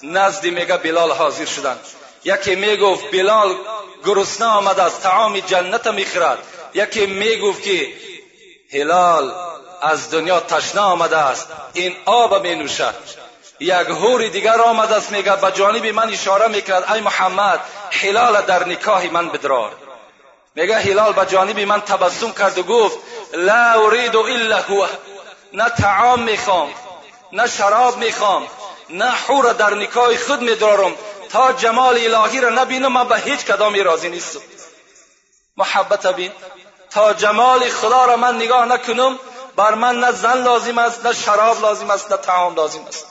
نزد 0.02 0.46
میگه 0.46 0.76
بلال 0.76 1.12
حاضر 1.12 1.44
شدند 1.44 1.80
یکی 2.24 2.54
می‌گفت 2.54 3.10
بلال 3.10 3.56
گرسنه 4.04 4.46
آمده 4.46 4.82
است 4.82 5.02
تعام 5.02 5.40
جنت 5.40 5.86
می‌خورد 5.86 6.38
یکی 6.74 7.06
می‌گفت 7.06 7.62
که 7.62 7.92
هلال 8.72 9.34
از 9.82 10.10
دنیا 10.10 10.40
تشنه 10.40 10.80
آمده 10.80 11.16
است. 11.16 11.48
این 11.72 11.96
آب 12.06 12.46
می 12.46 12.54
نوشد. 12.54 12.94
یک 13.60 13.72
هور 13.72 14.28
دیگر 14.28 14.60
آمده 14.60 14.94
است. 14.94 15.12
میگه 15.12 15.36
به 15.36 15.52
جانب 15.52 15.86
من 15.86 16.12
اشاره 16.12 16.48
می‌کرد. 16.48 16.92
ای 16.92 17.00
محمد 17.00 17.60
هلال 17.90 18.42
در 18.42 18.68
نکاح 18.68 19.12
من 19.12 19.28
بدرار. 19.28 19.72
میگه 20.54 20.76
هلال 20.76 21.12
به 21.12 21.26
جانب 21.26 21.60
من 21.60 21.80
تبسم 21.80 22.32
کرد 22.32 22.58
و 22.58 22.62
گفت 22.62 22.98
لا 23.32 23.72
اريد 23.86 24.16
الا 24.16 24.56
هو. 24.56 24.86
نه 25.52 25.68
تعام 25.68 26.22
می‌خوام 26.22 26.70
نه 27.32 27.46
شراب 27.46 27.96
می‌خوام 27.96 28.46
نه 28.90 29.10
حور 29.10 29.52
در 29.52 29.74
نکاح 29.74 30.16
خود 30.16 30.42
میدارم. 30.42 30.94
تا 31.30 31.52
جمال 31.52 32.14
الهی 32.14 32.40
را 32.40 32.50
نبینم 32.50 32.92
من 32.92 33.08
به 33.08 33.18
هیچ 33.18 33.40
کدامی 33.40 33.80
راضی 33.80 34.08
نیستم. 34.10 34.40
محبت 35.56 36.06
بین. 36.06 36.32
تا 36.90 37.12
جمال 37.14 37.68
خدا 37.68 38.04
را 38.04 38.16
من 38.16 38.36
نگاه 38.36 38.64
نکنم 38.64 39.18
بر 39.56 39.74
من 39.74 40.00
نه 40.00 40.12
زن 40.12 40.42
لازم 40.42 40.78
است 40.78 41.06
نه 41.06 41.12
شراب 41.12 41.60
لازم 41.60 41.90
است 41.90 42.12
نه 42.12 42.16
تعام 42.16 42.54
لازم 42.54 42.84
است. 42.86 43.06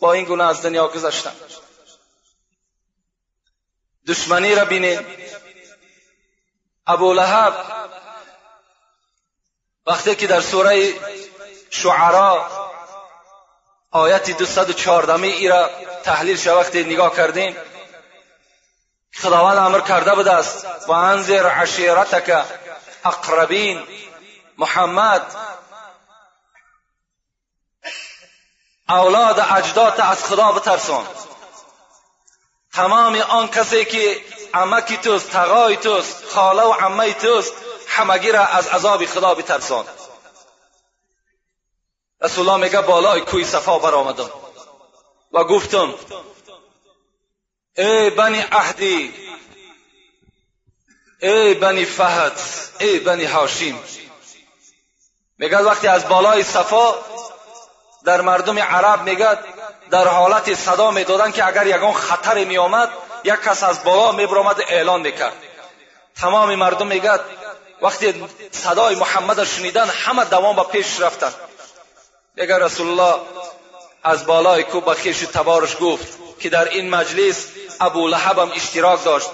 با 0.00 0.12
این 0.12 0.24
گونه 0.24 0.44
از 0.44 0.62
دنیا 0.62 0.88
گذشتم. 0.88 1.32
دشمنی 4.06 4.54
را 4.54 4.64
بینید 4.64 5.06
ابو 6.86 7.12
لهب. 7.12 7.54
وقتی 9.86 10.14
که 10.14 10.26
در 10.26 10.40
سوره 10.40 10.94
شعرا 11.70 12.65
آیت 13.96 14.30
214 14.30 15.22
ای 15.22 15.48
را 15.48 15.70
تحلیل 16.04 16.36
شد 16.36 16.50
وقتی 16.50 16.84
نگاه 16.84 17.16
کردیم. 17.16 17.56
خداوند 19.14 19.58
امر 19.58 19.80
کرده 19.80 20.14
بوده 20.14 20.32
است. 20.32 20.66
و 20.88 20.92
انذر 20.92 21.46
عشیرتک 21.46 22.44
اقربین. 23.04 23.82
محمد. 24.58 25.22
اولاد 28.88 29.46
اجداد 29.50 30.00
از 30.00 30.24
خدا 30.24 30.52
بترسان 30.52 31.06
تمام 32.72 33.16
آن 33.16 33.48
کسی 33.48 33.84
که 33.84 34.20
عمکی 34.54 34.96
توست 34.96 35.30
تقای 35.30 35.76
توست 35.76 36.24
خاله 36.34 36.62
و 36.62 36.72
عمه 36.72 37.12
توست 37.12 37.52
همگی 37.88 38.32
را 38.32 38.46
از 38.46 38.66
عذاب 38.68 39.06
خدا 39.06 39.34
بترسان 39.34 39.84
رسول 42.22 42.48
الله 42.48 42.64
میگه 42.64 42.80
بالای 42.80 43.20
کوی 43.20 43.44
صفا 43.44 43.78
برآمدم 43.78 44.30
و 45.32 45.44
گفتم 45.44 45.94
ای 47.76 48.10
بنی 48.10 48.44
عهدی 48.52 49.14
ای 51.22 51.54
بنی 51.54 51.84
فهد 51.84 52.32
ای 52.80 52.98
بنی 52.98 53.24
هاشیم 53.24 53.78
میگه 55.38 55.58
وقتی 55.58 55.86
از 55.86 56.08
بالای 56.08 56.42
صفا 56.42 56.94
در 58.04 58.20
مردم 58.20 58.58
عرب 58.58 59.02
میگد 59.02 59.44
در 59.90 60.08
حالت 60.08 60.54
صدا 60.54 60.90
می‌دادن 60.90 61.32
که 61.32 61.46
اگر 61.46 61.66
یگان 61.66 61.92
خطر 61.92 62.44
میآمد 62.44 62.90
یک 63.24 63.34
کس 63.34 63.62
از 63.62 63.84
بالا 63.84 64.12
میبرامد 64.12 64.60
اعلان 64.68 65.00
می‌کرد. 65.00 65.32
تمام 66.16 66.54
مردم 66.54 66.86
میگد 66.86 67.20
وقتی 67.82 68.24
صدای 68.52 68.94
محمد 68.94 69.44
شنیدن 69.44 69.88
همه 69.88 70.24
دوام 70.24 70.56
به 70.56 70.62
پیش 70.62 71.00
رفتند 71.00 71.34
دیگر 72.36 72.58
رسول 72.58 72.88
الله 72.88 73.20
از 74.04 74.26
بالای 74.26 74.62
کوب 74.62 74.84
به 74.84 74.94
خیش 74.94 75.18
تبارش 75.18 75.76
گفت 75.80 76.18
که 76.40 76.48
در 76.48 76.68
این 76.68 76.90
مجلس 76.90 77.46
ابو 77.80 78.08
لحب 78.08 78.38
هم 78.38 78.52
اشتراک 78.52 79.04
داشت 79.04 79.30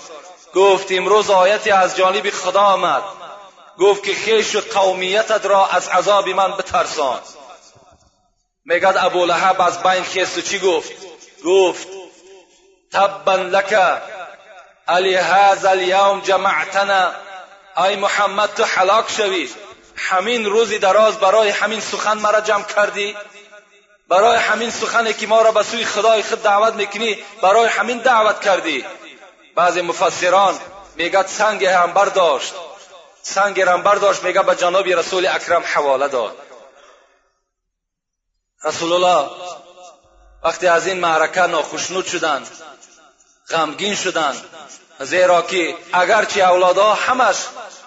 گفت 0.54 0.86
امروز 0.90 1.30
آیتی 1.30 1.70
از 1.70 1.96
جانب 1.96 2.30
خدا 2.30 2.60
آمد 2.60 3.02
گفت 3.78 4.02
که 4.02 4.14
خیش 4.14 4.56
و 4.56 4.60
قومیتت 4.74 5.46
را 5.46 5.66
از 5.66 5.88
عذاب 5.88 6.28
من 6.28 6.56
بترسان 6.56 7.18
میگد 8.64 8.94
ابو 8.98 9.24
لحب 9.24 9.60
از 9.60 9.82
بین 9.82 10.04
خیست 10.04 10.38
و 10.38 10.40
چی 10.40 10.58
گفت 10.58 10.92
گفت 11.44 11.88
تبا 12.92 13.34
لک 13.34 13.76
علی 14.88 15.14
هذا 15.14 15.70
الیوم 15.70 16.20
جمعتنا 16.20 17.10
ای 17.76 17.96
محمد 17.96 18.54
تو 18.54 18.64
حلاک 18.64 19.10
شوی 19.10 19.48
همین 19.96 20.44
روزی 20.44 20.78
دراز 20.78 21.18
برای 21.18 21.50
همین 21.50 21.80
سخن 21.80 22.18
مرا 22.18 22.40
جمع 22.40 22.64
کردی. 22.64 23.16
برای 24.08 24.36
همین 24.36 24.70
سخنی 24.70 25.12
که 25.12 25.26
ما 25.26 25.42
را 25.42 25.52
به 25.52 25.62
سوی 25.62 25.84
خدای 25.84 26.22
خود 26.22 26.42
دعوت 26.42 26.74
می‌کنی 26.74 27.18
برای 27.42 27.68
همین 27.68 27.98
دعوت 27.98 28.40
کردی. 28.40 28.84
بعضی 29.54 29.80
مفسران 29.80 30.58
میگد 30.96 31.26
سنگ 31.26 31.64
هم 31.64 31.92
برداشت 31.92 32.54
سنگ 33.22 33.60
هم 33.60 33.82
برداشت 33.82 34.24
میگه 34.24 34.42
به 34.42 34.54
جناب 34.54 34.86
رسول 34.86 35.26
اکرم 35.26 35.62
حواله 35.74 36.08
داد. 36.08 36.36
رسول 38.64 38.92
الله 38.92 39.30
وقتی 40.42 40.66
از 40.66 40.86
این 40.86 41.00
معرکه 41.00 41.40
ناخشنود 41.40 42.06
شدند 42.06 42.48
غمگین 43.50 43.94
شدند 43.94 44.44
زیرا 45.00 45.42
که 45.42 45.76
اگرچه 45.92 46.40
اولادها 46.42 46.94
همش 46.94 47.36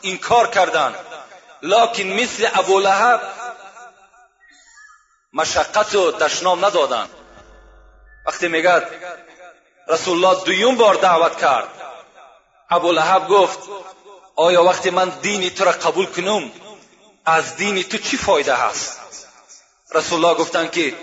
این 0.02 0.18
کار 0.18 0.48
کردند 0.48 0.96
لکن 1.66 2.04
مثل 2.04 2.50
ابو 2.54 2.80
لهب 2.80 3.22
مشقت 5.34 5.96
و 5.96 6.12
دشنام 6.12 6.66
ندادند 6.66 7.10
وقتی 8.26 8.48
میگد 8.48 8.88
رسول 9.88 10.26
الله 10.26 10.44
دویم 10.44 10.76
بار 10.76 10.96
دعوت 10.96 11.42
کرد. 11.42 11.68
ابو 12.70 12.92
لهب 12.92 13.28
گفت 13.28 13.60
آیا 14.36 14.64
وقتی 14.64 14.90
من 14.90 15.10
دینی 15.10 15.50
تو 15.50 15.64
را 15.64 15.72
قبول 15.72 16.06
کنم 16.06 16.52
از 17.26 17.56
دینی 17.56 17.84
تو 17.84 17.98
چی 17.98 18.18
فایده 18.18 18.56
هست؟ 18.56 19.00
رسول 19.94 20.26
الله 20.26 20.38
گفتند 20.40 20.72
که 20.72 20.96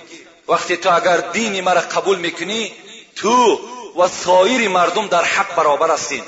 وقتی 0.49 0.77
تو 0.77 0.95
اگر 0.95 1.17
دینی 1.17 1.61
مرا 1.61 1.81
قبول 1.81 2.19
می‌کنی 2.19 2.75
تو 3.17 3.61
و 3.97 4.09
سایر 4.09 4.69
مردم 4.69 5.07
در 5.07 5.25
حق 5.25 5.55
برابر 5.55 5.91
هستین. 5.91 6.25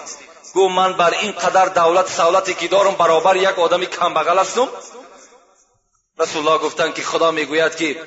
گو 0.55 0.69
من 0.69 0.93
بر 0.93 1.11
این 1.11 1.33
قدر 1.33 1.67
دولت 1.67 2.09
سولتی 2.09 2.55
که 2.55 2.69
دارم 2.69 2.95
برابر 2.95 3.37
یک 3.37 3.59
آدمی 3.59 3.87
کمبغل 3.87 4.39
هستم؟ 4.39 4.69
رسول 6.19 6.49
الله 6.49 6.59
گفتند 6.59 6.95
که 6.95 7.03
خدا 7.03 7.31
می‌گوید 7.31 7.77
که 7.77 8.03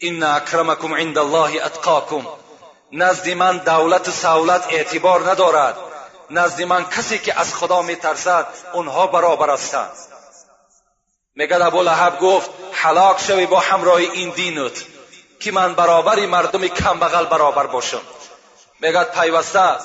ان 0.00 0.22
اکرمکم 0.22 0.94
عند 0.94 1.18
الله 1.18 1.64
اتقاکم 1.64 2.26
نزد 2.92 3.28
من 3.28 3.58
دولت 3.58 4.08
و 4.08 4.10
سهولت 4.10 4.66
اعتبار 4.70 5.30
ندارد. 5.30 5.76
نزد 6.30 6.62
من 6.62 6.84
کسی 6.84 7.18
که 7.18 7.40
از 7.40 7.54
خدا 7.54 7.82
میترسد 7.82 8.46
اونها 8.72 9.06
برابر 9.06 9.50
هستند. 9.50 9.92
میگد 11.34 11.62
ابو 11.62 11.82
لحب 11.82 12.18
گفت 12.18 12.50
حلاک 12.72 13.20
شوی 13.20 13.46
با 13.46 13.60
همراه 13.60 13.96
این 13.96 14.30
دینت 14.30 14.84
که 15.40 15.52
من 15.52 15.74
برابری 15.74 16.26
مردم 16.26 16.68
کمبغل 16.68 17.24
برابر 17.24 17.66
باشم. 17.66 18.00
میگد 18.82 19.10
پیوسته 19.10 19.76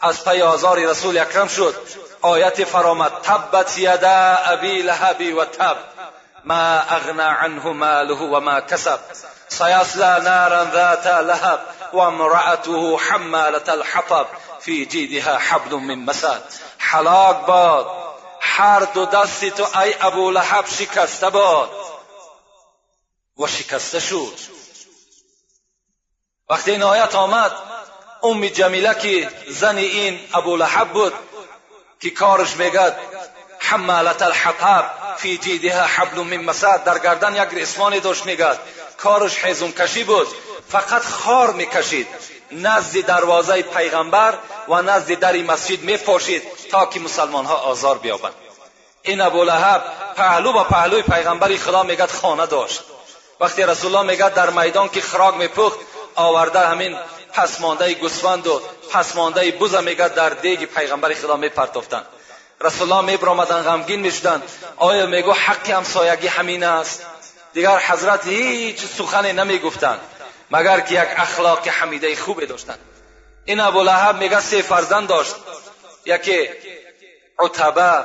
از 0.00 0.24
پی 0.24 0.42
آزار 0.42 0.78
رسول 0.78 1.18
اکرم 1.18 1.48
شد. 1.48 1.74
آیت 2.22 2.64
فرامد 2.64 3.12
تبت 3.22 3.78
یدا 3.78 4.38
ابی 4.44 4.82
لهبی 4.82 5.32
و 5.32 5.44
تب. 5.44 5.76
ما 6.44 6.78
اغنا 6.78 7.28
عنه 7.28 7.72
ماله 7.72 8.14
و 8.14 8.40
ما 8.40 8.60
کسب. 8.60 8.98
سیصلا 9.48 10.18
نارا 10.18 10.64
ذات 10.64 11.06
لهب 11.06 11.60
و 11.92 11.98
امرأته 11.98 12.96
حمالة 12.96 13.68
الحطب. 13.68 14.26
فی 14.60 14.86
جیدها 14.86 15.38
حبل 15.38 15.76
من 15.76 15.98
مسد. 15.98 16.42
حلاک 16.78 17.46
باد. 17.46 17.86
هر 18.40 18.80
دو 18.80 19.06
دستی 19.06 19.50
تو 19.50 19.78
ای 19.78 19.94
ابو 20.00 20.30
لهب 20.30 20.66
شکسته 20.66 21.30
باد. 21.30 21.70
و 23.38 23.46
شکسته 23.46 24.00
شد. 24.00 24.38
وقتی 26.50 26.70
این 26.70 26.82
آیت 26.82 27.14
آمد 27.14 27.52
ام 28.24 28.46
جمیله 28.46 28.94
که 28.94 29.28
زن 29.48 29.76
این 29.76 30.20
ابو 30.34 30.56
لحب 30.56 30.88
بود 30.88 31.12
که 32.00 32.10
کارش 32.10 32.56
میگد 32.56 32.96
حمالت 33.58 34.22
الحطب 34.22 34.90
فی 35.16 35.38
جیدها 35.38 35.82
حبل 35.82 36.20
من 36.20 36.36
مسد 36.36 36.84
در 36.84 36.98
گردن 36.98 37.36
یک 37.36 37.48
ریسمانی 37.54 38.00
داشت 38.00 38.26
میگد 38.26 38.58
کارش 38.98 39.44
حیزون 39.44 39.72
کشی 39.72 40.04
بود 40.04 40.26
فقط 40.68 41.02
خار 41.02 41.52
می‌کشید 41.52 42.06
نزد 42.52 43.06
دروازه 43.06 43.62
پیغمبر 43.62 44.38
و 44.68 44.82
نزد 44.82 45.12
در 45.12 45.36
مسجد 45.36 45.82
میپاشید 45.82 46.42
تا 46.70 46.86
که 46.86 47.00
مسلمان 47.00 47.44
ها 47.44 47.54
آزار 47.54 47.98
بیابند 47.98 48.34
این 49.02 49.20
ابو 49.20 49.44
لحب 49.44 49.82
پهلو 50.16 50.52
با 50.52 50.64
پهلوی 50.64 51.02
پیغمبری 51.02 51.58
خدا 51.58 51.82
میگد 51.82 52.10
خانه 52.10 52.46
داشت 52.46 52.80
وقتی 53.40 53.62
رسول 53.62 53.94
الله 53.94 54.12
میگد 54.12 54.34
آورده 56.14 56.60
همین 56.60 56.96
پسمانده 57.32 57.94
گوسفند 57.94 58.46
و 58.46 58.60
پسمانده 58.92 59.50
بوز 59.50 59.74
میگد 59.74 60.14
در 60.14 60.30
دیگ 60.30 60.64
پیغمبر 60.64 61.14
خدا 61.14 61.36
میپرتافتند 61.36 62.06
رسول 62.60 62.92
الله 62.92 63.12
میبرامدن 63.12 63.62
غمگین 63.62 64.00
می‌شدند 64.00 64.42
آیا 64.76 65.06
میگو 65.06 65.32
حق 65.32 65.70
همسایگی 65.70 66.26
همین 66.26 66.64
است؟ 66.64 67.06
دیگر 67.52 67.78
حضرت 67.78 68.26
هیچ 68.26 68.80
سخنی 68.98 69.32
نمی‌گفتند 69.32 70.00
مگر 70.50 70.80
که 70.80 70.94
یک 70.94 71.08
اخلاق 71.16 71.68
حمیده 71.68 72.16
خوبی 72.16 72.46
داشتند 72.46 72.78
این 73.44 73.60
ابولهب 73.60 74.16
میگه 74.16 74.40
سه 74.40 74.62
فرزند 74.62 75.08
داشت. 75.08 75.34
یکی 76.06 76.48
عتبه 77.38 78.04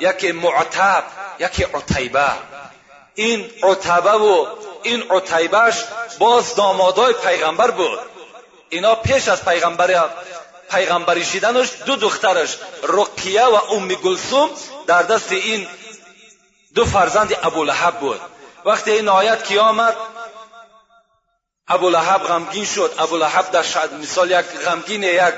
یکی 0.00 0.32
معتب 0.32 1.04
یکی 1.38 1.64
عتیبه. 1.64 2.30
این 3.14 3.50
عتبه 3.62 4.10
و 4.10 4.46
این 4.88 5.10
عتیبهش 5.10 5.84
باز 6.18 6.54
دامادای 6.54 7.14
پیغمبر 7.14 7.70
بود. 7.70 7.98
اینا 8.68 8.94
پیش 8.94 9.28
از 9.28 9.44
پیغمبر 9.44 10.10
پیغمبری 10.70 11.24
شدنش 11.24 11.68
دو 11.86 11.96
دخترش 11.96 12.56
رقیه 12.82 13.44
و 13.44 13.54
ام 13.54 13.88
گلسوم 13.88 14.50
در 14.86 15.02
دست 15.02 15.32
این 15.32 15.68
دو 16.74 16.84
فرزند 16.84 17.36
ابولهب 17.42 17.94
بود. 18.00 18.20
وقتی 18.64 18.90
این 18.90 19.08
آیت 19.08 19.44
کی 19.44 19.58
آمد 19.58 19.96
ابولهب 21.68 22.22
غمگین 22.22 22.64
شد. 22.64 22.94
ابولهب 22.98 23.50
در 23.50 23.62
شاید 23.62 23.92
مثال 23.92 24.30
یک 24.30 24.46
غمگین 24.46 25.02
یک 25.02 25.34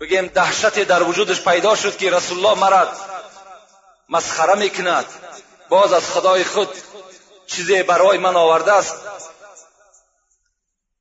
بگیم 0.00 0.26
دهشت 0.26 0.78
در 0.78 1.02
وجودش 1.02 1.40
پیدا 1.40 1.76
شد 1.76 1.96
که 1.96 2.10
رسول 2.10 2.46
الله 2.46 2.60
مرد 2.60 2.88
مسخره 4.08 4.54
می‌کند. 4.54 5.04
باز 5.68 5.92
از 5.92 6.10
خدای 6.10 6.44
خود 6.44 6.68
چیزی 7.46 7.82
برای 7.82 8.18
من 8.18 8.36
آورده 8.36 8.72
است. 8.72 8.96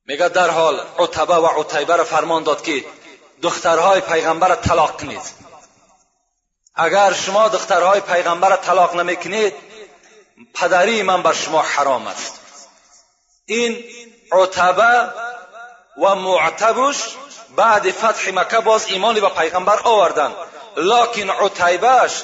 میگه 0.06 0.30
در 0.30 0.50
حال 0.50 0.80
عتبه 1.00 1.36
و 1.36 1.46
عتیبه 1.46 1.96
را 1.96 2.04
فرمان 2.04 2.44
داد 2.44 2.62
که 2.62 2.86
دخترهای 3.42 4.02
پیغمبر 4.02 4.48
را 4.48 4.56
طلاق 4.56 5.02
کنید. 5.02 5.22
اگر 6.76 7.14
شما 7.14 7.48
دخترهای 7.48 8.02
پیغمبر 8.02 8.50
را 8.50 8.58
طلاق 8.58 8.96
نمی‌کنید 8.96 9.54
پدری 10.54 11.04
من 11.04 11.22
بر 11.22 11.34
شما 11.34 11.62
حرام 11.62 12.08
است. 12.08 12.40
این 13.46 13.84
عتبه 14.32 15.10
و 15.98 16.16
معتبش 16.16 17.16
بعد 17.56 17.92
فتح 17.92 18.32
مکه 18.34 18.60
باز 18.60 18.86
ایمانی 18.86 19.22
به 19.22 19.30
پیغمبر 19.30 19.80
آوردن. 19.84 20.34
لکن 20.78 21.30
عتیبهش 21.30 22.24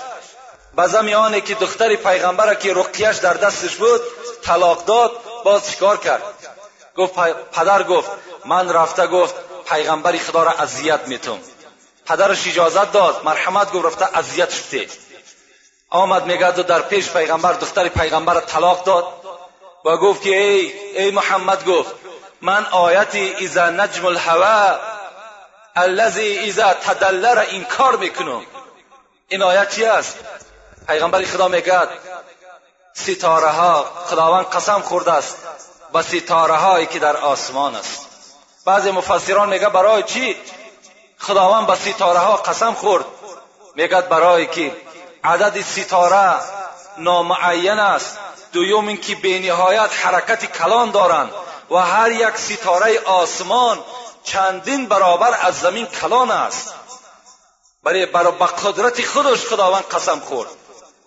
به 0.75 0.87
زمیانه 0.87 1.41
که 1.41 1.55
دختر 1.55 1.95
پیغمبر 1.95 2.55
که 2.55 2.73
رقیش 2.73 3.17
در 3.17 3.33
دستش 3.33 3.75
بود 3.75 4.01
طلاق 4.43 4.85
داد 4.85 5.11
باز 5.43 5.71
چیکار 5.71 5.97
کرد؟ 5.97 6.23
گفت 6.95 7.13
پدر 7.51 7.83
گفت 7.83 8.11
من 8.45 8.69
رفته 8.69 9.07
گفت 9.07 9.35
پیغمبری 9.65 10.19
خدا 10.19 10.43
را 10.43 10.51
اذیت 10.51 11.07
میتم 11.07 11.39
پدرش 12.05 12.47
اجازت 12.47 12.91
داد 12.91 13.21
مرحمت 13.23 13.71
گفت 13.71 13.85
رفته 13.85 14.17
اذیت 14.17 14.49
شده. 14.49 14.87
آمد 15.89 16.25
میگد 16.25 16.59
و 16.59 16.63
در 16.63 16.81
پیش 16.81 17.09
پیغمبر 17.09 17.53
دختر 17.53 17.87
پیغمبر 17.89 18.39
طلاق 18.39 18.83
داد. 18.83 19.05
و 19.85 19.97
گفت 19.97 20.21
که 20.21 20.29
ای 20.29 20.71
ای 20.97 21.11
محمد 21.11 21.65
گفت 21.65 21.91
من 22.41 22.65
آیت 22.65 23.15
اذا 23.15 23.69
نجم 23.69 24.05
الهوا 24.05 24.79
الذي 25.75 26.39
اذا 26.39 26.73
تدلر 26.73 27.45
انکار 27.49 27.97
می‌کنم. 27.97 28.41
این 29.27 29.43
آیت 29.43 29.75
چی 29.75 29.85
است؟ 29.85 30.17
پیغمبر 30.87 31.25
خدا 31.25 31.47
میگد 31.47 31.89
ستاره 32.93 33.47
ها 33.47 33.83
خداوند 33.83 34.45
قسم 34.45 34.81
خورده 34.81 35.13
است 35.13 35.37
به 35.93 36.01
ستاره 36.01 36.53
هایی 36.53 36.85
که 36.85 36.99
در 36.99 37.17
آسمان 37.17 37.75
است. 37.75 38.07
بعضی 38.65 38.91
مفسران 38.91 39.49
میگه 39.49 39.69
برای 39.69 40.03
چی؟ 40.03 40.35
خداوند 41.19 41.67
به 41.67 41.75
ستاره 41.75 42.19
ها 42.19 42.35
قسم 42.35 42.73
خورد. 42.73 43.05
میگد 43.75 44.09
برای 44.09 44.47
که 44.47 44.75
عدد 45.23 45.61
ستاره 45.61 46.39
نامعین 46.97 47.79
است. 47.79 48.17
دوم 48.53 48.87
اینکه 48.87 49.15
بینهایت 49.15 50.05
حرکت 50.05 50.45
کلان 50.45 50.91
دارند 50.91 51.31
و 51.71 51.75
هر 51.75 52.11
یک 52.11 52.37
ستاره 52.37 52.99
آسمان 52.99 53.79
چندین 54.23 54.85
برابر 54.85 55.37
از 55.41 55.59
زمین 55.59 55.85
کلان 55.85 56.31
است. 56.31 56.73
برای 57.83 58.05
برای 58.05 58.31
قدرت 58.63 59.01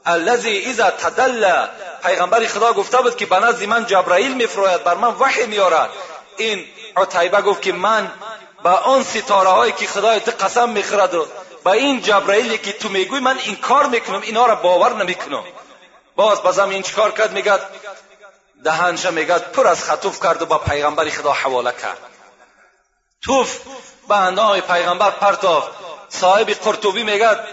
الذي 0.07 0.71
اذا 0.71 0.91
تدلى 0.91 1.69
پیغمبر 2.03 2.47
خدا 2.47 2.73
گفته 2.73 2.99
بود 2.99 3.17
که 3.17 3.27
به 3.27 3.39
نزد 3.39 3.65
من 3.65 3.87
جبرائیل 3.87 4.35
میفراید 4.35 4.85
بر 4.85 4.95
من 4.95 5.09
وحی 5.09 5.47
میارد 5.47 5.91
این 6.37 6.67
عتیبه 6.97 7.43
گفت 7.43 7.63
که 7.63 7.73
من 7.73 8.11
با 8.63 8.71
آن 8.71 9.05
ستاره 9.05 9.49
هایی 9.49 9.73
که 9.73 9.87
خدای 9.87 10.21
تو 10.21 10.31
قسم 10.31 10.69
می‌خورد 10.69 11.15
و 11.15 11.27
با 11.65 11.73
این 11.73 12.03
جبرائیلی 12.03 12.59
که 12.59 12.73
تو 12.73 12.89
میگوی 12.89 13.21
من 13.21 13.39
این 13.39 13.57
کار 13.57 13.87
می‌کنم 13.87 14.21
اینا 14.21 14.47
را 14.47 14.55
باور 14.55 14.93
نمی‌کنم. 14.93 15.45
باز 16.17 16.43
بازم 16.43 16.69
این 16.69 16.83
چیکار 16.83 17.11
کرد؟ 17.11 17.33
میگد 17.33 17.61
دهنش 18.65 19.07
میگد 19.07 19.53
پر 19.53 19.67
از 19.67 19.85
خطوف 19.85 20.23
کرد 20.23 20.43
و 20.43 20.47
با 20.47 20.59
پیغمبر 20.59 21.09
خدا 21.09 21.33
حواله 21.33 21.73
کرد. 21.73 21.99
توف 23.23 23.59
به 24.09 24.17
اندام 24.17 24.61
پیغمبر 24.61 25.11
پرتافت 25.11 25.71
صاحب 26.09 26.51
قرطبی 26.51 27.03
میگد 27.03 27.49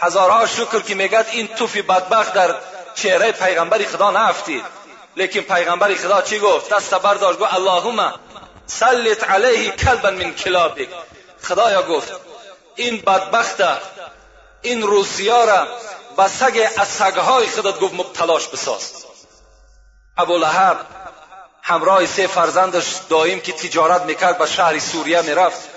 هزارها 0.00 0.46
شکر 0.46 0.80
که 0.80 0.94
میگد 0.94 1.26
این 1.32 1.48
توف 1.48 1.76
بدبخت 1.76 2.32
در 2.32 2.54
چهره 2.94 3.32
پیغمبر 3.32 3.78
خدا 3.78 4.10
نافتید 4.10 4.64
لیکن 5.16 5.40
پیغمبر 5.40 5.94
خدا 5.94 6.22
چی 6.22 6.38
گفت؟ 6.38 6.68
دست 6.72 6.94
برداشت 6.94 7.38
گفت 7.38 7.54
اللهم 7.54 8.14
سلط 8.66 9.30
علیه 9.30 9.70
کلبا 9.70 10.10
من 10.10 10.34
کلابک. 10.34 10.88
خدایا 11.42 11.82
گفت 11.82 12.12
این 12.76 12.96
بدبخت 13.00 13.62
این 14.62 14.82
روسیا 14.82 15.44
را 15.44 15.66
به 16.16 16.28
سگ 16.28 16.68
از 16.76 16.88
سگهای 16.88 17.46
خودت 17.46 17.80
گفت 17.80 17.94
مبتلاش 17.94 18.46
بساز. 18.46 18.92
ابو 20.16 20.38
لحب 20.38 20.76
همراه 21.62 22.06
سه 22.06 22.26
فرزندش 22.26 22.84
دایم 23.08 23.40
که 23.40 23.52
تجارت 23.52 24.02
می‌کرد 24.02 24.38
به 24.38 24.46
شهر 24.46 24.78
سوریه 24.78 25.22
می‌رفت. 25.22 25.68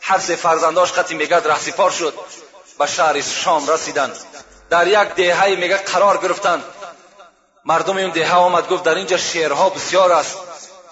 هر 0.00 0.18
سه 0.18 0.36
فرزنداش 0.36 0.92
قطعی 0.92 1.16
میگد 1.16 1.48
رهسپار 1.48 1.90
شد. 1.90 2.14
به 2.78 2.86
شهر 2.86 3.20
شام 3.20 3.68
رسیدند 3.68 4.16
در 4.70 4.86
یک 4.86 5.14
دهه 5.14 5.48
میگه 5.48 5.76
قرار 5.76 6.16
گرفتند 6.16 6.64
مردم 7.64 7.96
این 7.96 8.10
دهه 8.10 8.34
آمد 8.34 8.68
گفت 8.68 8.82
در 8.82 8.94
اینجا 8.94 9.16
شیرها 9.16 9.70
بسیار 9.70 10.12
است. 10.12 10.38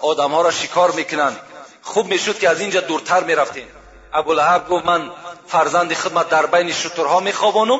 آدمها 0.01 0.41
را 0.41 0.51
شکار 0.51 0.91
می‌کنند 0.91 1.39
خوب 1.81 2.07
می‌شد 2.07 2.39
که 2.39 2.49
از 2.49 2.59
اینجا 2.59 2.81
دورتر 2.81 3.23
می‌رفتیم. 3.23 3.67
ابولهب 4.13 4.67
گفت 4.67 4.85
من 4.85 5.11
فرزند 5.47 5.93
خدمت 5.93 6.29
در 6.29 6.45
بین 6.45 6.73
شترها 6.73 7.19
میخوابانم 7.19 7.79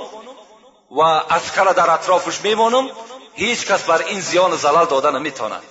و 0.91 1.01
اسکر 1.01 1.63
در 1.63 1.89
اطرافش 1.91 2.41
میمانم. 2.41 2.89
هیچ 3.33 3.65
کس 3.65 3.83
بر 3.83 4.01
این 4.01 4.21
زیان 4.21 4.55
زلال 4.55 4.85
داده 4.85 5.11
نمی‌تواند. 5.11 5.63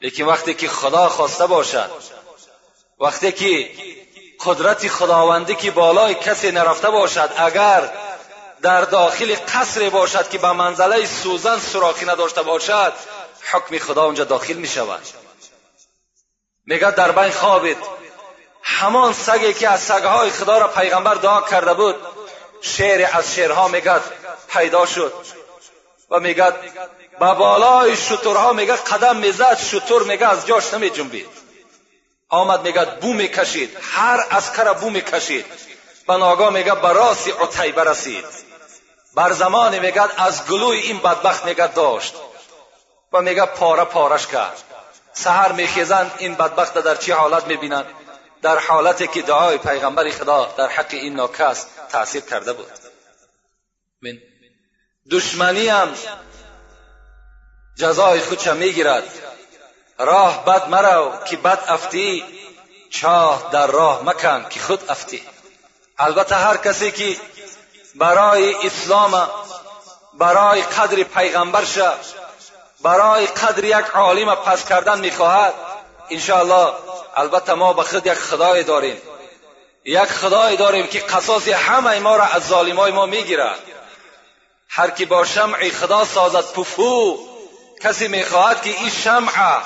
لیکن 0.00 0.24
وقتی 0.24 0.54
که 0.54 0.68
خدا 0.68 1.08
خواسته 1.08 1.46
باشد 1.46 1.90
وقتی 3.00 3.32
که 3.32 3.70
قدرت 4.44 4.88
خداوندی 4.88 5.54
که 5.54 5.70
بالای 5.70 6.14
کسی 6.14 6.50
نرفته 6.50 6.90
باشد 6.90 7.30
اگر 7.36 7.90
در 8.62 8.80
داخل 8.80 9.36
قصر 9.54 9.90
باشد 9.90 10.28
که 10.28 10.38
به 10.38 10.52
منزله 10.52 11.06
سوزن 11.06 11.58
سراخی 11.58 12.06
نداشته 12.06 12.42
باشد 12.42 12.92
حکم 13.52 13.78
خدا 13.78 14.04
اونجا 14.04 14.24
داخل 14.24 14.54
می 14.54 14.68
شود. 14.68 15.00
میگه 16.66 16.90
در 16.90 17.12
بین 17.12 17.30
خوابید. 17.30 17.78
همان 18.62 19.12
سگی 19.12 19.54
که 19.54 19.68
از 19.68 19.80
سگهای 19.80 20.30
خدا 20.30 20.58
را 20.58 20.68
پیغمبر 20.68 21.14
دعا 21.14 21.40
کرده 21.40 21.74
بود 21.74 21.96
شعر 22.60 23.08
از 23.12 23.34
شعرها 23.34 23.68
میگد 23.68 24.00
پیدا 24.48 24.86
شد. 24.86 25.12
و 26.10 26.20
میگد 26.20 26.54
به 27.20 27.34
بالای 27.34 27.96
شطورها 27.96 28.52
میگه 28.52 28.76
قدم 28.76 29.16
می‌زد 29.16 29.58
شطور 29.58 30.02
میگه 30.02 30.26
از 30.26 30.46
جاش 30.46 30.74
نمی 30.74 30.90
جنبید. 30.90 31.43
آمد 32.34 32.62
میگد 32.62 33.00
بو 33.00 33.12
می‌کشید 33.12 33.76
هر 33.80 34.26
اسکر 34.30 34.72
بو 34.72 34.90
می‌کشید. 34.90 35.46
به 36.08 36.16
ناگاه 36.16 36.50
میگه 36.52 36.74
به 36.74 36.92
راسی 36.92 37.30
عتیبه 37.30 37.84
رسید. 37.84 38.24
بر 39.14 39.32
زمان 39.32 39.78
میگد 39.78 40.10
از 40.16 40.46
گلوی 40.46 40.78
این 40.78 40.98
بدبخت 40.98 41.44
میگد 41.44 41.74
داشت. 41.74 42.14
و 43.12 43.22
میگه 43.22 43.46
پاره 43.46 43.84
پارش 43.84 44.26
کرد. 44.26 44.62
سهر 45.12 45.52
میخیزند 45.52 46.14
این 46.18 46.34
بدبخت 46.34 46.78
در 46.78 46.96
چی 46.96 47.12
حالت 47.12 47.46
می‌بینند؟ 47.46 47.86
در 48.42 48.58
حالتی 48.58 49.06
که 49.06 49.22
دعای 49.22 49.58
پیغمبر 49.58 50.10
خدا 50.10 50.54
در 50.56 50.68
حق 50.68 50.86
این 50.90 51.14
ناکس 51.14 51.66
تاثیر 51.92 52.22
کرده 52.22 52.52
بود. 52.52 52.66
دشمنی 55.10 55.68
هم 55.68 55.94
جزای 57.76 58.20
خودش 58.20 58.46
می‌گیرد. 58.46 59.04
راه 59.98 60.44
بد 60.44 60.68
مرو 60.68 61.12
که 61.24 61.36
بد 61.36 61.58
افتی 61.68 62.24
چاه 62.90 63.48
در 63.52 63.66
راه 63.66 64.02
مکن 64.04 64.46
که 64.50 64.60
خود 64.60 64.90
افتی. 64.90 65.22
البته 65.98 66.34
هر 66.34 66.56
کسی 66.56 66.90
که 66.90 67.16
برای 67.94 68.54
اسلام 68.66 69.28
برای 70.14 70.62
قدر 70.62 71.02
پیغمبر 71.02 71.64
شد 71.64 71.98
برای 72.82 73.26
قدر 73.26 73.64
یک 73.64 73.86
عالم 73.94 74.34
پس 74.34 74.68
کردن 74.68 75.00
می‌خواهد 75.00 75.54
انشاءالله 76.10 76.72
البته 77.16 77.54
ما 77.54 77.72
به 77.72 77.82
خود 77.82 78.06
یک 78.06 78.14
خدای 78.14 78.62
داریم. 78.62 78.96
یک 79.84 80.04
خدای 80.04 80.56
داریم 80.56 80.86
که 80.86 80.98
قصاص 81.00 81.48
همه 81.48 81.98
ما 81.98 82.16
را 82.16 82.24
از 82.24 82.46
ظالمای 82.46 82.92
ما 82.92 83.06
می‌گیرد. 83.06 83.58
هر 84.68 84.90
کی 84.90 85.04
با 85.04 85.24
شمع 85.24 85.70
خدا 85.70 86.04
سازد 86.04 86.52
پفو 86.52 87.33
کسی 87.82 88.08
می‌خواهد 88.08 88.62
که 88.62 88.70
این 88.70 88.90
شمع 88.90 89.60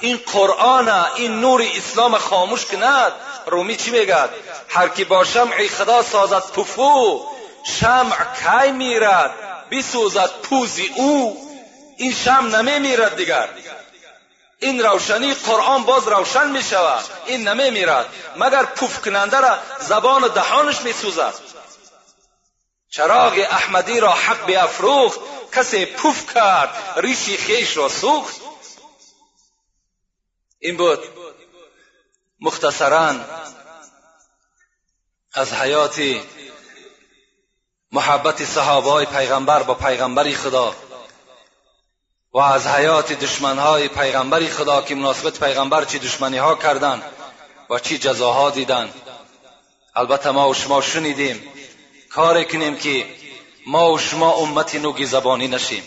این 0.00 0.20
قرآن 0.32 0.88
این 0.88 1.40
نور 1.40 1.62
اسلام 1.76 2.18
خاموش 2.18 2.66
کند؟ 2.66 3.12
رومی 3.46 3.76
چی 3.76 3.90
میگد 3.90 4.30
هر 4.68 4.88
کی 4.88 5.04
با 5.04 5.24
شمع 5.24 5.68
خدا 5.68 6.02
سازد 6.02 6.52
پفو 6.52 7.26
شمع 7.80 8.16
کی 8.16 8.72
میرد؟ 8.72 9.30
بسوزد 9.70 10.30
پوزی 10.42 10.92
او 10.96 11.46
این 11.96 12.12
شمع 12.12 12.62
نمیمیرد 12.62 13.16
دیگر. 13.16 13.48
این 14.58 14.82
روشنی 14.82 15.34
قرآن 15.34 15.84
باز 15.84 16.08
روشن 16.08 16.50
می 16.50 16.62
شود 16.62 17.04
این 17.26 17.48
نمی 17.48 17.70
میرد. 17.70 18.06
مگر 18.36 18.64
پوف 18.64 19.00
کننده 19.00 19.40
را 19.40 19.58
زبان 19.80 20.28
دهانش 20.28 20.80
می 20.80 20.92
سوزد 20.92 21.34
چراغ 22.90 23.46
احمدی 23.50 24.00
را 24.00 24.12
حق 24.12 24.46
بیافروخت 24.46 25.20
کسی 25.52 25.86
پوف 25.86 26.34
کرد 26.34 26.94
ریشی 26.96 27.36
خیش 27.36 27.76
را 27.76 27.88
سوخت. 27.88 28.40
این 30.58 30.76
بود 30.76 30.98
مختصرا 32.40 33.14
از 35.32 35.52
حیات 35.52 36.00
محبت 37.92 38.44
صحابه 38.44 38.90
های 38.90 39.06
پیغمبر 39.06 39.62
با 39.62 39.74
پیغمبری 39.74 40.34
خدا 40.34 40.76
و 42.32 42.38
از 42.38 42.66
حیات 42.66 43.12
دشمنهای 43.12 43.88
پیغمبری 43.88 44.48
خدا 44.48 44.82
که 44.82 44.94
مناسبت 44.94 45.40
پیغمبر 45.40 45.84
چی 45.84 45.98
دشمنی 45.98 46.38
ها 46.38 46.54
کردند 46.54 47.02
و 47.70 47.78
چی 47.78 47.98
جزاها 47.98 48.50
دیدند 48.50 48.94
البته 49.96 50.30
ما 50.30 50.48
و 50.48 50.54
شما 50.54 50.80
شنیدیم 50.80 51.42
کار 52.10 52.44
کنیم 52.44 52.76
که 52.76 53.06
ما 53.66 53.92
و 53.92 53.98
شما 53.98 54.32
امتی 54.32 54.78
نوگی 54.78 55.06
زبانی 55.06 55.48
نشیم. 55.48 55.82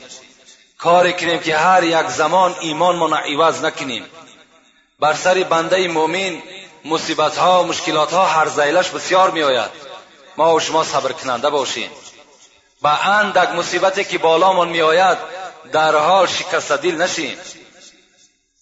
کار 0.77 1.11
کنیم 1.11 1.39
که 1.39 1.57
هر 1.57 1.83
یک 1.83 2.07
زمان 2.07 2.55
ایمان 2.59 2.95
ما 2.95 3.17
عوض 3.17 3.63
نکنیم. 3.63 4.05
بر 4.99 5.13
سر 5.13 5.43
بنده 5.43 5.87
مؤمن 5.87 6.41
مصیبت 6.85 7.37
ها 7.37 7.63
مشکلات 7.63 8.13
ها 8.13 8.25
هر 8.25 8.47
زیلش 8.47 8.89
بسیار 8.89 9.31
می 9.31 9.43
آید 9.43 9.69
ما 10.37 10.55
و 10.55 10.59
شما 10.59 10.83
صبر 10.83 11.11
کننده 11.11 11.49
باشیم. 11.49 11.89
به 12.81 13.07
اندک 13.07 13.49
مصیبتی 13.49 14.03
که 14.03 14.17
بالامون 14.17 14.69
می 14.69 14.81
آید 14.81 15.17
در 15.71 15.95
حال 15.95 16.27
شکست 16.27 16.71
دل 16.71 16.95
نشیم. 16.95 17.37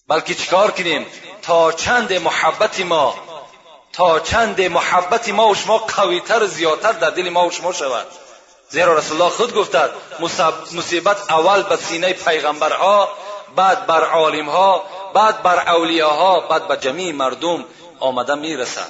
بلکه 0.07 0.35
چیکار 0.35 0.71
کنیم؟ 0.71 1.05
تا 1.41 1.71
چند 1.71 2.13
محبت 2.13 2.79
ما 2.79 3.15
تا 3.93 4.19
چند 4.19 4.61
محبت 4.61 5.29
ما 5.29 5.49
و 5.49 5.55
شما 5.55 5.77
قویتر 5.77 6.45
زیادتر 6.45 6.91
در 6.91 7.09
دل 7.09 7.29
ما 7.29 7.47
و 7.47 7.51
شما 7.51 7.73
شود. 7.73 8.07
زیرا 8.71 8.93
رسول 8.93 9.21
الله 9.21 9.33
خود 9.33 9.55
گفتد 9.55 9.89
مصیبت 10.71 11.31
اول 11.31 11.63
به 11.63 11.75
سینه 11.75 12.13
پیغمبرها 12.13 13.09
بعد 13.55 13.85
بر 13.85 14.03
عالمها 14.03 14.83
بعد 15.13 15.43
بر 15.43 15.69
اولیاها 15.69 16.39
بعد 16.39 16.67
به 16.67 16.77
جمیع 16.77 17.13
مردم 17.13 17.65
آمده 17.99 18.35
می‌رسد. 18.35 18.89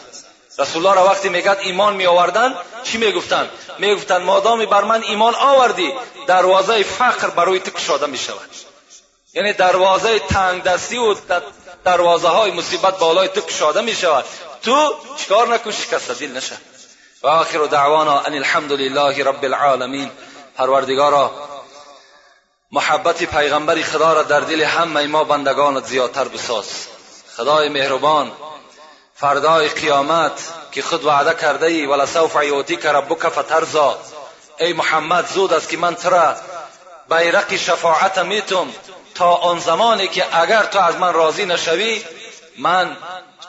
رسول 0.59 0.85
الله 0.85 1.01
را 1.01 1.07
وقتی 1.07 1.29
میگد 1.29 1.57
ایمان 1.61 1.95
می 1.95 2.05
آوردن 2.05 2.55
چی 2.83 2.97
می‌گفتند؟ 2.97 3.49
می‌گفتند 3.79 4.21
مادامی 4.21 4.65
بر 4.65 4.83
من 4.83 5.03
ایمان 5.03 5.35
آوردی 5.35 5.93
دروازه 6.27 6.83
فقر 6.83 7.27
برای 7.27 7.59
تو 7.59 7.71
کشاده 7.71 8.05
می 8.05 8.17
شود 8.17 8.49
یعنی 9.33 9.53
دروازه 9.53 10.19
تنگ 10.19 10.63
دستی 10.63 10.97
و 10.97 11.15
دروازه 11.83 12.27
های 12.27 12.51
مصیبت 12.51 12.99
بالای 12.99 13.27
تو 13.27 13.41
کشاده 13.41 13.81
می 13.81 13.95
شود 13.95 14.25
تو 14.63 14.95
چکار 15.17 15.47
نکن؟ 15.47 15.71
شکست 15.71 16.11
دل 16.11 16.31
نشه. 16.31 16.57
و 17.23 17.27
آخر 17.27 17.65
دعوانا 17.65 18.19
ان 18.19 18.33
الحمد 18.33 18.71
لله 18.71 19.23
رب 19.23 19.43
العالمین. 19.43 20.11
پروردگارا 20.57 21.31
محبت 22.71 23.23
پیغمبر 23.23 23.81
خدا 23.81 24.13
را 24.13 24.23
در 24.23 24.39
دل 24.39 24.61
همه 24.61 25.07
ما 25.07 25.23
بندگانت 25.23 25.85
زیادتر 25.85 26.27
بساز. 26.27 26.87
خدای 27.37 27.69
مهربان 27.69 28.31
فردای 29.15 29.67
قیامت 29.67 30.53
که 30.71 30.81
خود 30.81 31.05
وعده 31.05 31.33
کرده 31.41 31.65
ای 31.65 31.85
ولسوف 31.85 32.35
یعطیک 32.35 32.85
ربک 32.85 33.27
فترزا 33.27 33.99
ای 34.59 34.73
محمد 34.73 35.27
زود 35.27 35.53
است 35.53 35.69
که 35.69 35.77
من 35.77 35.95
ترا 35.95 36.35
بیرق 37.09 37.55
شفاعت 37.55 38.17
میتم 38.17 38.67
تا 39.15 39.35
آن 39.35 39.59
زمانی 39.59 40.07
که 40.07 40.39
اگر 40.39 40.63
تو 40.63 40.79
از 40.79 40.95
من 40.95 41.13
راضی 41.13 41.45
نشوی 41.45 42.03
من 42.57 42.97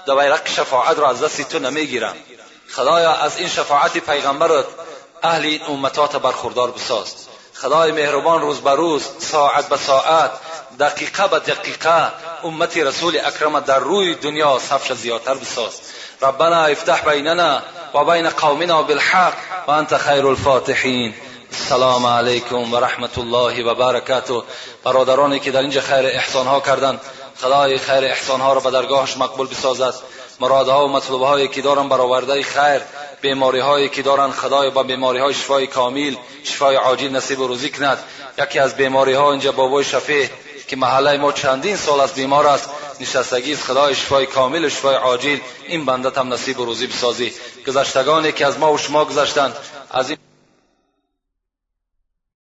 در 0.07 0.15
بیرق 0.15 0.49
شفاعت 0.49 0.99
را 0.99 1.11
از 1.11 1.23
دست 1.23 1.43
تو 1.43 1.59
نمی‌گیرم. 1.59 2.17
خدایا 2.77 3.13
از 3.13 3.37
این 3.37 3.49
شفاعت 3.49 3.99
پیغمبرت 3.99 4.65
اهل 5.23 5.45
این 5.45 5.63
امتات 5.63 6.17
برخوردار 6.17 6.71
بساز. 6.71 7.15
خدای 7.55 7.93
مهربان 7.93 8.41
روز 8.41 8.61
به 8.61 8.71
روز 8.71 9.09
ساعت 9.19 9.69
به 9.69 9.77
ساعت 9.77 10.31
دقیقه 10.81 11.29
به 11.29 11.39
دقیقه 11.39 12.13
امت 12.45 12.77
رسول 12.77 13.19
اکرم 13.25 13.61
در 13.61 13.79
روی 13.79 14.15
دنیا 14.15 14.59
صفش 14.59 14.93
زیادتر 14.93 15.35
بساز. 15.35 15.81
ربنا 16.23 16.65
افتح 16.65 17.01
بیننا 17.11 17.63
و 17.95 18.05
بین 18.05 18.31
قومنا 18.31 18.83
بالحق 18.83 19.35
و 19.67 19.71
انت 19.71 19.97
خیر 19.97 20.27
الفاتحین. 20.27 21.15
السلام 21.53 22.07
علیکم 22.07 22.75
و 22.75 22.77
رحمت 22.77 23.19
الله 23.19 23.65
و 23.65 23.75
برکاته. 23.75 24.43
برادرانی 24.85 25.41
که 25.41 25.51
در 25.51 25.61
اینجا 25.61 25.81
خیر 25.81 26.07
احسان 26.07 26.47
ها 26.47 26.61
کردند 26.61 27.01
خدای 27.43 27.79
خیر 27.79 28.05
احسان 28.05 28.41
ها 28.41 28.53
را 28.53 28.61
به 28.61 28.71
درگاهش 28.71 29.17
مقبول 29.17 29.47
بسازد. 29.47 29.95
مرادها 30.41 30.85
و 30.85 30.89
مطلوب 30.89 31.23
هایی 31.23 31.49
که 31.49 31.63
دارن 31.63 31.89
برآورده 31.89 32.43
خیر 32.43 32.81
بیماری 33.21 33.61
هایی 33.61 33.89
که 33.89 34.03
دارن 34.03 34.31
خدای 34.31 34.71
با 34.71 34.83
بیماری 34.83 35.19
های 35.19 35.35
شفای 35.35 35.67
کامل 35.67 36.15
شفای 36.45 36.77
عاجل 36.77 37.09
نصیب 37.09 37.41
و 37.41 37.47
روزی 37.47 37.71
کند 37.71 37.99
یکی 38.39 38.59
از 38.59 38.77
بیماری 38.77 39.13
ها 39.13 39.31
اینجا 39.31 39.53
بابای 39.53 39.85
شفیع 39.85 40.29
که 40.69 40.77
محله 40.77 41.17
ما 41.17 41.33
چندین 41.33 41.77
سال 41.77 42.01
از 42.01 42.15
بیمار 42.15 42.47
است 42.47 42.71
نشستگی 43.01 43.53
است 43.53 43.63
خدای 43.63 43.95
شفای 43.95 44.27
کامل 44.27 44.65
و 44.65 44.69
شفای 44.69 44.95
عاجل 44.95 45.39
این 45.69 45.85
بنده 45.85 46.11
هم 46.21 46.33
نصیب 46.33 46.61
و 46.61 46.65
روزی 46.65 46.87
بسازی 46.87 47.33
گذشتگانی 47.67 48.33
که 48.33 48.47
از 48.47 48.59
ما 48.59 48.73
و 48.73 48.79
شما 48.79 49.05
گذشتند. 49.05 49.57
از 49.91 50.11
این 50.11 50.19